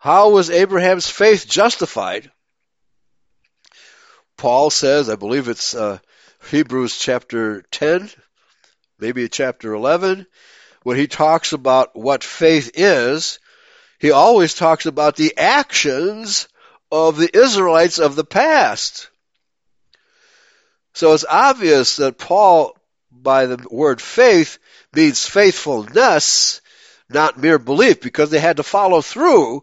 How 0.00 0.30
was 0.30 0.48
Abraham's 0.48 1.10
faith 1.10 1.46
justified? 1.46 2.32
Paul 4.38 4.70
says, 4.70 5.10
I 5.10 5.16
believe 5.16 5.48
it's 5.48 5.74
uh, 5.74 5.98
Hebrews 6.50 6.96
chapter 6.98 7.60
10, 7.70 8.08
maybe 8.98 9.28
chapter 9.28 9.74
11, 9.74 10.26
when 10.84 10.96
he 10.96 11.06
talks 11.06 11.52
about 11.52 11.94
what 11.94 12.24
faith 12.24 12.70
is, 12.76 13.40
he 13.98 14.10
always 14.10 14.54
talks 14.54 14.86
about 14.86 15.16
the 15.16 15.36
actions 15.36 16.48
of 16.90 17.18
the 17.18 17.28
Israelites 17.36 17.98
of 17.98 18.16
the 18.16 18.24
past. 18.24 19.10
So 20.94 21.12
it's 21.12 21.26
obvious 21.28 21.96
that 21.96 22.16
Paul, 22.16 22.74
by 23.12 23.44
the 23.44 23.66
word 23.70 24.00
faith, 24.00 24.58
means 24.94 25.26
faithfulness, 25.26 26.62
not 27.10 27.38
mere 27.38 27.58
belief, 27.58 28.00
because 28.00 28.30
they 28.30 28.40
had 28.40 28.56
to 28.56 28.62
follow 28.62 29.02
through 29.02 29.62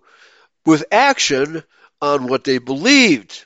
with 0.68 0.84
action 0.92 1.64
on 2.02 2.28
what 2.28 2.44
they 2.44 2.58
believed. 2.58 3.46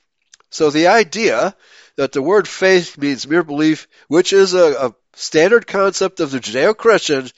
So 0.50 0.72
the 0.72 0.88
idea 0.88 1.56
that 1.96 2.14
the 2.14 2.22
word 2.22 2.48
faith 2.48 2.98
means 2.98 3.28
mere 3.28 3.44
belief, 3.44 3.88
which 4.08 4.34
is 4.34 4.56
a, 4.56 4.88
a 4.88 4.96
standard 5.14 5.68
concept 5.68 6.20
of 6.20 6.32
the 6.32 6.40
Judeo 6.40 6.76
Christian, 6.76 7.30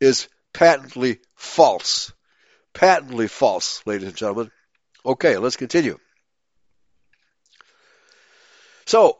is 0.00 0.28
patently 0.54 1.18
false. 1.34 2.12
Patently 2.72 3.26
false, 3.26 3.82
ladies 3.84 4.06
and 4.06 4.16
gentlemen. 4.16 4.52
Okay, 5.04 5.36
let's 5.38 5.56
continue. 5.56 5.98
So, 8.86 9.18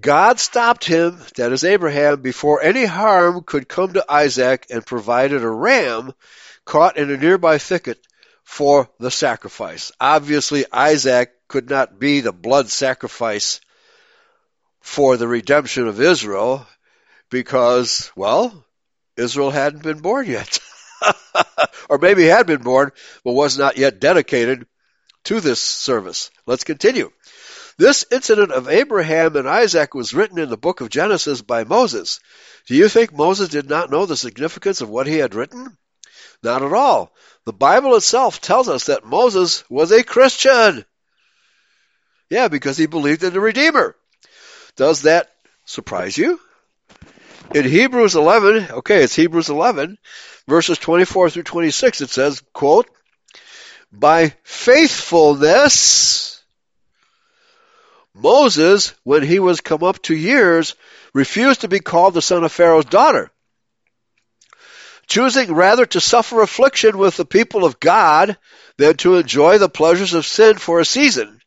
God 0.00 0.38
stopped 0.38 0.84
him, 0.84 1.18
that 1.36 1.50
is 1.50 1.64
Abraham, 1.64 2.22
before 2.22 2.62
any 2.62 2.84
harm 2.84 3.42
could 3.42 3.68
come 3.68 3.94
to 3.94 4.04
Isaac 4.08 4.66
and 4.70 4.86
provided 4.86 5.42
a 5.42 5.50
ram 5.50 6.12
caught 6.64 6.96
in 6.96 7.10
a 7.10 7.16
nearby 7.16 7.58
thicket 7.58 7.98
for 8.42 8.88
the 8.98 9.10
sacrifice. 9.10 9.92
Obviously, 10.00 10.64
Isaac 10.72 11.30
could 11.48 11.70
not 11.70 11.98
be 11.98 12.20
the 12.20 12.32
blood 12.32 12.68
sacrifice 12.68 13.60
for 14.80 15.16
the 15.16 15.28
redemption 15.28 15.88
of 15.88 16.00
Israel 16.00 16.66
because, 17.30 18.10
well, 18.14 18.64
Israel 19.16 19.50
hadn't 19.50 19.82
been 19.82 20.00
born 20.00 20.26
yet. 20.26 20.58
or 21.88 21.98
maybe 21.98 22.24
had 22.24 22.46
been 22.46 22.62
born, 22.62 22.92
but 23.24 23.32
was 23.32 23.58
not 23.58 23.76
yet 23.76 24.00
dedicated 24.00 24.66
to 25.24 25.40
this 25.40 25.60
service. 25.60 26.30
Let's 26.46 26.64
continue. 26.64 27.10
This 27.76 28.04
incident 28.10 28.52
of 28.52 28.68
Abraham 28.68 29.36
and 29.36 29.48
Isaac 29.48 29.94
was 29.94 30.14
written 30.14 30.38
in 30.38 30.48
the 30.48 30.56
book 30.56 30.80
of 30.80 30.90
Genesis 30.90 31.42
by 31.42 31.64
Moses. 31.64 32.20
Do 32.66 32.74
you 32.74 32.88
think 32.88 33.12
Moses 33.12 33.48
did 33.48 33.68
not 33.68 33.90
know 33.90 34.06
the 34.06 34.16
significance 34.16 34.80
of 34.80 34.88
what 34.88 35.06
he 35.06 35.16
had 35.16 35.34
written? 35.34 35.76
Not 36.42 36.62
at 36.62 36.72
all. 36.72 37.12
The 37.44 37.52
Bible 37.52 37.94
itself 37.96 38.40
tells 38.40 38.68
us 38.68 38.86
that 38.86 39.04
Moses 39.04 39.64
was 39.68 39.92
a 39.92 40.02
Christian. 40.02 40.84
Yeah, 42.30 42.48
because 42.48 42.76
he 42.76 42.86
believed 42.86 43.22
in 43.22 43.32
the 43.32 43.40
Redeemer. 43.40 43.94
Does 44.76 45.02
that 45.02 45.30
surprise 45.64 46.18
you? 46.18 46.40
In 47.54 47.64
Hebrews 47.64 48.16
11, 48.16 48.72
okay, 48.78 49.04
it's 49.04 49.14
Hebrews 49.14 49.50
11, 49.50 49.98
verses 50.48 50.78
24 50.78 51.30
through 51.30 51.42
26, 51.42 52.00
it 52.00 52.10
says, 52.10 52.42
quote, 52.52 52.88
by 53.92 54.34
faithfulness, 54.42 56.42
Moses, 58.14 58.94
when 59.04 59.22
he 59.22 59.38
was 59.38 59.60
come 59.60 59.84
up 59.84 60.00
to 60.02 60.16
years, 60.16 60.74
refused 61.12 61.60
to 61.60 61.68
be 61.68 61.80
called 61.80 62.14
the 62.14 62.22
son 62.22 62.44
of 62.44 62.52
Pharaoh's 62.52 62.86
daughter, 62.86 63.30
choosing 65.14 65.54
rather 65.54 65.86
to 65.86 66.00
suffer 66.00 66.42
affliction 66.42 66.98
with 66.98 67.16
the 67.16 67.24
people 67.24 67.64
of 67.64 67.78
God 67.78 68.36
than 68.78 68.96
to 68.96 69.14
enjoy 69.14 69.58
the 69.58 69.68
pleasures 69.68 70.12
of 70.12 70.26
sin 70.26 70.58
for 70.58 70.80
a 70.80 70.84
season, 70.84 71.40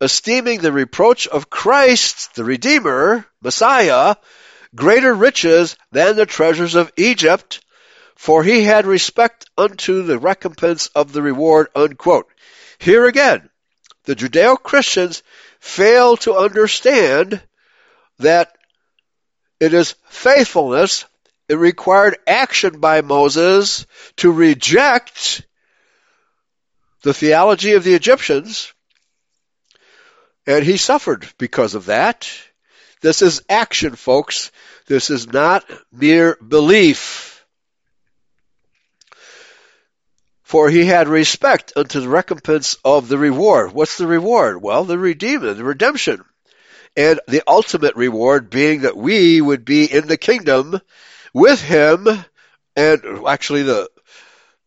esteeming 0.00 0.62
the 0.62 0.72
reproach 0.72 1.26
of 1.28 1.50
Christ, 1.50 2.34
the 2.36 2.42
Redeemer, 2.42 3.26
Messiah, 3.42 4.16
greater 4.74 5.12
riches 5.12 5.76
than 5.90 6.16
the 6.16 6.24
treasures 6.24 6.74
of 6.74 6.90
Egypt, 6.96 7.62
for 8.16 8.42
he 8.42 8.62
had 8.62 8.86
respect 8.86 9.44
unto 9.58 10.04
the 10.04 10.18
recompense 10.18 10.86
of 10.94 11.12
the 11.12 11.20
reward. 11.20 11.68
Unquote. 11.74 12.28
Here 12.78 13.04
again, 13.04 13.50
the 14.04 14.16
Judeo-Christians 14.16 15.22
fail 15.60 16.16
to 16.16 16.34
understand 16.34 17.42
that 18.20 18.56
it 19.60 19.74
is 19.74 19.96
faithfulness. 20.08 21.04
It 21.52 21.56
required 21.56 22.16
action 22.26 22.80
by 22.80 23.02
Moses 23.02 23.84
to 24.16 24.32
reject 24.32 25.46
the 27.02 27.12
theology 27.12 27.72
of 27.72 27.84
the 27.84 27.92
Egyptians, 27.92 28.72
and 30.46 30.64
he 30.64 30.78
suffered 30.78 31.28
because 31.36 31.74
of 31.74 31.84
that. 31.86 32.26
This 33.02 33.20
is 33.20 33.42
action, 33.50 33.96
folks. 33.96 34.50
This 34.86 35.10
is 35.10 35.26
not 35.26 35.70
mere 35.92 36.36
belief. 36.36 37.44
For 40.42 40.70
he 40.70 40.86
had 40.86 41.06
respect 41.06 41.74
unto 41.76 42.00
the 42.00 42.08
recompense 42.08 42.78
of 42.82 43.08
the 43.08 43.18
reward. 43.18 43.72
What's 43.72 43.98
the 43.98 44.06
reward? 44.06 44.62
Well, 44.62 44.84
the 44.84 44.98
redeeming, 44.98 45.54
the 45.58 45.64
redemption. 45.64 46.24
And 46.96 47.20
the 47.28 47.42
ultimate 47.46 47.96
reward 47.96 48.48
being 48.48 48.82
that 48.82 48.96
we 48.96 49.42
would 49.42 49.66
be 49.66 49.84
in 49.84 50.06
the 50.06 50.16
kingdom 50.16 50.80
with 51.32 51.60
him. 51.60 52.06
And 52.74 53.26
actually 53.26 53.62
the, 53.62 53.90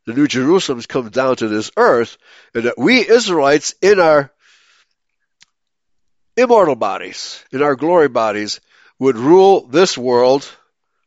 the 0.06 0.14
New 0.14 0.28
Jerusalem 0.28 0.82
comes 0.82 1.12
down 1.12 1.38
to 1.38 1.48
this 1.48 1.72
earth. 1.78 2.18
And 2.54 2.66
that 2.66 2.78
we 2.78 3.08
Israelites 3.08 3.74
in 3.82 4.00
our 4.00 4.32
immortal 6.38 6.76
bodies, 6.76 7.44
in 7.52 7.62
our 7.62 7.76
glory 7.76 8.10
bodies, 8.10 8.60
would 9.00 9.18
rule 9.18 9.68
this 9.68 9.98
world 9.98 10.50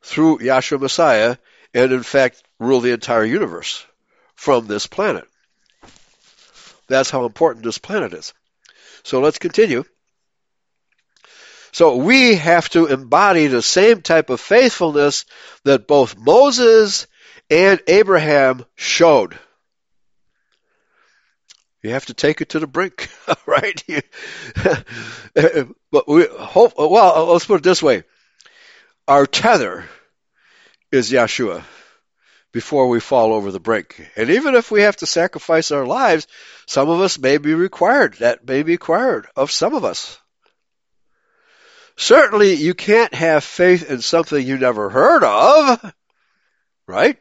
through 0.03 0.39
Yahshua 0.39 0.81
Messiah 0.81 1.37
and 1.75 1.93
in 1.93 2.03
fact 2.03 2.43
rule 2.59 2.81
the 2.81 2.93
entire 2.93 3.25
universe 3.25 3.85
from 4.35 4.67
this 4.67 4.87
planet. 4.87 5.25
That's 6.87 7.11
how 7.11 7.27
important 7.27 7.65
this 7.65 7.79
planet 7.79 8.15
is. 8.15 8.33
So 9.03 9.21
let's 9.21 9.39
continue. 9.39 9.85
So 11.73 11.97
we 11.97 12.35
have 12.37 12.69
to 12.71 12.87
embody 12.87 13.47
the 13.47 13.63
same 13.63 14.03
type 14.03 14.31
of 14.31 14.41
faithfulness 14.41 15.25
that 15.65 15.87
both 15.87 16.19
Moses 16.19 17.07
and 17.51 17.81
Abraham 17.87 18.65
showed. 18.77 19.39
You 21.83 21.91
have 21.91 22.07
to 22.07 22.15
take 22.15 22.41
it 22.41 22.51
to 22.51 22.59
the 22.59 22.67
brink, 22.67 23.09
right? 23.47 23.83
but 25.35 26.09
we 26.09 26.27
hope, 26.27 26.75
well, 26.77 27.27
let's 27.27 27.47
put 27.47 27.61
it 27.61 27.63
this 27.63 27.83
way. 27.83 28.03
Our 29.07 29.27
tether 29.27 29.85
is 30.91 31.11
Yeshua 31.11 31.63
before 32.53 32.89
we 32.89 33.01
fall 33.01 33.33
over 33.33 33.53
the 33.53 33.61
brink. 33.61 34.11
And 34.17 34.31
even 34.31 34.55
if 34.55 34.71
we 34.71 34.83
have 34.83 34.97
to 34.97 35.07
sacrifice 35.07 35.71
our 35.71 35.87
lives, 35.87 36.27
some 36.67 36.89
of 36.89 37.01
us 37.01 37.19
may 37.19 37.39
be 37.39 37.55
required. 37.55 38.15
That 38.15 38.47
may 38.47 38.63
be 38.63 38.73
required 38.73 39.27
of 39.37 39.51
some 39.51 39.75
of 39.75 39.85
us. 39.85 40.19
Certainly, 42.01 42.55
you 42.55 42.75
can't 42.75 43.13
have 43.13 43.43
faith 43.43 43.91
in 43.91 44.01
something 44.01 44.47
you 44.47 44.57
never 44.57 44.89
heard 44.89 45.25
of, 45.25 45.95
right? 46.87 47.19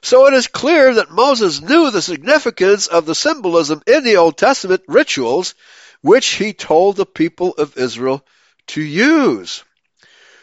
So 0.00 0.26
it 0.28 0.34
is 0.34 0.46
clear 0.46 0.94
that 0.94 1.10
Moses 1.10 1.60
knew 1.60 1.90
the 1.90 2.02
significance 2.02 2.86
of 2.86 3.04
the 3.04 3.16
symbolism 3.16 3.82
in 3.84 4.04
the 4.04 4.18
Old 4.18 4.36
Testament 4.36 4.82
rituals 4.86 5.56
which 6.02 6.26
he 6.34 6.52
told 6.52 6.96
the 6.96 7.04
people 7.04 7.52
of 7.54 7.76
Israel 7.76 8.24
to 8.68 8.80
use. 8.80 9.64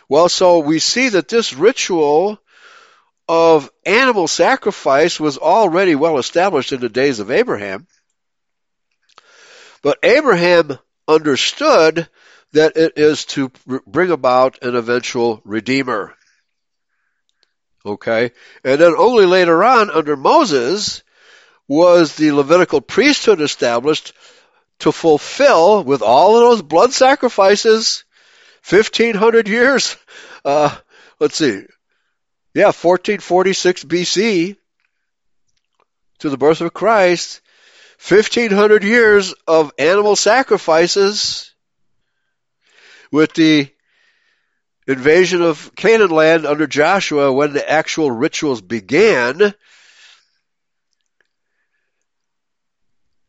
Well, 0.10 0.28
so 0.28 0.60
we 0.60 0.80
see 0.80 1.08
that 1.08 1.30
this 1.30 1.54
ritual 1.54 2.38
of 3.30 3.72
animal 3.86 4.28
sacrifice 4.28 5.22
was 5.22 5.38
already 5.38 5.96
well 5.96 6.18
established 6.18 6.74
in 6.74 6.82
the 6.82 6.90
days 6.90 7.20
of 7.20 7.32
Abraham. 7.32 7.88
But 9.82 10.00
Abraham 10.04 10.78
understood 11.08 12.10
that 12.54 12.78
it 12.78 12.94
is 12.98 13.26
to 13.26 13.52
bring 13.86 14.12
about 14.12 14.64
an 14.64 14.76
eventual 14.76 15.42
redeemer. 15.46 16.16
Okay? 17.86 18.32
And 18.64 18.82
then 18.82 18.96
only 18.98 19.26
later 19.26 19.64
on, 19.64 19.90
under 19.90 20.16
Moses, 20.16 21.04
was 21.68 22.16
the 22.16 22.32
Levitical 22.32 22.82
priesthood 22.82 23.42
established 23.42 24.14
to 24.80 24.92
fulfill, 24.92 25.84
with 25.84 26.02
all 26.02 26.36
of 26.36 26.42
those 26.42 26.62
blood 26.62 26.94
sacrifices, 26.94 28.06
1500 28.68 29.48
years, 29.48 29.96
uh, 30.46 30.76
let's 31.20 31.36
see, 31.36 31.64
yeah, 32.54 32.66
1446 32.66 33.84
BC 33.84 34.56
to 36.20 36.30
the 36.30 36.38
birth 36.38 36.62
of 36.62 36.74
Christ, 36.74 37.42
1500 38.08 38.84
years 38.84 39.34
of 39.48 39.72
animal 39.78 40.16
sacrifices 40.16 41.49
with 43.12 43.34
the 43.34 43.70
invasion 44.88 45.42
of 45.42 45.76
Canaan 45.76 46.12
land 46.12 46.46
under 46.46 46.68
Joshua 46.68 47.32
when 47.32 47.54
the 47.54 47.70
actual 47.70 48.12
rituals 48.12 48.62
began 48.62 49.54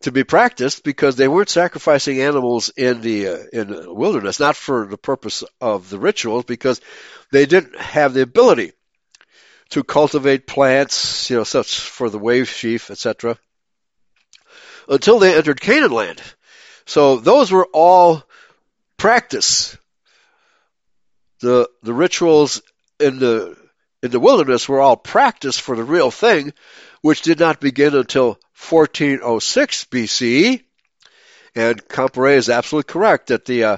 to 0.00 0.12
be 0.12 0.24
practiced 0.24 0.82
because 0.82 1.16
they 1.16 1.28
weren't 1.28 1.50
sacrificing 1.50 2.22
animals 2.22 2.70
in 2.70 3.02
the 3.02 3.28
uh, 3.28 3.38
in 3.52 3.68
the 3.68 3.92
wilderness 3.92 4.40
not 4.40 4.56
for 4.56 4.86
the 4.86 4.96
purpose 4.96 5.44
of 5.60 5.90
the 5.90 5.98
rituals 5.98 6.44
because 6.44 6.80
they 7.30 7.44
didn't 7.44 7.78
have 7.78 8.14
the 8.14 8.22
ability 8.22 8.72
to 9.70 9.84
cultivate 9.84 10.46
plants, 10.46 11.30
you 11.30 11.36
know, 11.36 11.44
such 11.44 11.80
for 11.80 12.10
the 12.10 12.18
wave 12.18 12.48
sheaf, 12.48 12.90
etc., 12.90 13.38
until 14.88 15.18
they 15.18 15.36
entered 15.36 15.60
Canaan 15.60 15.92
land. 15.92 16.20
So 16.86 17.18
those 17.18 17.52
were 17.52 17.68
all 17.72 18.24
practice. 19.00 19.76
The 21.40 21.68
the 21.82 21.94
rituals 21.94 22.60
in 23.00 23.18
the 23.18 23.56
in 24.02 24.10
the 24.10 24.20
wilderness 24.20 24.68
were 24.68 24.80
all 24.80 24.96
practice 24.96 25.58
for 25.58 25.74
the 25.74 25.84
real 25.84 26.10
thing, 26.10 26.52
which 27.00 27.22
did 27.22 27.40
not 27.40 27.60
begin 27.60 27.94
until 27.94 28.38
1406 28.68 29.84
BC. 29.86 30.62
And 31.54 31.88
Comparet 31.88 32.36
is 32.36 32.50
absolutely 32.50 32.92
correct 32.92 33.28
that 33.28 33.46
the 33.46 33.64
uh, 33.64 33.76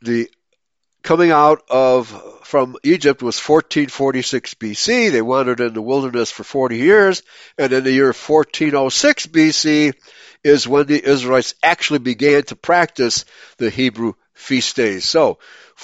the 0.00 0.30
coming 1.02 1.32
out 1.32 1.62
of 1.68 2.08
from 2.44 2.76
Egypt 2.84 3.22
was 3.22 3.36
1446 3.36 4.54
BC. 4.54 5.10
They 5.10 5.22
wandered 5.22 5.60
in 5.60 5.74
the 5.74 5.82
wilderness 5.82 6.30
for 6.30 6.44
40 6.44 6.76
years, 6.76 7.22
and 7.58 7.72
in 7.72 7.82
the 7.84 7.92
year 7.92 8.06
1406 8.06 9.26
BC 9.26 9.94
is 10.42 10.66
when 10.66 10.86
the 10.86 11.02
Israelites 11.02 11.54
actually 11.62 11.98
began 11.98 12.42
to 12.44 12.56
practice 12.56 13.24
the 13.58 13.70
Hebrew 13.70 14.14
feast 14.34 14.76
days. 14.76 15.04
So, 15.04 15.38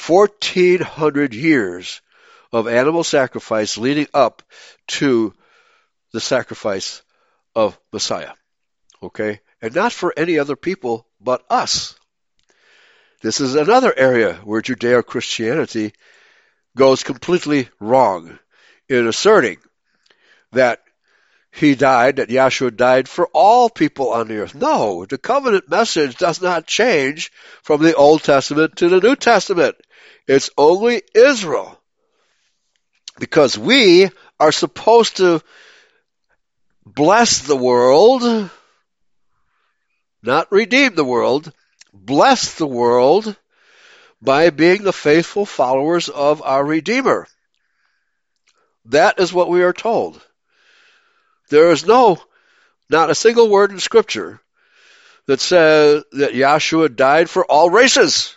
1400 0.06 1.34
years 1.34 2.00
of 2.52 2.68
animal 2.68 3.04
sacrifice 3.04 3.76
leading 3.78 4.06
up 4.14 4.42
to 4.88 5.34
the 6.12 6.20
sacrifice 6.20 7.02
of 7.54 7.78
Messiah. 7.92 8.32
Okay? 9.02 9.40
And 9.60 9.74
not 9.74 9.92
for 9.92 10.14
any 10.16 10.38
other 10.38 10.56
people 10.56 11.06
but 11.20 11.44
us. 11.50 11.94
This 13.22 13.40
is 13.40 13.54
another 13.54 13.92
area 13.96 14.34
where 14.44 14.62
Judeo 14.62 15.04
Christianity 15.04 15.92
goes 16.76 17.02
completely 17.02 17.68
wrong 17.80 18.38
in 18.88 19.06
asserting 19.08 19.58
that 20.52 20.82
he 21.56 21.74
died, 21.74 22.16
that 22.16 22.28
Yahshua 22.28 22.76
died 22.76 23.08
for 23.08 23.28
all 23.32 23.70
people 23.70 24.12
on 24.12 24.28
the 24.28 24.38
earth. 24.38 24.54
No, 24.54 25.06
the 25.06 25.16
covenant 25.16 25.70
message 25.70 26.16
does 26.16 26.42
not 26.42 26.66
change 26.66 27.32
from 27.62 27.82
the 27.82 27.94
Old 27.94 28.22
Testament 28.22 28.76
to 28.76 28.88
the 28.88 29.00
New 29.00 29.16
Testament. 29.16 29.76
It's 30.28 30.50
only 30.58 31.02
Israel. 31.14 31.80
Because 33.18 33.56
we 33.56 34.10
are 34.38 34.52
supposed 34.52 35.16
to 35.16 35.40
bless 36.84 37.40
the 37.40 37.56
world, 37.56 38.50
not 40.22 40.52
redeem 40.52 40.94
the 40.94 41.04
world, 41.04 41.50
bless 41.94 42.54
the 42.54 42.66
world 42.66 43.34
by 44.20 44.50
being 44.50 44.82
the 44.82 44.92
faithful 44.92 45.46
followers 45.46 46.10
of 46.10 46.42
our 46.42 46.64
Redeemer. 46.64 47.26
That 48.86 49.18
is 49.18 49.32
what 49.32 49.48
we 49.48 49.62
are 49.62 49.72
told. 49.72 50.20
There 51.48 51.70
is 51.70 51.86
no, 51.86 52.18
not 52.90 53.10
a 53.10 53.14
single 53.14 53.48
word 53.48 53.70
in 53.70 53.78
Scripture 53.78 54.40
that 55.26 55.40
says 55.40 56.04
that 56.12 56.34
Yahshua 56.34 56.94
died 56.94 57.28
for 57.30 57.44
all 57.44 57.70
races. 57.70 58.36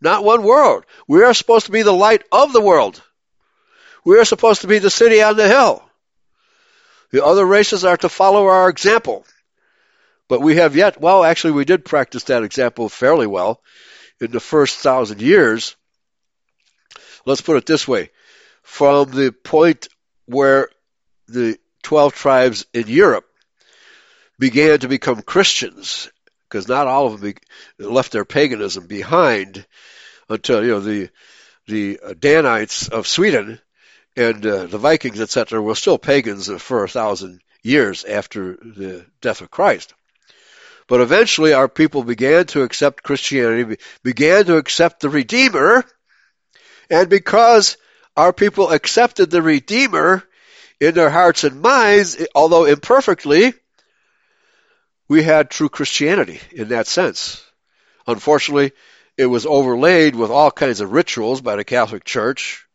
Not 0.00 0.24
one 0.24 0.42
word. 0.42 0.84
We 1.06 1.22
are 1.22 1.34
supposed 1.34 1.66
to 1.66 1.72
be 1.72 1.82
the 1.82 1.92
light 1.92 2.24
of 2.32 2.52
the 2.52 2.60
world. 2.60 3.02
We 4.04 4.18
are 4.18 4.24
supposed 4.24 4.62
to 4.62 4.66
be 4.66 4.78
the 4.78 4.90
city 4.90 5.22
on 5.22 5.36
the 5.36 5.48
hill. 5.48 5.84
The 7.10 7.24
other 7.24 7.44
races 7.44 7.84
are 7.84 7.96
to 7.98 8.08
follow 8.08 8.46
our 8.46 8.68
example. 8.68 9.26
But 10.28 10.40
we 10.40 10.56
have 10.56 10.76
yet, 10.76 11.00
well, 11.00 11.24
actually, 11.24 11.52
we 11.52 11.64
did 11.64 11.84
practice 11.84 12.24
that 12.24 12.44
example 12.44 12.88
fairly 12.88 13.26
well 13.26 13.60
in 14.20 14.30
the 14.30 14.40
first 14.40 14.78
thousand 14.78 15.20
years. 15.20 15.76
Let's 17.26 17.40
put 17.40 17.56
it 17.56 17.66
this 17.66 17.86
way 17.86 18.10
from 18.62 19.10
the 19.10 19.32
point 19.32 19.88
where 20.26 20.68
the 21.26 21.58
12 21.82 22.14
tribes 22.14 22.66
in 22.72 22.86
Europe 22.88 23.26
began 24.38 24.78
to 24.80 24.88
become 24.88 25.22
Christians, 25.22 26.10
because 26.48 26.68
not 26.68 26.86
all 26.86 27.06
of 27.06 27.20
them 27.20 27.34
left 27.78 28.12
their 28.12 28.24
paganism 28.24 28.86
behind 28.86 29.66
until, 30.28 30.64
you 30.64 30.70
know, 30.70 30.80
the, 30.80 31.10
the 31.66 32.00
Danites 32.18 32.88
of 32.88 33.06
Sweden 33.06 33.60
and 34.16 34.44
uh, 34.44 34.66
the 34.66 34.78
Vikings, 34.78 35.20
etc., 35.20 35.60
were 35.60 35.74
still 35.74 35.98
pagans 35.98 36.50
for 36.60 36.84
a 36.84 36.88
thousand 36.88 37.40
years 37.62 38.04
after 38.04 38.56
the 38.56 39.04
death 39.20 39.40
of 39.40 39.50
Christ. 39.50 39.94
But 40.88 41.00
eventually 41.00 41.52
our 41.52 41.68
people 41.68 42.02
began 42.02 42.46
to 42.46 42.62
accept 42.62 43.04
Christianity, 43.04 43.76
began 44.02 44.46
to 44.46 44.56
accept 44.56 45.00
the 45.00 45.08
Redeemer, 45.08 45.84
and 46.90 47.08
because 47.08 47.76
our 48.16 48.32
people 48.32 48.70
accepted 48.70 49.30
the 49.30 49.42
Redeemer, 49.42 50.24
in 50.80 50.94
their 50.94 51.10
hearts 51.10 51.44
and 51.44 51.60
minds, 51.60 52.16
although 52.34 52.64
imperfectly, 52.64 53.52
we 55.08 55.22
had 55.22 55.50
true 55.50 55.68
Christianity 55.68 56.40
in 56.52 56.68
that 56.68 56.86
sense. 56.86 57.44
Unfortunately, 58.06 58.72
it 59.16 59.26
was 59.26 59.44
overlaid 59.44 60.16
with 60.16 60.30
all 60.30 60.50
kinds 60.50 60.80
of 60.80 60.92
rituals 60.92 61.42
by 61.42 61.56
the 61.56 61.64
Catholic 61.64 62.04
Church 62.04 62.66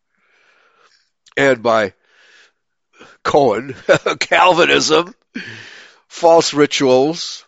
and 1.35 1.63
by 1.63 1.93
Cohen, 3.23 3.75
Calvinism, 4.19 5.15
false 6.07 6.53
rituals 6.53 7.43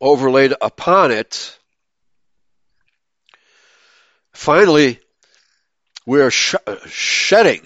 overlaid 0.00 0.52
upon 0.60 1.10
it. 1.10 1.58
Finally, 4.34 5.00
we 6.04 6.20
are 6.20 6.30
sh- 6.30 6.54
shedding 6.88 7.62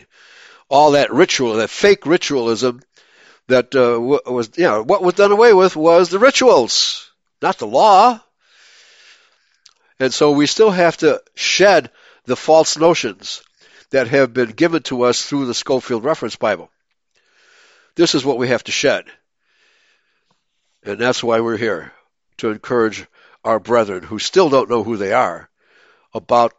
all 0.71 0.93
that 0.93 1.13
ritual, 1.13 1.55
that 1.55 1.69
fake 1.69 2.07
ritualism 2.07 2.81
that 3.49 3.75
uh, 3.75 4.01
was, 4.01 4.51
you 4.57 4.65
know, 4.65 4.83
what 4.83 5.03
was 5.03 5.15
done 5.15 5.33
away 5.33 5.53
with 5.53 5.75
was 5.75 6.09
the 6.09 6.21
rituals, 6.21 7.11
not 7.43 7.59
the 7.59 7.67
law. 7.67 8.21
And 9.99 10.15
so 10.15 10.31
we 10.31 10.47
still 10.47 10.71
have 10.71 10.97
to 10.99 11.23
shed 11.35 11.91
the 12.25 12.37
false 12.37 12.79
notions 12.79 13.43
that 13.91 14.07
have 14.07 14.33
been 14.33 14.51
given 14.51 14.83
to 14.85 15.03
us 15.03 15.27
through 15.27 15.47
the 15.47 15.55
Scofield 15.55 16.05
Reference 16.05 16.37
Bible. 16.37 16.71
This 17.97 18.15
is 18.15 18.25
what 18.25 18.39
we 18.39 18.49
have 18.49 18.65
to 18.65 18.73
shed. 18.73 19.07
And 20.85 20.99
that's 20.99 21.23
why 21.23 21.41
we're 21.41 21.57
here, 21.57 21.93
to 22.39 22.51
encourage 22.51 23.05
our 23.45 23.59
brethren 23.59 24.05
who 24.05 24.19
still 24.19 24.49
don't 24.49 24.71
know 24.71 24.85
who 24.85 24.97
they 24.97 25.13
are 25.13 25.51
about 26.15 26.55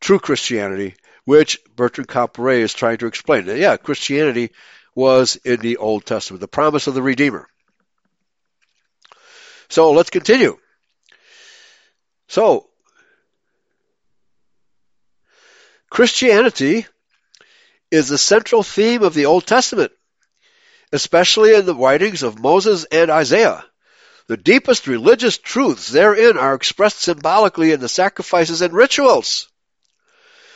true 0.00 0.18
Christianity 0.18 0.94
which 1.24 1.58
Bertrand 1.76 2.08
Comparet 2.08 2.62
is 2.62 2.74
trying 2.74 2.98
to 2.98 3.06
explain. 3.06 3.46
Yeah, 3.46 3.76
Christianity 3.76 4.50
was 4.94 5.36
in 5.36 5.60
the 5.60 5.76
Old 5.76 6.04
Testament, 6.04 6.40
the 6.40 6.48
promise 6.48 6.86
of 6.86 6.94
the 6.94 7.02
Redeemer. 7.02 7.48
So 9.68 9.92
let's 9.92 10.10
continue. 10.10 10.58
So, 12.28 12.68
Christianity 15.88 16.86
is 17.90 18.08
the 18.08 18.18
central 18.18 18.62
theme 18.62 19.02
of 19.02 19.14
the 19.14 19.26
Old 19.26 19.46
Testament, 19.46 19.92
especially 20.92 21.54
in 21.54 21.66
the 21.66 21.74
writings 21.74 22.22
of 22.22 22.38
Moses 22.38 22.84
and 22.90 23.10
Isaiah. 23.10 23.64
The 24.28 24.36
deepest 24.36 24.86
religious 24.86 25.36
truths 25.36 25.88
therein 25.88 26.38
are 26.38 26.54
expressed 26.54 27.00
symbolically 27.00 27.72
in 27.72 27.80
the 27.80 27.88
sacrifices 27.88 28.62
and 28.62 28.72
rituals 28.72 29.51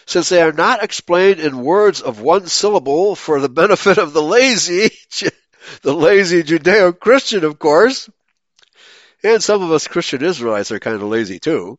since 0.06 0.28
they 0.28 0.40
are 0.40 0.52
not 0.52 0.84
explained 0.84 1.40
in 1.40 1.64
words 1.64 2.00
of 2.00 2.20
one 2.20 2.46
syllable 2.46 3.16
for 3.16 3.40
the 3.40 3.48
benefit 3.48 3.98
of 3.98 4.12
the 4.12 4.22
lazy, 4.22 4.90
the 5.82 5.92
lazy 5.92 6.44
Judeo-Christian, 6.44 7.44
of 7.44 7.58
course, 7.58 8.08
and 9.24 9.42
some 9.42 9.62
of 9.62 9.72
us 9.72 9.88
Christian 9.88 10.24
Israelites 10.24 10.70
are 10.70 10.78
kind 10.78 10.96
of 10.96 11.02
lazy 11.02 11.40
too, 11.40 11.78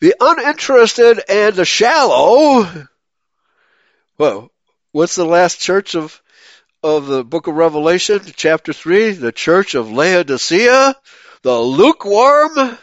the 0.00 0.14
uninterested 0.20 1.20
and 1.28 1.54
the 1.54 1.64
shallow, 1.64 2.66
well, 4.18 4.50
what's 4.90 5.14
the 5.14 5.24
last 5.24 5.60
church 5.60 5.94
of, 5.94 6.20
of 6.82 7.06
the 7.06 7.22
book 7.22 7.46
of 7.46 7.54
Revelation, 7.54 8.20
chapter 8.34 8.72
3? 8.72 9.12
The 9.12 9.32
church 9.32 9.76
of 9.76 9.92
Laodicea, 9.92 10.96
the 11.42 11.58
lukewarm, 11.58 12.78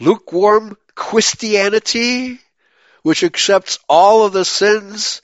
lukewarm 0.00 0.76
Christianity, 0.94 2.40
which 3.02 3.22
accepts 3.24 3.78
all 3.88 4.24
of 4.24 4.32
the 4.32 4.44
sins 4.44 5.22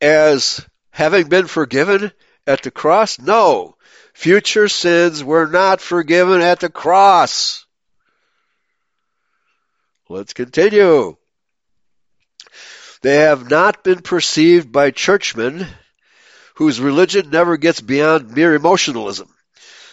as 0.00 0.64
having 0.90 1.28
been 1.28 1.46
forgiven 1.46 2.12
at 2.46 2.62
the 2.62 2.70
cross? 2.70 3.18
No. 3.18 3.76
Future 4.14 4.68
sins 4.68 5.22
were 5.22 5.46
not 5.46 5.80
forgiven 5.80 6.40
at 6.40 6.60
the 6.60 6.70
cross. 6.70 7.64
Let's 10.08 10.32
continue. 10.32 11.16
They 13.02 13.16
have 13.16 13.48
not 13.48 13.84
been 13.84 14.00
perceived 14.00 14.72
by 14.72 14.90
churchmen 14.90 15.66
whose 16.54 16.80
religion 16.80 17.30
never 17.30 17.56
gets 17.56 17.80
beyond 17.80 18.34
mere 18.34 18.54
emotionalism. 18.54 19.32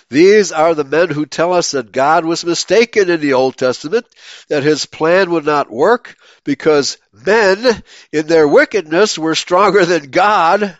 These 0.09 0.51
are 0.51 0.75
the 0.75 0.83
men 0.83 1.09
who 1.09 1.25
tell 1.25 1.51
us 1.53 1.71
that 1.71 1.91
God 1.91 2.25
was 2.25 2.45
mistaken 2.45 3.09
in 3.09 3.21
the 3.21 3.33
Old 3.33 3.57
Testament, 3.57 4.05
that 4.49 4.63
his 4.63 4.85
plan 4.85 5.31
would 5.31 5.45
not 5.45 5.71
work 5.71 6.15
because 6.43 6.97
men 7.11 7.81
in 8.11 8.27
their 8.27 8.47
wickedness 8.47 9.17
were 9.17 9.33
stronger 9.33 9.83
than 9.83 10.11
God. 10.11 10.77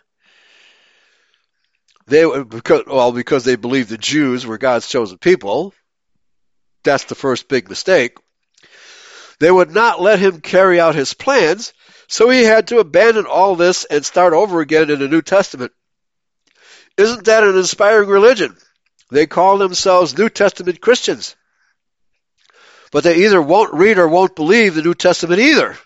They 2.08 2.24
because 2.44 2.84
well 2.86 3.12
because 3.12 3.44
they 3.44 3.56
believed 3.56 3.90
the 3.90 3.98
Jews 3.98 4.46
were 4.46 4.60
God's 4.60 4.88
chosen 4.88 5.18
people. 5.18 5.74
That's 6.84 7.06
the 7.06 7.16
first 7.16 7.48
big 7.48 7.68
mistake. 7.68 8.18
They 9.40 9.52
would 9.52 9.72
not 9.72 10.00
let 10.00 10.20
him 10.20 10.40
carry 10.40 10.80
out 10.80 10.94
his 10.94 11.16
plans, 11.16 11.74
so 12.08 12.30
he 12.30 12.44
had 12.44 12.68
to 12.68 12.78
abandon 12.78 13.26
all 13.26 13.56
this 13.56 13.86
and 13.86 14.06
start 14.06 14.34
over 14.34 14.62
again 14.62 14.92
in 14.92 15.00
the 15.00 15.08
New 15.08 15.24
Testament. 15.24 15.72
Isn't 16.96 17.26
that 17.26 17.44
an 17.44 17.58
inspiring 17.58 18.08
religion? 18.08 18.56
They 19.12 19.28
call 19.28 19.58
themselves 19.58 20.18
New 20.18 20.30
Testament 20.30 20.82
Christians. 20.82 21.36
But 22.92 23.04
they 23.04 23.26
either 23.26 23.42
won't 23.42 23.74
read 23.74 23.98
or 23.98 24.08
won't 24.08 24.36
believe 24.36 24.76
the 24.76 24.82
New 24.82 24.94
Testament 24.94 25.40
either. 25.40 25.78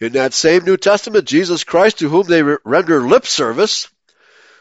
In 0.00 0.12
that 0.12 0.34
same 0.34 0.64
New 0.64 0.76
Testament, 0.76 1.26
Jesus 1.26 1.64
Christ, 1.64 1.98
to 2.00 2.08
whom 2.08 2.26
they 2.26 2.42
render 2.42 3.00
lip 3.00 3.26
service, 3.26 3.88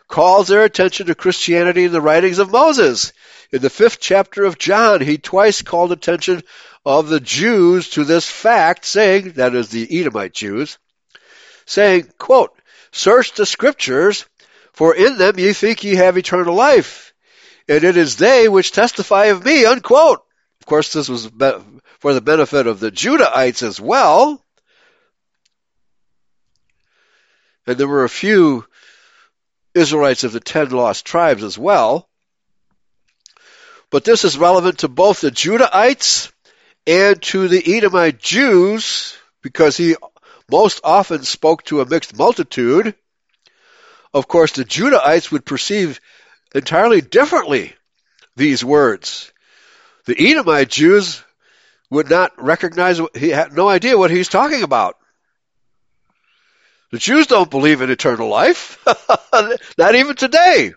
calls 0.08 0.48
their 0.48 0.64
attention 0.64 1.08
to 1.08 1.16
Christianity 1.16 1.86
in 1.86 1.92
the 1.92 2.02
writings 2.02 2.40
of 2.40 2.52
Moses. 2.52 3.14
In 3.52 3.62
the 3.62 3.70
fifth 3.70 4.00
chapter 4.00 4.44
of 4.46 4.58
John, 4.58 5.02
he 5.02 5.18
twice 5.18 5.62
called 5.62 5.92
attention 5.92 6.44
of 6.86 7.10
the 7.10 7.20
Jews 7.20 7.90
to 7.92 8.04
this 8.04 8.30
fact, 8.30 8.86
saying, 8.86 9.34
that 9.34 9.56
is 9.56 9.70
the 9.70 10.00
Edomite 10.00 10.34
Jews, 10.34 10.78
saying, 11.66 12.12
quote, 12.18 12.52
Search 12.92 13.34
the 13.34 13.46
scriptures, 13.46 14.26
for 14.74 14.96
in 14.96 15.18
them 15.18 15.40
ye 15.40 15.54
think 15.54 15.84
ye 15.84 15.96
have 15.96 16.18
eternal 16.18 16.56
life, 16.56 17.14
and 17.68 17.84
it 17.84 17.96
is 17.96 18.18
they 18.18 18.50
which 18.50 18.72
testify 18.72 19.26
of 19.26 19.46
me, 19.46 19.66
unquote. 19.66 20.22
Of 20.62 20.66
course, 20.66 20.94
this 20.94 21.10
was 21.10 21.30
for 22.00 22.14
the 22.14 22.22
benefit 22.22 22.68
of 22.68 22.80
the 22.80 22.92
Judahites 22.92 23.64
as 23.64 23.80
well. 23.80 24.44
And 27.66 27.78
there 27.78 27.88
were 27.88 28.04
a 28.04 28.10
few 28.10 28.66
Israelites 29.74 30.24
of 30.24 30.32
the 30.32 30.40
ten 30.40 30.70
lost 30.70 31.06
tribes 31.06 31.44
as 31.44 31.58
well. 31.58 32.10
But 33.90 34.04
this 34.04 34.26
is 34.26 34.38
relevant 34.38 34.80
to 34.80 34.88
both 34.88 35.22
the 35.22 35.32
Judahites 35.32 36.32
and 36.88 37.22
to 37.24 37.48
the 37.48 37.78
Edomite 37.78 38.20
Jews 38.20 39.16
because 39.42 39.78
he 39.78 39.96
most 40.50 40.82
often 40.84 41.24
spoke 41.24 41.64
to 41.66 41.82
a 41.82 41.86
mixed 41.86 42.18
multitude. 42.18 42.96
Of 44.14 44.28
course, 44.28 44.52
the 44.52 44.66
Judahites 44.66 45.32
would 45.32 45.46
perceive 45.46 46.00
entirely 46.54 47.02
differently 47.02 47.74
these 48.36 48.64
words. 48.64 49.32
The 50.06 50.16
Edomite 50.18 50.70
Jews 50.70 51.24
would 51.90 52.10
not 52.10 52.32
recognize, 52.38 53.00
he 53.16 53.30
had 53.30 53.54
no 53.54 53.70
idea 53.70 53.98
what 53.98 54.12
he's 54.12 54.30
talking 54.30 54.64
about. 54.64 54.98
The 56.92 57.00
Jews 57.00 57.28
don't 57.28 57.50
believe 57.50 57.82
in 57.82 57.90
eternal 57.90 58.30
life. 58.30 58.84
not 59.78 59.96
even 59.96 60.16
today 60.16 60.74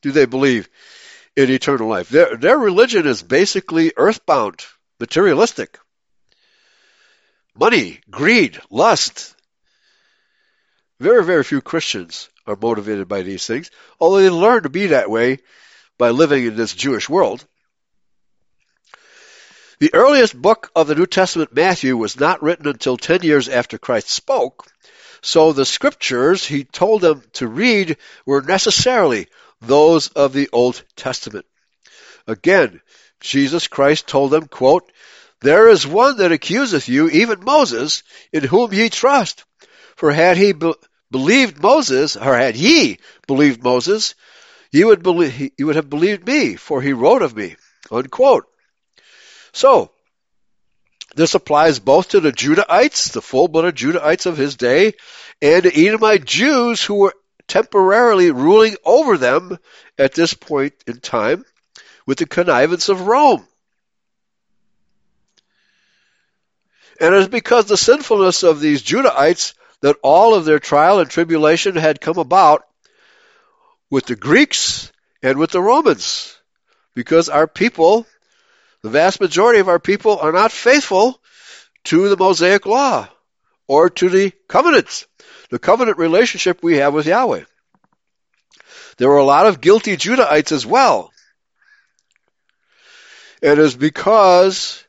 do 0.00 0.12
they 0.12 0.24
believe 0.24 0.68
in 1.36 1.50
eternal 1.50 1.88
life. 1.88 2.08
Their, 2.08 2.36
their 2.36 2.58
religion 2.58 3.06
is 3.06 3.22
basically 3.22 3.92
earthbound, 3.96 4.64
materialistic. 4.98 5.78
Money, 7.54 8.00
greed, 8.10 8.58
lust. 8.70 9.34
Very, 11.00 11.24
very 11.24 11.42
few 11.44 11.62
Christians 11.62 12.28
are 12.46 12.58
motivated 12.60 13.08
by 13.08 13.22
these 13.22 13.46
things, 13.46 13.70
although 13.98 14.20
they 14.20 14.28
learn 14.28 14.64
to 14.64 14.68
be 14.68 14.88
that 14.88 15.10
way 15.10 15.38
by 15.96 16.10
living 16.10 16.44
in 16.44 16.56
this 16.56 16.74
Jewish 16.74 17.08
world. 17.08 17.42
The 19.78 19.94
earliest 19.94 20.36
book 20.36 20.70
of 20.76 20.88
the 20.88 20.94
New 20.94 21.06
Testament, 21.06 21.54
Matthew, 21.54 21.96
was 21.96 22.20
not 22.20 22.42
written 22.42 22.68
until 22.68 22.98
10 22.98 23.22
years 23.22 23.48
after 23.48 23.78
Christ 23.78 24.10
spoke, 24.10 24.66
so 25.22 25.54
the 25.54 25.64
scriptures 25.64 26.44
he 26.44 26.64
told 26.64 27.00
them 27.00 27.22
to 27.32 27.46
read 27.46 27.96
were 28.26 28.42
necessarily 28.42 29.28
those 29.62 30.08
of 30.08 30.34
the 30.34 30.50
Old 30.52 30.82
Testament. 30.96 31.46
Again, 32.26 32.82
Jesus 33.20 33.68
Christ 33.68 34.06
told 34.06 34.32
them, 34.32 34.48
quote, 34.48 34.92
There 35.40 35.70
is 35.70 35.86
one 35.86 36.18
that 36.18 36.32
accuseth 36.32 36.90
you, 36.90 37.08
even 37.08 37.42
Moses, 37.42 38.02
in 38.34 38.44
whom 38.44 38.74
ye 38.74 38.90
trust. 38.90 39.44
For 39.96 40.12
had 40.12 40.36
he 40.36 40.52
believed 41.10 41.60
Moses, 41.60 42.16
or 42.16 42.36
had 42.36 42.56
ye 42.56 42.98
believed 43.26 43.62
Moses, 43.62 44.14
you 44.72 44.86
would 44.86 45.02
believe, 45.02 45.50
you 45.58 45.66
would 45.66 45.76
have 45.76 45.90
believed 45.90 46.26
me, 46.26 46.56
for 46.56 46.80
he 46.80 46.92
wrote 46.92 47.22
of 47.22 47.36
me. 47.36 47.56
Unquote. 47.90 48.46
So, 49.52 49.90
this 51.16 51.34
applies 51.34 51.80
both 51.80 52.10
to 52.10 52.20
the 52.20 52.32
Judahites, 52.32 53.12
the 53.12 53.22
full-blooded 53.22 53.74
Judahites 53.74 54.26
of 54.26 54.36
his 54.36 54.56
day, 54.56 54.94
and 55.42 55.64
the 55.64 55.88
Edomite 55.88 56.24
Jews 56.24 56.82
who 56.82 56.94
were 56.94 57.14
temporarily 57.48 58.30
ruling 58.30 58.76
over 58.84 59.18
them 59.18 59.58
at 59.98 60.14
this 60.14 60.34
point 60.34 60.74
in 60.86 61.00
time 61.00 61.44
with 62.06 62.18
the 62.18 62.26
connivance 62.26 62.88
of 62.88 63.02
Rome. 63.08 63.44
And 67.00 67.14
it 67.14 67.22
is 67.22 67.28
because 67.28 67.66
the 67.66 67.76
sinfulness 67.76 68.44
of 68.44 68.60
these 68.60 68.82
Judahites 68.82 69.54
that 69.82 69.96
all 70.02 70.34
of 70.34 70.44
their 70.44 70.58
trial 70.58 70.98
and 71.00 71.10
tribulation 71.10 71.76
had 71.76 72.00
come 72.00 72.18
about 72.18 72.66
with 73.90 74.06
the 74.06 74.16
Greeks 74.16 74.92
and 75.22 75.38
with 75.38 75.50
the 75.50 75.62
Romans. 75.62 76.36
Because 76.94 77.28
our 77.28 77.46
people, 77.46 78.06
the 78.82 78.90
vast 78.90 79.20
majority 79.20 79.60
of 79.60 79.68
our 79.68 79.78
people, 79.78 80.18
are 80.18 80.32
not 80.32 80.52
faithful 80.52 81.20
to 81.84 82.08
the 82.08 82.16
Mosaic 82.16 82.66
Law 82.66 83.08
or 83.66 83.88
to 83.90 84.08
the 84.08 84.32
covenants 84.48 85.06
the 85.50 85.58
covenant 85.58 85.98
relationship 85.98 86.62
we 86.62 86.76
have 86.76 86.94
with 86.94 87.06
Yahweh. 87.06 87.44
There 88.96 89.08
were 89.08 89.18
a 89.18 89.24
lot 89.24 89.46
of 89.46 89.60
guilty 89.60 89.96
Judahites 89.96 90.52
as 90.52 90.64
well. 90.64 91.12
It 93.42 93.58
is 93.58 93.74
because 93.74 94.84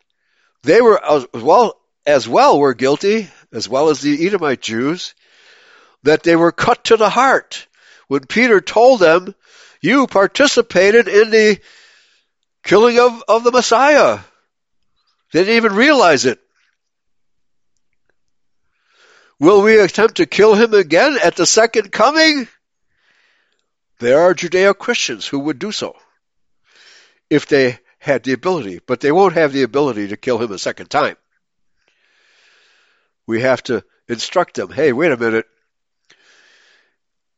they 0.64 0.82
were 0.82 1.04
as 1.04 1.26
well 1.34 1.80
as 2.06 2.28
well 2.28 2.60
were 2.60 2.74
guilty, 2.74 3.30
as 3.54 3.68
well 3.68 3.90
as 3.90 4.02
the 4.02 4.26
Edomite 4.26 4.62
Jews, 4.62 5.14
that 6.04 6.24
they 6.24 6.36
were 6.36 6.52
cut 6.52 6.86
to 6.86 6.98
the 6.98 7.10
heart 7.10 7.68
when 8.08 8.26
Peter 8.26 8.62
told 8.62 9.00
them, 9.00 9.36
"You 9.82 10.08
participated 10.08 11.08
in 11.08 11.30
the 11.30 11.60
killing 12.64 13.00
of, 13.00 13.24
of 13.28 13.44
the 13.44 13.52
Messiah." 13.52 14.20
They 15.32 15.42
didn't 15.42 15.56
even 15.56 15.76
realize 15.76 16.26
it. 16.26 16.40
Will 19.40 19.62
we 19.62 19.80
attempt 19.80 20.18
to 20.18 20.26
kill 20.26 20.54
him 20.54 20.74
again 20.74 21.18
at 21.24 21.36
the 21.36 21.46
second 21.46 21.92
coming? 21.92 22.48
There 24.00 24.22
are 24.22 24.34
Judeo 24.34 24.78
Christians 24.78 25.26
who 25.26 25.40
would 25.40 25.58
do 25.58 25.72
so 25.72 25.96
if 27.30 27.48
they 27.48 27.80
had 27.98 28.24
the 28.24 28.34
ability, 28.34 28.82
but 28.86 29.00
they 29.00 29.12
won't 29.12 29.34
have 29.34 29.54
the 29.54 29.64
ability 29.64 30.10
to 30.10 30.18
kill 30.18 30.38
him 30.38 30.52
a 30.52 30.60
second 30.60 30.90
time. 30.90 31.16
We 33.28 33.42
have 33.42 33.64
to 33.64 33.84
instruct 34.08 34.56
them 34.56 34.72
hey, 34.72 34.94
wait 34.94 35.12
a 35.12 35.18
minute. 35.18 35.46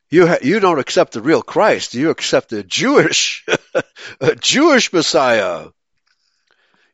You, 0.10 0.28
ha- 0.28 0.38
you 0.44 0.60
don't 0.60 0.80
accept 0.80 1.14
the 1.14 1.22
real 1.22 1.42
Christ. 1.42 1.96
You 1.96 2.12
accept 2.12 2.50
the 2.50 2.64
Jewish, 2.64 3.46
a 4.22 4.36
Jewish 4.36 4.94
Messiah. 4.94 5.70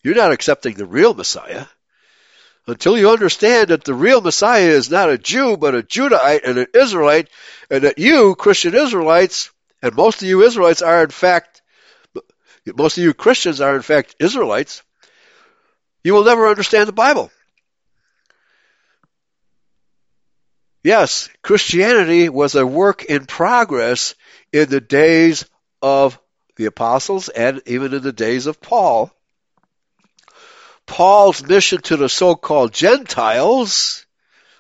You're 0.03 0.16
not 0.16 0.32
accepting 0.32 0.76
the 0.76 0.86
real 0.86 1.14
Messiah 1.14 1.66
until 2.70 2.98
you 2.98 3.10
understand 3.10 3.70
that 3.70 3.84
the 3.84 3.94
real 3.94 4.22
Messiah 4.22 4.70
is 4.70 4.90
not 4.90 5.10
a 5.10 5.18
Jew, 5.18 5.57
but 5.57 5.76
a 5.76 5.84
Judahite 5.84 6.41
and 6.45 6.57
an 6.60 6.68
Israelite, 6.74 7.30
and 7.70 7.84
that 7.84 7.98
you, 7.98 8.36
Christian 8.36 8.76
Israelites, 8.76 9.52
and 9.82 9.95
most 9.95 10.22
of 10.22 10.28
you 10.28 10.44
Israelites 10.44 10.82
are 10.82 11.03
in 11.03 11.10
fact, 11.10 11.61
most 12.66 12.98
of 12.98 13.03
you 13.03 13.14
Christians 13.14 13.60
are 13.60 13.76
in 13.76 13.82
fact 13.82 14.16
Israelites, 14.20 14.84
you 16.03 16.14
will 16.14 16.24
never 16.24 16.48
understand 16.48 16.88
the 16.88 16.94
Bible. 16.94 17.32
Yes, 20.84 21.30
Christianity 21.42 22.30
was 22.30 22.56
a 22.56 22.66
work 22.66 23.04
in 23.04 23.26
progress 23.26 24.16
in 24.54 24.70
the 24.70 24.80
days 24.80 25.46
of 25.82 26.20
the 26.56 26.66
apostles 26.66 27.30
and 27.30 27.62
even 27.66 27.94
in 27.94 28.02
the 28.02 28.14
days 28.14 28.48
of 28.48 28.62
Paul. 28.62 29.12
Paul's 30.86 31.44
mission 31.44 31.82
to 31.84 31.98
the 31.98 32.10
so-called 32.10 32.74
Gentiles, 32.74 34.06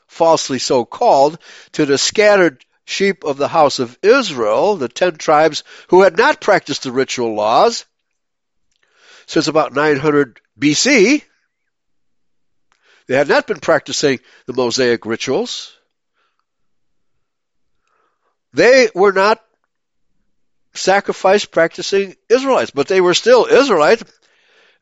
falsely 0.07 0.59
so 0.59 0.85
called, 0.85 1.39
to 1.73 1.85
the 1.85 1.97
scattered 1.97 2.63
sheep 2.85 3.23
of 3.23 3.37
the 3.37 3.47
house 3.47 3.79
of 3.79 3.97
Israel, 4.01 4.75
the 4.75 4.89
ten 4.89 5.15
tribes 5.15 5.63
who 5.87 6.01
had 6.01 6.17
not 6.17 6.41
practiced 6.41 6.83
the 6.83 6.91
ritual 6.91 7.33
laws 7.33 7.85
since 9.25 9.47
about 9.47 9.73
900 9.73 10.39
BC. 10.59 11.23
They 13.07 13.15
had 13.15 13.29
not 13.29 13.47
been 13.47 13.59
practicing 13.59 14.19
the 14.45 14.53
Mosaic 14.53 15.05
rituals. 15.05 15.78
They 18.53 18.89
were 18.93 19.11
not 19.11 19.39
sacrifice 20.73 21.45
practicing 21.45 22.15
Israelites, 22.29 22.71
but 22.71 22.87
they 22.87 23.01
were 23.01 23.13
still 23.13 23.45
Israelites 23.45 24.03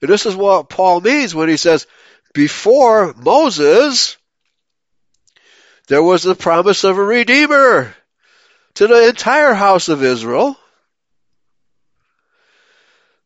and 0.01 0.09
this 0.09 0.25
is 0.25 0.35
what 0.35 0.69
Paul 0.69 1.01
means 1.01 1.33
when 1.33 1.49
he 1.49 1.57
says, 1.57 1.87
before 2.33 3.13
Moses, 3.13 4.17
there 5.87 6.03
was 6.03 6.23
the 6.23 6.35
promise 6.35 6.83
of 6.83 6.97
a 6.97 7.03
redeemer 7.03 7.95
to 8.75 8.87
the 8.87 9.07
entire 9.07 9.53
house 9.53 9.89
of 9.89 10.03
Israel. 10.03 10.57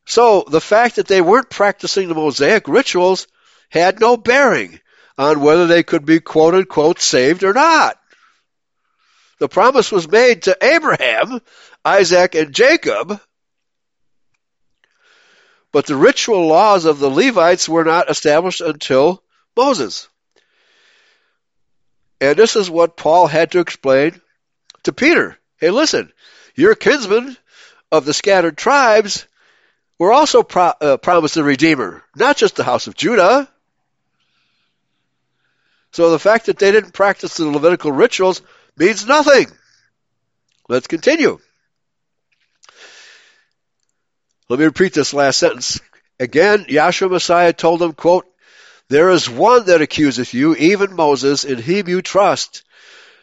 So 0.05 0.45
the 0.47 0.61
fact 0.61 0.95
that 0.95 1.07
they 1.07 1.22
weren't 1.22 1.49
practicing 1.49 2.07
the 2.07 2.15
Mosaic 2.15 2.68
rituals 2.68 3.27
had 3.69 3.99
no 3.99 4.18
bearing 4.18 4.80
on 5.18 5.41
whether 5.41 5.68
they 5.68 5.84
could 5.84 6.05
be 6.05 6.19
quote 6.19 6.55
unquote 6.55 7.01
saved 7.01 7.43
or 7.43 7.53
not. 7.53 7.97
The 9.41 9.49
promise 9.49 9.91
was 9.91 10.07
made 10.07 10.43
to 10.43 10.55
Abraham, 10.61 11.41
Isaac, 11.84 12.35
and 12.35 12.53
Jacob, 12.53 13.19
but 15.72 15.88
the 15.88 15.95
ritual 15.95 16.45
laws 16.45 16.85
of 16.85 16.99
the 16.99 17.09
Levites 17.09 17.68
were 17.68 17.84
not 17.84 18.11
established 18.11 18.61
until 18.61 19.23
Moses. 19.57 20.07
And 22.19 22.38
this 22.38 22.55
is 22.55 22.69
what 22.69 22.95
Paul 22.95 23.26
had 23.26 23.53
to 23.53 23.61
explain 23.61 24.22
to 24.84 24.93
Peter. 24.93 25.39
Hey, 25.57 25.72
listen, 25.72 26.13
your 26.53 26.76
kinsmen 26.76 27.35
of 27.91 28.05
the 28.05 28.13
scattered 28.13 28.59
tribes 28.59 29.26
were 29.97 30.13
also 30.13 30.43
pro- 30.43 30.76
uh, 30.80 30.97
promised 30.97 31.38
a 31.38 31.43
redeemer, 31.43 32.03
not 32.15 32.38
just 32.38 32.57
the 32.57 32.63
house 32.63 32.85
of 32.85 32.93
Judah. 32.93 33.49
So 35.93 36.11
the 36.11 36.19
fact 36.19 36.45
that 36.45 36.59
they 36.59 36.72
didn't 36.72 36.93
practice 36.93 37.38
the 37.38 37.47
Levitical 37.47 37.91
rituals 37.91 38.43
means 38.77 39.06
nothing. 39.06 39.48
Let's 40.68 40.88
continue. 40.88 41.39
Let 44.49 44.60
me 44.60 44.65
repeat 44.65 44.93
this 44.93 45.14
last 45.14 45.39
sentence. 45.39 45.80
Again, 46.19 46.65
Yahshua 46.65 47.10
Messiah 47.10 47.53
told 47.53 47.80
them, 47.80 47.93
quote, 47.93 48.26
There 48.89 49.10
is 49.10 49.30
one 49.30 49.65
that 49.65 49.81
accuseth 49.81 50.34
you, 50.34 50.56
even 50.56 50.95
Moses, 50.95 51.45
in 51.45 51.57
him 51.57 51.88
you 51.88 52.02
trust. 52.02 52.64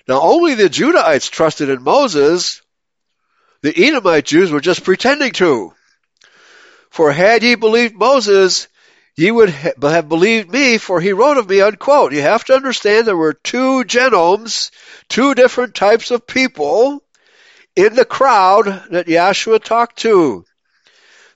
Now 0.09 0.21
only 0.23 0.55
the 0.55 0.71
Judahites 0.71 1.31
trusted 1.31 1.69
in 1.69 1.83
Moses. 1.83 2.63
The 3.61 3.75
Edomite 3.77 4.25
Jews 4.25 4.51
were 4.51 4.61
just 4.61 4.85
pretending 4.85 5.33
to. 5.33 5.75
For 6.91 7.13
had 7.13 7.43
ye 7.43 7.55
believed 7.55 7.95
Moses, 7.95 8.69
ye 9.19 9.33
would 9.33 9.51
have 9.51 10.09
believed 10.09 10.49
me, 10.49 10.79
for 10.79 11.01
he 11.01 11.13
wrote 11.13 11.39
of 11.39 11.49
me, 11.49 11.61
unquote. 11.61 12.13
You 12.13 12.23
have 12.23 12.45
to 12.45 12.55
understand 12.55 13.05
there 13.05 13.17
were 13.17 13.33
two 13.33 13.83
genomes, 13.83 14.71
two 15.09 15.35
different 15.35 15.75
types 15.75 16.13
of 16.13 16.25
people 16.25 17.03
in 17.75 17.97
the 17.97 18.05
crowd 18.05 18.67
that 18.91 19.09
Yahshua 19.09 19.65
talked 19.65 19.99
to. 19.99 20.45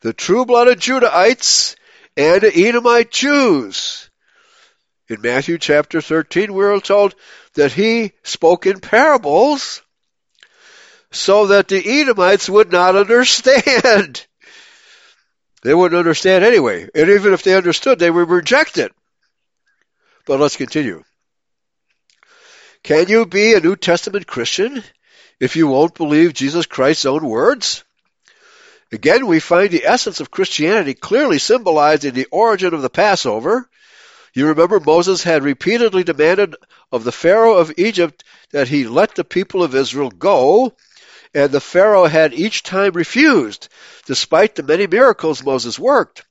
The 0.00 0.12
true-blooded 0.12 0.78
Judahites 0.78 1.74
and 2.16 2.44
Edomite 2.44 3.10
Jews. 3.10 4.08
In 5.08 5.20
Matthew 5.20 5.58
chapter 5.58 6.00
13, 6.00 6.54
we 6.54 6.64
are 6.64 6.78
told 6.78 7.16
that 7.54 7.72
he 7.72 8.12
spoke 8.22 8.64
in 8.64 8.78
parables 8.78 9.82
so 11.10 11.48
that 11.48 11.66
the 11.66 12.00
Edomites 12.00 12.48
would 12.48 12.70
not 12.70 12.94
understand. 13.04 14.24
They 15.62 15.74
wouldn't 15.74 15.98
understand 15.98 16.44
anyway. 16.44 16.88
And 16.94 17.10
even 17.10 17.32
if 17.32 17.42
they 17.42 17.56
understood, 17.56 17.98
they 17.98 18.10
would 18.10 18.28
reject 18.28 18.78
it. 18.78 18.92
But 20.26 20.40
let's 20.40 20.56
continue. 20.56 21.02
Can 22.82 23.08
you 23.08 23.26
be 23.26 23.54
a 23.54 23.60
New 23.60 23.76
Testament 23.76 24.26
Christian 24.26 24.82
if 25.38 25.54
you 25.54 25.68
won't 25.68 25.94
believe 25.94 26.34
Jesus 26.34 26.66
Christ's 26.66 27.06
own 27.06 27.24
words? 27.24 27.84
Again, 28.90 29.26
we 29.26 29.40
find 29.40 29.70
the 29.70 29.86
essence 29.86 30.20
of 30.20 30.30
Christianity 30.30 30.94
clearly 30.94 31.38
symbolized 31.38 32.04
in 32.04 32.14
the 32.14 32.26
origin 32.30 32.74
of 32.74 32.82
the 32.82 32.90
Passover. 32.90 33.68
You 34.34 34.48
remember 34.48 34.80
Moses 34.80 35.22
had 35.22 35.44
repeatedly 35.44 36.04
demanded 36.04 36.56
of 36.90 37.04
the 37.04 37.12
Pharaoh 37.12 37.54
of 37.54 37.72
Egypt 37.78 38.24
that 38.50 38.68
he 38.68 38.86
let 38.86 39.14
the 39.14 39.24
people 39.24 39.62
of 39.62 39.74
Israel 39.74 40.10
go 40.10 40.74
and 41.34 41.50
the 41.50 41.60
Pharaoh 41.60 42.06
had 42.06 42.34
each 42.34 42.62
time 42.62 42.92
refused, 42.92 43.68
despite 44.06 44.54
the 44.54 44.62
many 44.62 44.86
miracles 44.86 45.42
Moses 45.42 45.78
worked, 45.78 46.24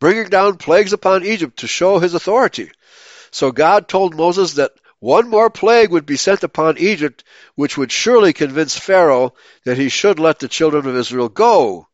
bringing 0.00 0.28
down 0.28 0.56
plagues 0.56 0.92
upon 0.92 1.24
Egypt 1.24 1.60
to 1.60 1.66
show 1.66 1.98
his 1.98 2.14
authority. 2.14 2.70
So 3.30 3.52
God 3.52 3.88
told 3.88 4.16
Moses 4.16 4.54
that 4.54 4.72
one 4.98 5.28
more 5.28 5.50
plague 5.50 5.90
would 5.90 6.06
be 6.06 6.16
sent 6.16 6.44
upon 6.44 6.78
Egypt, 6.78 7.24
which 7.54 7.76
would 7.76 7.90
surely 7.90 8.32
convince 8.32 8.78
Pharaoh 8.78 9.34
that 9.64 9.78
he 9.78 9.88
should 9.88 10.18
let 10.18 10.38
the 10.38 10.48
children 10.48 10.86
of 10.86 10.96
Israel 10.96 11.28
go. 11.28 11.88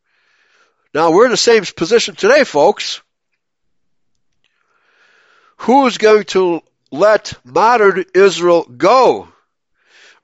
Now 0.94 1.10
we're 1.10 1.26
in 1.26 1.30
the 1.30 1.36
same 1.36 1.64
position 1.64 2.16
today, 2.16 2.44
folks. 2.44 3.00
Who's 5.58 5.98
going 5.98 6.24
to 6.24 6.62
let 6.90 7.34
modern 7.44 8.04
Israel 8.14 8.64
go? 8.64 9.28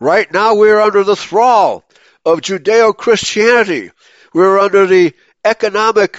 Right 0.00 0.30
now 0.32 0.54
we're 0.54 0.80
under 0.80 1.04
the 1.04 1.16
thrall 1.16 1.84
of 2.24 2.40
Judeo-Christianity. 2.40 3.90
We're 4.32 4.58
under 4.58 4.86
the 4.86 5.12
economic 5.44 6.18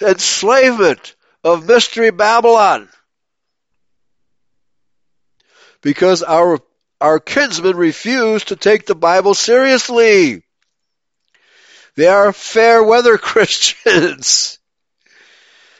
enslavement 0.00 1.14
of 1.44 1.66
Mystery 1.66 2.10
Babylon. 2.10 2.88
Because 5.82 6.22
our, 6.22 6.58
our 7.00 7.20
kinsmen 7.20 7.76
refuse 7.76 8.44
to 8.44 8.56
take 8.56 8.86
the 8.86 8.94
Bible 8.94 9.34
seriously. 9.34 10.42
They 11.94 12.06
are 12.08 12.32
fair 12.32 12.82
weather 12.82 13.18
Christians. 13.18 14.58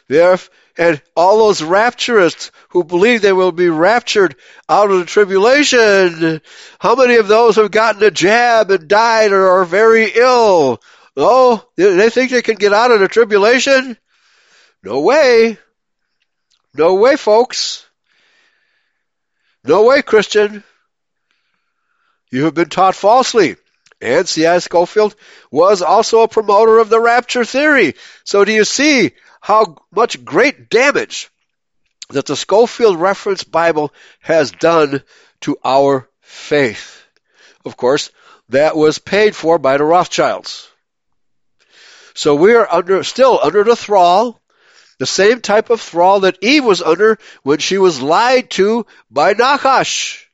They 0.09 0.21
are, 0.21 0.39
and 0.79 1.03
all 1.17 1.39
those 1.39 1.61
rapturists 1.61 2.53
who 2.69 2.85
believe 2.85 3.21
they 3.21 3.33
will 3.33 3.51
be 3.51 3.69
raptured 3.69 4.37
out 4.69 4.93
of 4.93 5.01
the 5.01 5.05
tribulation. 5.05 6.41
How 6.79 6.95
many 6.95 7.17
of 7.17 7.27
those 7.27 7.57
have 7.57 7.73
gotten 7.73 8.03
a 8.05 8.13
jab 8.13 8.71
and 8.71 8.87
died 8.87 9.33
or 9.33 9.49
are 9.49 9.65
very 9.65 10.13
ill? 10.15 10.81
Oh, 11.17 11.69
they 11.77 12.11
think 12.11 12.31
they 12.31 12.43
can 12.43 12.55
get 12.55 12.73
out 12.73 12.93
of 12.93 13.01
the 13.01 13.09
tribulation? 13.09 13.99
No 14.85 15.01
way. 15.01 15.59
No 16.75 16.95
way, 16.95 17.17
folks. 17.17 17.85
No 19.65 19.83
way, 19.83 20.03
Christian. 20.03 20.63
You 22.31 22.45
have 22.45 22.55
been 22.55 22.69
taught 22.69 22.95
falsely. 22.95 23.57
And 24.01 24.29
C.I. 24.29 24.61
Scofield 24.61 25.17
was 25.51 25.83
also 25.83 26.21
a 26.21 26.29
promoter 26.29 26.79
of 26.79 26.89
the 26.89 27.01
rapture 27.01 27.45
theory. 27.45 27.95
So 28.23 28.45
do 28.45 28.53
you 28.53 28.63
see 28.63 29.11
how 29.41 29.77
much 29.91 30.25
great 30.25 30.69
damage 30.69 31.31
that 32.11 32.27
the 32.27 32.37
Scofield 32.37 32.99
Reference 32.99 33.45
Bible 33.45 33.93
has 34.21 34.51
done 34.51 35.03
to 35.43 35.57
our 35.65 36.09
faith. 36.21 37.03
Of 37.65 37.77
course, 37.77 38.11
that 38.49 38.77
was 38.77 38.99
paid 38.99 39.37
for 39.37 39.59
by 39.59 39.77
the 39.77 39.85
Rothschilds. 39.85 40.69
So 42.15 42.35
we 42.35 42.55
are 42.55 42.67
under, 42.71 43.05
still 43.05 43.39
under 43.43 43.63
the 43.63 43.77
thrall, 43.77 44.41
the 44.99 45.07
same 45.07 45.41
type 45.41 45.71
of 45.71 45.81
thrall 45.81 46.21
that 46.21 46.39
Eve 46.43 46.65
was 46.65 46.83
under 46.83 47.19
when 47.43 47.59
she 47.59 47.79
was 47.79 48.01
lied 48.01 48.51
to 48.53 48.87
by 49.11 49.35
Nachash. 49.35 50.25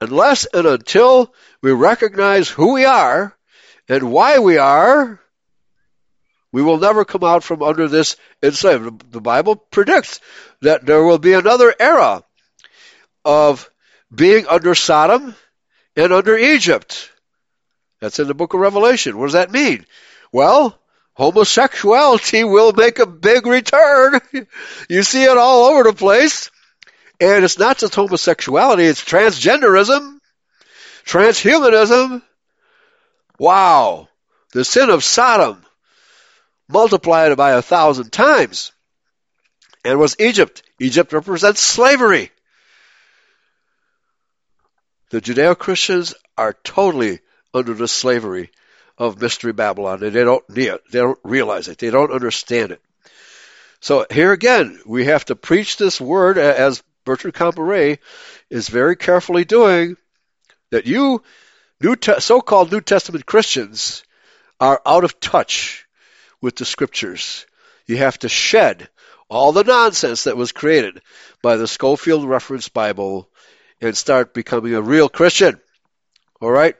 Unless 0.00 0.46
and 0.46 0.66
until 0.66 1.32
we 1.62 1.72
recognize 1.72 2.48
who 2.48 2.72
we 2.72 2.84
are 2.86 3.36
and 3.88 4.10
why 4.10 4.38
we 4.38 4.56
are, 4.56 5.20
we 6.52 6.62
will 6.62 6.78
never 6.78 7.04
come 7.04 7.24
out 7.24 7.44
from 7.44 7.62
under 7.62 7.88
this 7.88 8.16
enslavement. 8.42 9.10
The 9.10 9.20
Bible 9.20 9.56
predicts 9.56 10.20
that 10.62 10.86
there 10.86 11.04
will 11.04 11.18
be 11.18 11.34
another 11.34 11.74
era 11.78 12.24
of 13.24 13.70
being 14.14 14.46
under 14.46 14.74
Sodom 14.74 15.34
and 15.96 16.12
under 16.12 16.36
Egypt. 16.36 17.10
That's 18.00 18.18
in 18.18 18.28
the 18.28 18.34
book 18.34 18.54
of 18.54 18.60
Revelation. 18.60 19.18
What 19.18 19.26
does 19.26 19.32
that 19.34 19.50
mean? 19.50 19.84
Well, 20.32 20.78
homosexuality 21.14 22.44
will 22.44 22.72
make 22.72 22.98
a 22.98 23.06
big 23.06 23.46
return. 23.46 24.20
you 24.88 25.02
see 25.02 25.24
it 25.24 25.36
all 25.36 25.64
over 25.64 25.84
the 25.84 25.92
place. 25.92 26.50
And 27.20 27.44
it's 27.44 27.58
not 27.58 27.78
just 27.78 27.96
homosexuality, 27.96 28.84
it's 28.84 29.04
transgenderism, 29.04 30.18
transhumanism. 31.04 32.22
Wow. 33.40 34.08
The 34.52 34.64
sin 34.64 34.90
of 34.90 35.02
Sodom 35.02 35.64
multiplied 36.68 37.36
by 37.36 37.52
a 37.52 37.62
thousand 37.62 38.10
times. 38.10 38.72
And 39.84 39.98
was 39.98 40.16
Egypt. 40.18 40.62
Egypt 40.80 41.12
represents 41.12 41.60
slavery. 41.60 42.30
The 45.10 45.20
Judeo 45.20 45.56
Christians 45.56 46.14
are 46.36 46.52
totally 46.64 47.20
under 47.54 47.72
the 47.72 47.88
slavery 47.88 48.50
of 48.98 49.20
Mystery 49.20 49.52
Babylon, 49.52 50.02
and 50.02 50.12
they 50.12 50.24
don't 50.24 50.48
need 50.50 50.68
it. 50.68 50.82
They 50.90 50.98
don't 50.98 51.18
realize 51.24 51.68
it. 51.68 51.78
They 51.78 51.90
don't 51.90 52.12
understand 52.12 52.72
it. 52.72 52.82
So 53.80 54.06
here 54.10 54.32
again, 54.32 54.80
we 54.84 55.06
have 55.06 55.24
to 55.26 55.36
preach 55.36 55.76
this 55.76 56.00
word 56.00 56.36
as 56.36 56.82
Bertrand 57.04 57.34
Comparet 57.34 58.00
is 58.50 58.68
very 58.68 58.96
carefully 58.96 59.44
doing. 59.44 59.96
That 60.70 60.86
you, 60.86 61.22
New 61.80 61.96
so-called 62.18 62.70
New 62.70 62.82
Testament 62.82 63.24
Christians, 63.24 64.02
are 64.60 64.82
out 64.84 65.04
of 65.04 65.18
touch 65.18 65.87
with 66.40 66.56
the 66.56 66.64
scriptures. 66.64 67.46
You 67.86 67.96
have 67.98 68.18
to 68.20 68.28
shed 68.28 68.88
all 69.28 69.52
the 69.52 69.64
nonsense 69.64 70.24
that 70.24 70.36
was 70.36 70.52
created 70.52 71.02
by 71.42 71.56
the 71.56 71.66
Scofield 71.66 72.24
Reference 72.24 72.68
Bible 72.68 73.28
and 73.80 73.96
start 73.96 74.34
becoming 74.34 74.74
a 74.74 74.82
real 74.82 75.08
Christian. 75.08 75.60
All 76.40 76.50
right? 76.50 76.76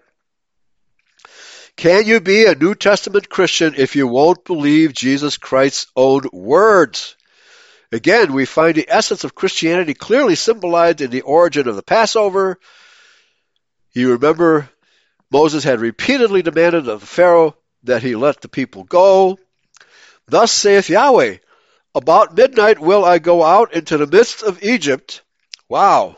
Can 1.76 2.06
you 2.06 2.20
be 2.20 2.44
a 2.44 2.54
New 2.54 2.74
Testament 2.74 3.28
Christian 3.28 3.74
if 3.76 3.94
you 3.94 4.08
won't 4.08 4.44
believe 4.44 4.92
Jesus 4.92 5.36
Christ's 5.36 5.86
own 5.94 6.22
words? 6.32 7.16
Again, 7.92 8.32
we 8.32 8.44
find 8.44 8.74
the 8.74 8.88
essence 8.88 9.24
of 9.24 9.34
Christianity 9.34 9.94
clearly 9.94 10.34
symbolized 10.34 11.00
in 11.00 11.10
the 11.10 11.22
origin 11.22 11.68
of 11.68 11.76
the 11.76 11.82
Passover. 11.82 12.58
You 13.92 14.12
remember 14.12 14.68
Moses 15.30 15.64
had 15.64 15.80
repeatedly 15.80 16.42
demanded 16.42 16.88
of 16.88 17.02
Pharaoh 17.02 17.56
that 17.84 18.02
he 18.02 18.16
let 18.16 18.40
the 18.40 18.48
people 18.48 18.84
go. 18.84 19.38
Thus 20.28 20.52
saith 20.52 20.88
Yahweh, 20.88 21.38
about 21.94 22.36
midnight 22.36 22.78
will 22.78 23.04
I 23.04 23.18
go 23.18 23.42
out 23.42 23.74
into 23.74 23.96
the 23.96 24.06
midst 24.06 24.42
of 24.42 24.62
Egypt. 24.62 25.22
Wow. 25.68 26.16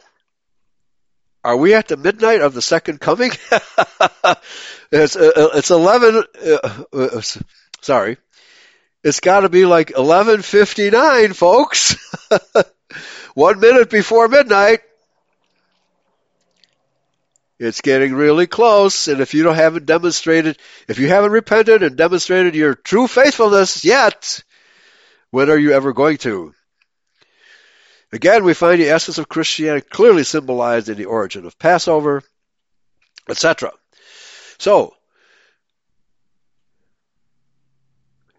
Are 1.42 1.56
we 1.56 1.74
at 1.74 1.88
the 1.88 1.96
midnight 1.96 2.42
of 2.42 2.52
the 2.52 2.62
second 2.62 3.00
coming? 3.00 3.30
it's, 4.92 5.16
uh, 5.16 5.32
uh, 5.36 5.48
it's 5.54 5.70
11, 5.70 6.24
uh, 6.44 6.84
uh, 6.92 7.20
sorry. 7.80 8.18
It's 9.02 9.20
got 9.20 9.40
to 9.40 9.48
be 9.48 9.64
like 9.64 9.92
11:59, 9.92 11.34
folks. 11.34 11.96
One 13.34 13.58
minute 13.58 13.88
before 13.88 14.28
midnight. 14.28 14.80
It's 17.60 17.82
getting 17.82 18.14
really 18.14 18.46
close, 18.46 19.06
and 19.06 19.20
if 19.20 19.34
you 19.34 19.42
don't 19.42 19.54
haven't 19.54 19.84
demonstrated, 19.84 20.56
if 20.88 20.98
you 20.98 21.08
haven't 21.08 21.32
repented 21.32 21.82
and 21.82 21.94
demonstrated 21.94 22.54
your 22.54 22.74
true 22.74 23.06
faithfulness 23.06 23.84
yet, 23.84 24.42
when 25.30 25.50
are 25.50 25.58
you 25.58 25.72
ever 25.72 25.92
going 25.92 26.16
to? 26.18 26.54
Again, 28.12 28.44
we 28.44 28.54
find 28.54 28.80
the 28.80 28.88
essence 28.88 29.18
of 29.18 29.28
Christianity 29.28 29.86
clearly 29.90 30.24
symbolized 30.24 30.88
in 30.88 30.96
the 30.96 31.04
origin 31.04 31.44
of 31.44 31.58
Passover, 31.58 32.22
etc. 33.28 33.72
So, 34.58 34.94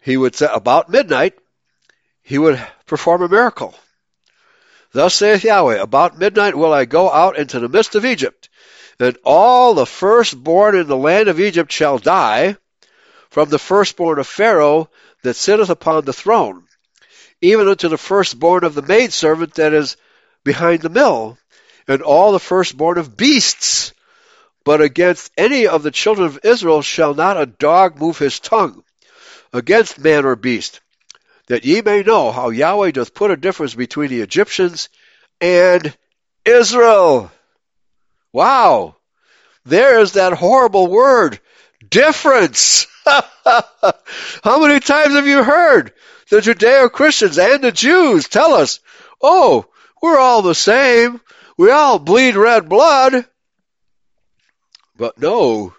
he 0.00 0.16
would 0.16 0.34
say 0.34 0.48
about 0.52 0.90
midnight, 0.90 1.34
he 2.22 2.38
would 2.38 2.60
perform 2.86 3.22
a 3.22 3.28
miracle. 3.28 3.72
Thus 4.90 5.14
saith 5.14 5.44
Yahweh, 5.44 5.80
about 5.80 6.18
midnight 6.18 6.56
will 6.56 6.72
I 6.74 6.86
go 6.86 7.08
out 7.08 7.38
into 7.38 7.60
the 7.60 7.68
midst 7.68 7.94
of 7.94 8.04
Egypt, 8.04 8.48
and 9.02 9.18
all 9.24 9.74
the 9.74 9.84
firstborn 9.84 10.76
in 10.76 10.86
the 10.86 10.96
land 10.96 11.28
of 11.28 11.40
Egypt 11.40 11.72
shall 11.72 11.98
die, 11.98 12.56
from 13.30 13.48
the 13.48 13.58
firstborn 13.58 14.20
of 14.20 14.28
Pharaoh 14.28 14.88
that 15.22 15.34
sitteth 15.34 15.70
upon 15.70 16.04
the 16.04 16.12
throne, 16.12 16.68
even 17.40 17.66
unto 17.66 17.88
the 17.88 17.98
firstborn 17.98 18.62
of 18.62 18.74
the 18.74 18.82
maidservant 18.82 19.54
that 19.54 19.72
is 19.72 19.96
behind 20.44 20.82
the 20.82 20.88
mill, 20.88 21.36
and 21.88 22.00
all 22.00 22.30
the 22.30 22.38
firstborn 22.38 22.96
of 22.96 23.16
beasts. 23.16 23.92
But 24.64 24.80
against 24.80 25.32
any 25.36 25.66
of 25.66 25.82
the 25.82 25.90
children 25.90 26.28
of 26.28 26.38
Israel 26.44 26.82
shall 26.82 27.14
not 27.14 27.40
a 27.40 27.46
dog 27.46 28.00
move 28.00 28.18
his 28.18 28.38
tongue 28.38 28.84
against 29.52 29.98
man 29.98 30.24
or 30.24 30.36
beast, 30.36 30.80
that 31.48 31.64
ye 31.64 31.82
may 31.82 32.04
know 32.04 32.30
how 32.30 32.50
Yahweh 32.50 32.92
doth 32.92 33.14
put 33.14 33.32
a 33.32 33.36
difference 33.36 33.74
between 33.74 34.10
the 34.10 34.20
Egyptians 34.20 34.88
and 35.40 35.92
Israel. 36.44 37.32
Wow. 38.32 38.96
There's 39.64 40.12
that 40.12 40.32
horrible 40.32 40.88
word, 40.88 41.40
difference. 41.88 42.86
How 43.04 44.60
many 44.60 44.80
times 44.80 45.14
have 45.14 45.26
you 45.26 45.42
heard 45.42 45.92
the 46.30 46.38
Judeo 46.38 46.90
Christians 46.90 47.38
and 47.38 47.62
the 47.62 47.72
Jews 47.72 48.28
tell 48.28 48.54
us, 48.54 48.80
oh, 49.20 49.66
we're 50.02 50.18
all 50.18 50.42
the 50.42 50.54
same. 50.54 51.20
We 51.56 51.70
all 51.70 51.98
bleed 51.98 52.36
red 52.36 52.68
blood. 52.68 53.26
But 54.96 55.18
no, 55.18 55.74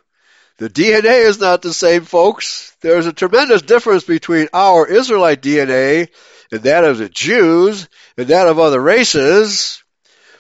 the 0.57 0.69
DNA 0.69 1.25
is 1.25 1.39
not 1.39 1.61
the 1.61 1.73
same, 1.73 2.05
folks. 2.05 2.75
There's 2.81 3.05
a 3.05 3.13
tremendous 3.13 3.61
difference 3.61 4.03
between 4.03 4.47
our 4.53 4.88
Israelite 4.88 5.41
DNA 5.41 6.09
and 6.51 6.63
that 6.63 6.85
of 6.85 6.99
the 6.99 7.09
Jews 7.09 7.88
and 8.17 8.27
that 8.27 8.47
of 8.47 8.59
other 8.59 8.80
races. 8.80 9.82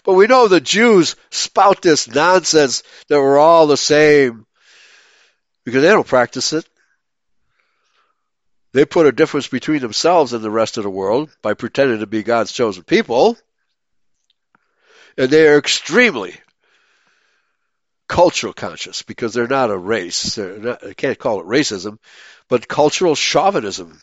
But 0.03 0.13
we 0.13 0.27
know 0.27 0.47
the 0.47 0.61
Jews 0.61 1.15
spout 1.31 1.81
this 1.81 2.07
nonsense 2.07 2.83
that 3.07 3.19
we're 3.19 3.37
all 3.37 3.67
the 3.67 3.77
same 3.77 4.45
because 5.63 5.81
they 5.81 5.89
don't 5.89 6.07
practice 6.07 6.53
it. 6.53 6.67
They 8.73 8.85
put 8.85 9.05
a 9.05 9.11
difference 9.11 9.47
between 9.47 9.81
themselves 9.81 10.33
and 10.33 10.43
the 10.43 10.49
rest 10.49 10.77
of 10.77 10.83
the 10.83 10.89
world 10.89 11.29
by 11.41 11.53
pretending 11.53 11.99
to 11.99 12.07
be 12.07 12.23
God's 12.23 12.51
chosen 12.51 12.83
people. 12.83 13.37
And 15.17 15.29
they 15.29 15.47
are 15.47 15.57
extremely 15.57 16.35
cultural 18.09 18.51
conscious 18.51 19.03
because 19.03 19.33
they're 19.33 19.47
not 19.47 19.69
a 19.69 19.77
race. 19.77 20.37
Not, 20.37 20.85
I 20.85 20.93
can't 20.93 21.19
call 21.19 21.39
it 21.39 21.45
racism, 21.45 21.99
but 22.49 22.67
cultural 22.67 23.15
chauvinism 23.15 24.01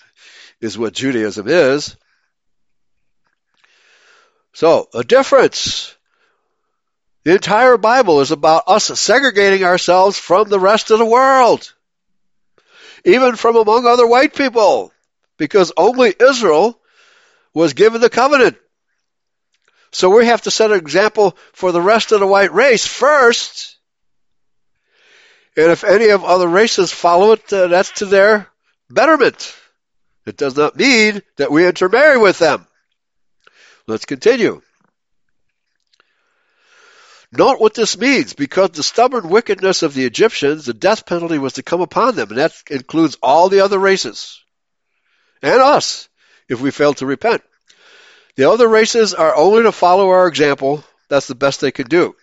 is 0.60 0.78
what 0.78 0.94
Judaism 0.94 1.48
is. 1.48 1.96
So, 4.60 4.90
a 4.92 5.02
difference. 5.02 5.96
The 7.24 7.32
entire 7.32 7.78
Bible 7.78 8.20
is 8.20 8.30
about 8.30 8.64
us 8.66 8.84
segregating 9.00 9.64
ourselves 9.64 10.18
from 10.18 10.50
the 10.50 10.60
rest 10.60 10.90
of 10.90 10.98
the 10.98 11.06
world, 11.06 11.72
even 13.06 13.36
from 13.36 13.56
among 13.56 13.86
other 13.86 14.06
white 14.06 14.34
people, 14.34 14.92
because 15.38 15.72
only 15.78 16.14
Israel 16.20 16.78
was 17.54 17.72
given 17.72 18.02
the 18.02 18.10
covenant. 18.10 18.58
So 19.92 20.14
we 20.14 20.26
have 20.26 20.42
to 20.42 20.50
set 20.50 20.70
an 20.70 20.76
example 20.76 21.38
for 21.54 21.72
the 21.72 21.80
rest 21.80 22.12
of 22.12 22.20
the 22.20 22.26
white 22.26 22.52
race 22.52 22.86
first. 22.86 23.78
And 25.56 25.72
if 25.72 25.84
any 25.84 26.10
of 26.10 26.22
other 26.22 26.46
races 26.46 26.92
follow 26.92 27.32
it, 27.32 27.50
uh, 27.50 27.68
that's 27.68 27.92
to 27.92 28.04
their 28.04 28.46
betterment. 28.90 29.56
It 30.26 30.36
does 30.36 30.54
not 30.54 30.76
mean 30.76 31.22
that 31.36 31.50
we 31.50 31.66
intermarry 31.66 32.18
with 32.18 32.38
them. 32.38 32.66
Let's 33.90 34.04
continue. 34.04 34.62
Note 37.32 37.60
what 37.60 37.74
this 37.74 37.98
means. 37.98 38.34
Because 38.34 38.70
the 38.70 38.84
stubborn 38.84 39.28
wickedness 39.28 39.82
of 39.82 39.94
the 39.94 40.04
Egyptians, 40.04 40.64
the 40.64 40.74
death 40.74 41.06
penalty 41.06 41.38
was 41.38 41.54
to 41.54 41.64
come 41.64 41.80
upon 41.80 42.14
them, 42.14 42.28
and 42.28 42.38
that 42.38 42.54
includes 42.70 43.18
all 43.20 43.48
the 43.48 43.60
other 43.60 43.78
races. 43.78 44.40
And 45.42 45.60
us, 45.60 46.08
if 46.48 46.60
we 46.60 46.70
fail 46.70 46.94
to 46.94 47.06
repent. 47.06 47.42
The 48.36 48.48
other 48.50 48.68
races 48.68 49.12
are 49.12 49.34
only 49.34 49.64
to 49.64 49.72
follow 49.72 50.08
our 50.10 50.28
example. 50.28 50.84
That's 51.08 51.26
the 51.26 51.34
best 51.34 51.60
they 51.60 51.72
can 51.72 51.88
do. 51.88 52.14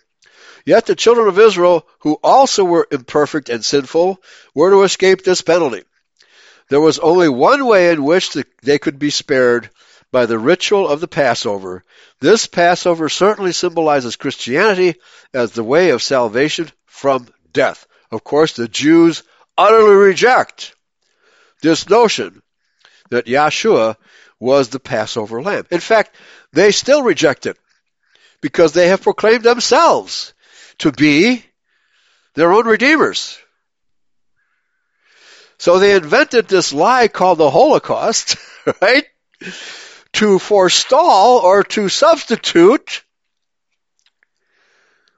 Yet 0.64 0.86
the 0.86 0.96
children 0.96 1.28
of 1.28 1.38
Israel, 1.38 1.86
who 2.00 2.18
also 2.22 2.64
were 2.64 2.88
imperfect 2.90 3.50
and 3.50 3.62
sinful, 3.62 4.22
were 4.54 4.70
to 4.70 4.84
escape 4.84 5.22
this 5.22 5.42
penalty. 5.42 5.84
There 6.70 6.80
was 6.80 6.98
only 6.98 7.28
one 7.28 7.66
way 7.66 7.90
in 7.90 8.04
which 8.04 8.36
they 8.62 8.78
could 8.78 8.98
be 8.98 9.10
spared, 9.10 9.70
by 10.10 10.26
the 10.26 10.38
ritual 10.38 10.88
of 10.88 11.00
the 11.00 11.08
Passover. 11.08 11.84
This 12.20 12.46
Passover 12.46 13.08
certainly 13.08 13.52
symbolizes 13.52 14.16
Christianity 14.16 14.96
as 15.34 15.52
the 15.52 15.64
way 15.64 15.90
of 15.90 16.02
salvation 16.02 16.70
from 16.86 17.28
death. 17.52 17.86
Of 18.10 18.24
course, 18.24 18.54
the 18.54 18.68
Jews 18.68 19.22
utterly 19.56 19.94
reject 19.94 20.74
this 21.60 21.88
notion 21.88 22.42
that 23.10 23.26
Yahshua 23.26 23.96
was 24.40 24.68
the 24.68 24.80
Passover 24.80 25.42
lamb. 25.42 25.66
In 25.70 25.80
fact, 25.80 26.14
they 26.52 26.70
still 26.70 27.02
reject 27.02 27.46
it 27.46 27.58
because 28.40 28.72
they 28.72 28.88
have 28.88 29.02
proclaimed 29.02 29.42
themselves 29.42 30.32
to 30.78 30.92
be 30.92 31.44
their 32.34 32.52
own 32.52 32.66
redeemers. 32.66 33.38
So 35.58 35.78
they 35.78 35.96
invented 35.96 36.46
this 36.46 36.72
lie 36.72 37.08
called 37.08 37.38
the 37.38 37.50
Holocaust, 37.50 38.36
right? 38.80 39.04
To 40.14 40.38
forestall 40.38 41.38
or 41.38 41.62
to 41.62 41.88
substitute 41.88 43.02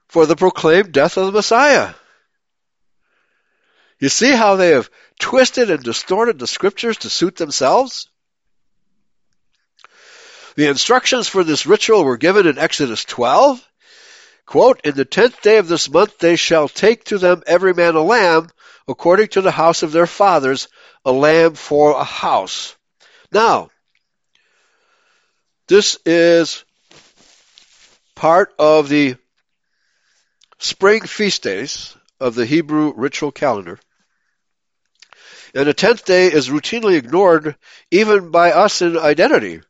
for 0.09 0.27
the 0.27 0.37
proclaimed 0.37 0.93
death 0.93 1.17
of 1.17 1.27
the 1.27 1.33
Messiah. 1.33 1.95
You 3.99 4.09
see 4.09 4.33
how 4.33 4.57
they 4.57 4.71
have 4.71 4.91
twisted 5.21 5.71
and 5.71 5.83
distorted 5.83 6.39
the 6.39 6.47
scriptures 6.47 6.99
to 6.99 7.11
suit 7.11 7.37
themselves? 7.37 8.09
The 10.57 10.69
instructions 10.69 11.29
for 11.29 11.45
this 11.45 11.67
ritual 11.67 12.05
were 12.05 12.17
given 12.17 12.47
in 12.47 12.59
Exodus 12.59 13.05
12. 13.05 13.67
Quote, 14.47 14.81
In 14.83 14.97
the 14.97 15.05
tenth 15.05 15.41
day 15.43 15.59
of 15.59 15.69
this 15.69 15.89
month 15.89 16.19
they 16.19 16.35
shall 16.35 16.69
take 16.69 17.05
to 17.05 17.19
them 17.19 17.43
every 17.47 17.73
man 17.73 17.95
a 17.95 18.03
lamb, 18.03 18.49
according 18.89 19.29
to 19.29 19.43
the 19.43 19.53
house 19.53 19.85
of 19.85 19.93
their 19.93 20.09
fathers, 20.09 20.67
a 21.05 21.13
lamb 21.13 21.55
for 21.55 21.93
a 21.93 22.05
house. 22.05 22.75
Now, 23.31 23.71
this 25.71 25.99
is 26.05 26.65
part 28.17 28.53
of 28.59 28.89
the 28.89 29.15
spring 30.59 31.03
feast 31.03 31.45
days 31.45 31.97
of 32.19 32.35
the 32.35 32.45
Hebrew 32.45 32.93
ritual 32.97 33.31
calendar. 33.31 33.79
And 35.55 35.69
the 35.69 35.73
tenth 35.73 36.05
day 36.05 36.27
is 36.27 36.49
routinely 36.49 36.97
ignored 36.97 37.55
even 37.93 38.33
by 38.33 38.51
us 38.51 38.83
in 38.83 38.99
identity. 38.99 39.61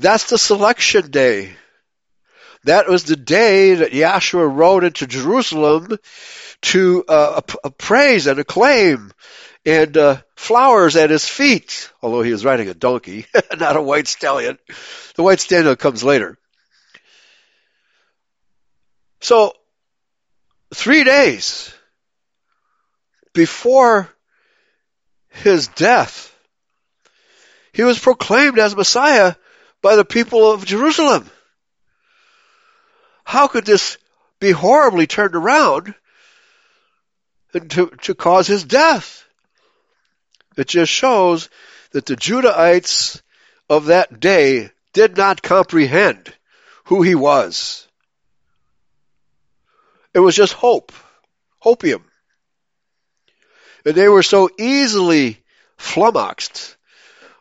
That's 0.00 0.28
the 0.28 0.36
selection 0.36 1.12
day. 1.12 1.52
That 2.64 2.88
was 2.88 3.04
the 3.04 3.14
day 3.14 3.74
that 3.74 3.92
Yahshua 3.92 4.52
rode 4.52 4.82
into 4.82 5.06
Jerusalem 5.06 5.96
to 6.62 7.04
uh, 7.06 7.40
praise 7.78 8.26
and 8.26 8.40
acclaim 8.40 9.12
and 9.64 9.96
uh, 9.96 10.16
flowers 10.36 10.96
at 10.96 11.10
his 11.10 11.26
feet, 11.26 11.90
although 12.02 12.22
he 12.22 12.32
was 12.32 12.44
riding 12.44 12.68
a 12.68 12.74
donkey, 12.74 13.26
not 13.58 13.76
a 13.76 13.82
white 13.82 14.08
stallion. 14.08 14.58
The 15.16 15.22
white 15.22 15.40
stallion 15.40 15.76
comes 15.76 16.02
later. 16.02 16.38
So, 19.20 19.52
three 20.74 21.04
days 21.04 21.72
before 23.34 24.08
his 25.28 25.68
death, 25.68 26.34
he 27.72 27.82
was 27.82 27.98
proclaimed 27.98 28.58
as 28.58 28.74
Messiah 28.74 29.34
by 29.82 29.96
the 29.96 30.04
people 30.04 30.50
of 30.50 30.64
Jerusalem. 30.64 31.30
How 33.24 33.46
could 33.46 33.64
this 33.64 33.98
be 34.40 34.50
horribly 34.50 35.06
turned 35.06 35.36
around 35.36 35.94
to, 37.52 37.86
to 38.02 38.14
cause 38.14 38.46
his 38.46 38.64
death? 38.64 39.24
It 40.56 40.68
just 40.68 40.92
shows 40.92 41.48
that 41.92 42.06
the 42.06 42.16
Judahites 42.16 43.22
of 43.68 43.86
that 43.86 44.20
day 44.20 44.70
did 44.92 45.16
not 45.16 45.42
comprehend 45.42 46.34
who 46.84 47.02
he 47.02 47.14
was. 47.14 47.86
It 50.12 50.20
was 50.20 50.34
just 50.34 50.52
hope, 50.52 50.92
hopium. 51.62 52.02
And 53.84 53.94
they 53.94 54.08
were 54.08 54.24
so 54.24 54.50
easily 54.58 55.42
flummoxed 55.78 56.76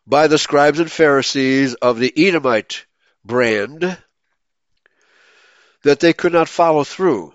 by 0.06 0.27
the 0.27 0.38
scribes 0.38 0.80
and 0.80 0.91
Pharisees 0.91 1.73
of 1.76 1.99
the 1.99 2.14
Edomite 2.15 2.86
brand 3.26 3.98
that 5.84 5.99
they 5.99 6.14
could 6.14 6.34
not 6.34 6.48
follow 6.48 6.84
through 6.84 7.34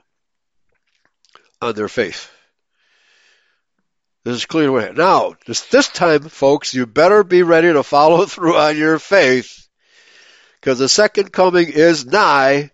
on 1.61 1.75
their 1.75 1.89
faith. 1.89 2.31
This 4.25 4.37
is 4.37 4.47
clear 4.47 4.69
away. 4.69 4.91
Now, 4.97 5.35
this, 5.47 5.61
this 5.67 5.89
time, 5.89 6.23
folks, 6.23 6.73
you 6.73 6.87
better 6.87 7.23
be 7.23 7.43
ready 7.43 7.73
to 7.73 7.83
follow 7.83 8.25
through 8.27 8.57
on 8.57 8.77
your 8.77 8.99
faith 8.99 9.69
because 10.61 10.79
the 10.79 10.89
second 10.89 11.31
coming 11.31 11.69
is 11.69 12.07
nigh 12.07 12.71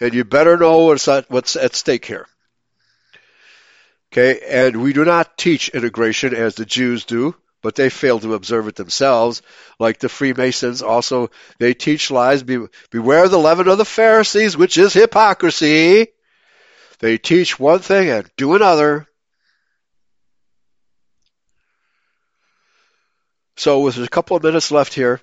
and 0.00 0.14
you 0.14 0.24
better 0.24 0.56
know 0.56 0.86
what's 0.86 1.08
at, 1.08 1.28
what's 1.30 1.56
at 1.56 1.74
stake 1.74 2.04
here. 2.04 2.26
Okay, 4.12 4.40
and 4.48 4.82
we 4.82 4.92
do 4.92 5.04
not 5.04 5.36
teach 5.36 5.70
integration 5.70 6.34
as 6.34 6.54
the 6.54 6.66
Jews 6.66 7.06
do, 7.06 7.34
but 7.62 7.74
they 7.74 7.88
fail 7.88 8.20
to 8.20 8.34
observe 8.34 8.68
it 8.68 8.76
themselves. 8.76 9.42
Like 9.80 9.98
the 9.98 10.08
Freemasons, 10.08 10.82
also 10.82 11.30
they 11.58 11.72
teach 11.74 12.10
lies. 12.10 12.42
Be, 12.42 12.66
beware 12.90 13.28
the 13.28 13.38
leaven 13.38 13.68
of 13.68 13.78
the 13.78 13.84
Pharisees, 13.84 14.56
which 14.56 14.76
is 14.76 14.92
hypocrisy. 14.92 16.08
They 16.98 17.18
teach 17.18 17.58
one 17.58 17.78
thing 17.78 18.10
and 18.10 18.30
do 18.36 18.54
another. 18.54 19.08
So, 23.62 23.78
with 23.78 23.96
a 23.96 24.08
couple 24.08 24.36
of 24.36 24.42
minutes 24.42 24.72
left 24.72 24.92
here, 24.92 25.20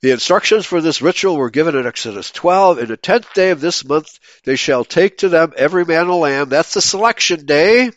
The 0.00 0.12
instructions 0.12 0.64
for 0.64 0.80
this 0.80 1.02
ritual 1.02 1.36
were 1.36 1.50
given 1.50 1.76
in 1.76 1.86
Exodus 1.86 2.30
12. 2.30 2.78
In 2.78 2.86
the 2.86 2.96
tenth 2.96 3.34
day 3.34 3.50
of 3.50 3.60
this 3.60 3.84
month, 3.84 4.18
they 4.44 4.56
shall 4.56 4.82
take 4.82 5.18
to 5.18 5.28
them 5.28 5.52
every 5.58 5.84
man 5.84 6.06
a 6.06 6.16
lamb. 6.16 6.48
That's 6.48 6.72
the 6.72 6.80
selection 6.80 7.44
day. 7.44 7.90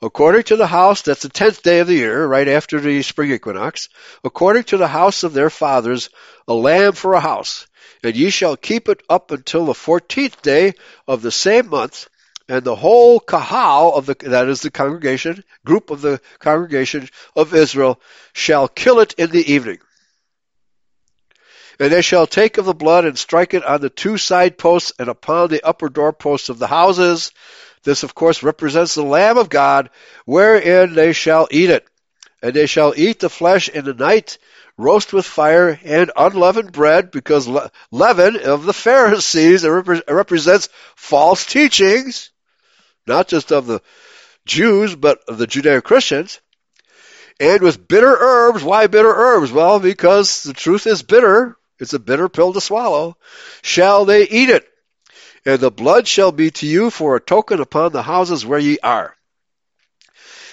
According 0.00 0.44
to 0.44 0.56
the 0.56 0.68
house, 0.68 1.02
that's 1.02 1.22
the 1.22 1.28
tenth 1.28 1.62
day 1.62 1.80
of 1.80 1.88
the 1.88 1.94
year, 1.94 2.24
right 2.24 2.46
after 2.46 2.78
the 2.78 3.02
spring 3.02 3.32
equinox. 3.32 3.88
According 4.22 4.64
to 4.64 4.76
the 4.76 4.86
house 4.86 5.24
of 5.24 5.32
their 5.32 5.50
fathers, 5.50 6.10
a 6.46 6.54
lamb 6.54 6.92
for 6.92 7.14
a 7.14 7.20
house. 7.20 7.66
And 8.04 8.14
ye 8.14 8.30
shall 8.30 8.56
keep 8.56 8.88
it 8.88 9.02
up 9.08 9.32
until 9.32 9.64
the 9.64 9.74
fourteenth 9.74 10.42
day 10.42 10.74
of 11.08 11.22
the 11.22 11.32
same 11.32 11.70
month. 11.70 12.08
And 12.48 12.62
the 12.62 12.76
whole 12.76 13.20
kahal 13.20 13.94
of 13.94 14.06
the, 14.06 14.16
that 14.20 14.48
is 14.48 14.60
the 14.60 14.70
congregation, 14.70 15.44
group 15.64 15.90
of 15.90 16.02
the 16.02 16.20
congregation 16.40 17.08
of 17.34 17.54
Israel, 17.54 18.00
shall 18.34 18.68
kill 18.68 19.00
it 19.00 19.14
in 19.14 19.30
the 19.30 19.52
evening. 19.52 19.78
And 21.80 21.90
they 21.90 22.02
shall 22.02 22.26
take 22.26 22.58
of 22.58 22.66
the 22.66 22.74
blood 22.74 23.04
and 23.06 23.18
strike 23.18 23.54
it 23.54 23.64
on 23.64 23.80
the 23.80 23.88
two 23.88 24.18
side 24.18 24.58
posts 24.58 24.92
and 24.98 25.08
upon 25.08 25.48
the 25.48 25.66
upper 25.66 25.88
doorposts 25.88 26.50
of 26.50 26.58
the 26.58 26.66
houses. 26.66 27.32
This, 27.82 28.02
of 28.02 28.14
course, 28.14 28.42
represents 28.42 28.94
the 28.94 29.02
Lamb 29.02 29.38
of 29.38 29.48
God, 29.48 29.90
wherein 30.24 30.94
they 30.94 31.12
shall 31.12 31.48
eat 31.50 31.70
it. 31.70 31.86
And 32.42 32.52
they 32.52 32.66
shall 32.66 32.92
eat 32.94 33.20
the 33.20 33.30
flesh 33.30 33.68
in 33.70 33.86
the 33.86 33.94
night, 33.94 34.38
roast 34.76 35.12
with 35.14 35.24
fire, 35.24 35.78
and 35.82 36.12
unleavened 36.14 36.72
bread, 36.72 37.10
because 37.10 37.48
le- 37.48 37.70
leaven 37.90 38.36
of 38.36 38.64
the 38.64 38.72
Pharisees 38.74 39.66
represents 39.66 40.68
false 40.94 41.46
teachings, 41.46 42.30
not 43.06 43.28
just 43.28 43.52
of 43.52 43.66
the 43.66 43.80
Jews, 44.46 44.94
but 44.94 45.20
of 45.28 45.38
the 45.38 45.46
Judeo 45.46 45.82
Christians. 45.82 46.40
And 47.40 47.62
with 47.62 47.88
bitter 47.88 48.16
herbs. 48.18 48.62
Why 48.62 48.86
bitter 48.86 49.12
herbs? 49.12 49.50
Well, 49.50 49.80
because 49.80 50.42
the 50.42 50.52
truth 50.52 50.86
is 50.86 51.02
bitter. 51.02 51.56
It's 51.78 51.94
a 51.94 51.98
bitter 51.98 52.28
pill 52.28 52.52
to 52.52 52.60
swallow. 52.60 53.16
Shall 53.62 54.04
they 54.04 54.28
eat 54.28 54.50
it? 54.50 54.66
And 55.44 55.60
the 55.60 55.70
blood 55.70 56.06
shall 56.06 56.32
be 56.32 56.50
to 56.52 56.66
you 56.66 56.90
for 56.90 57.16
a 57.16 57.20
token 57.20 57.60
upon 57.60 57.92
the 57.92 58.02
houses 58.02 58.46
where 58.46 58.58
ye 58.58 58.78
are. 58.82 59.14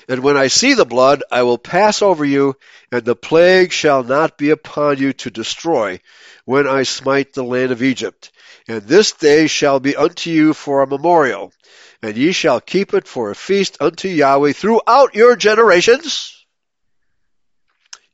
And 0.10 0.24
when 0.24 0.36
I 0.36 0.48
see 0.48 0.74
the 0.74 0.86
blood, 0.86 1.24
I 1.32 1.44
will 1.44 1.58
pass 1.58 2.02
over 2.02 2.26
you, 2.26 2.58
and 2.92 3.06
the 3.06 3.16
plague 3.16 3.72
shall 3.72 4.04
not 4.04 4.38
be 4.38 4.50
upon 4.50 4.98
you 4.98 5.14
to 5.14 5.32
destroy, 5.32 6.02
when 6.44 6.68
I 6.68 6.84
smite 6.84 7.34
the 7.34 7.44
land 7.44 7.72
of 7.72 7.84
Egypt. 7.84 8.32
And 8.68 8.82
this 8.82 9.14
day 9.14 9.48
shall 9.48 9.80
be 9.80 9.96
unto 9.96 10.30
you 10.30 10.54
for 10.54 10.82
a 10.82 10.88
memorial, 10.88 11.54
and 12.02 12.18
ye 12.18 12.32
shall 12.32 12.60
keep 12.60 12.94
it 12.94 13.08
for 13.08 13.30
a 13.30 13.36
feast 13.36 13.78
unto 13.80 14.08
Yahweh 14.08 14.54
throughout 14.54 15.16
your 15.16 15.36
generations, 15.36 16.46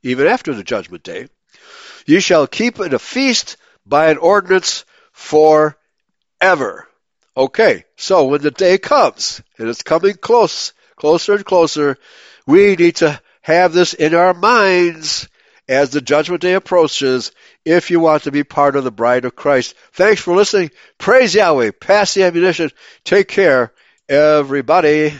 even 0.02 0.26
after 0.26 0.54
the 0.54 0.64
judgment 0.64 1.02
day. 1.02 1.28
Ye 2.06 2.20
shall 2.20 2.46
keep 2.46 2.80
it 2.80 2.94
a 2.94 2.98
feast 2.98 3.56
by 3.86 4.10
an 4.10 4.18
ordinance 4.18 4.84
forever. 5.12 6.86
Okay, 7.36 7.84
so 7.96 8.26
when 8.26 8.42
the 8.42 8.50
day 8.50 8.78
comes, 8.78 9.42
and 9.58 9.68
it's 9.68 9.82
coming 9.82 10.14
close, 10.14 10.72
closer 10.96 11.34
and 11.34 11.44
closer, 11.44 11.96
we 12.46 12.76
need 12.76 12.96
to 12.96 13.20
have 13.42 13.72
this 13.72 13.94
in 13.94 14.14
our 14.14 14.34
minds 14.34 15.28
as 15.68 15.90
the 15.90 16.00
judgment 16.00 16.42
day 16.42 16.54
approaches 16.54 17.32
if 17.64 17.90
you 17.90 18.00
want 18.00 18.24
to 18.24 18.32
be 18.32 18.44
part 18.44 18.76
of 18.76 18.84
the 18.84 18.90
bride 18.90 19.24
of 19.24 19.36
Christ. 19.36 19.74
Thanks 19.92 20.20
for 20.20 20.34
listening. 20.34 20.70
Praise 20.96 21.34
Yahweh. 21.34 21.72
Pass 21.78 22.14
the 22.14 22.24
ammunition. 22.24 22.70
Take 23.04 23.28
care, 23.28 23.72
everybody. 24.08 25.12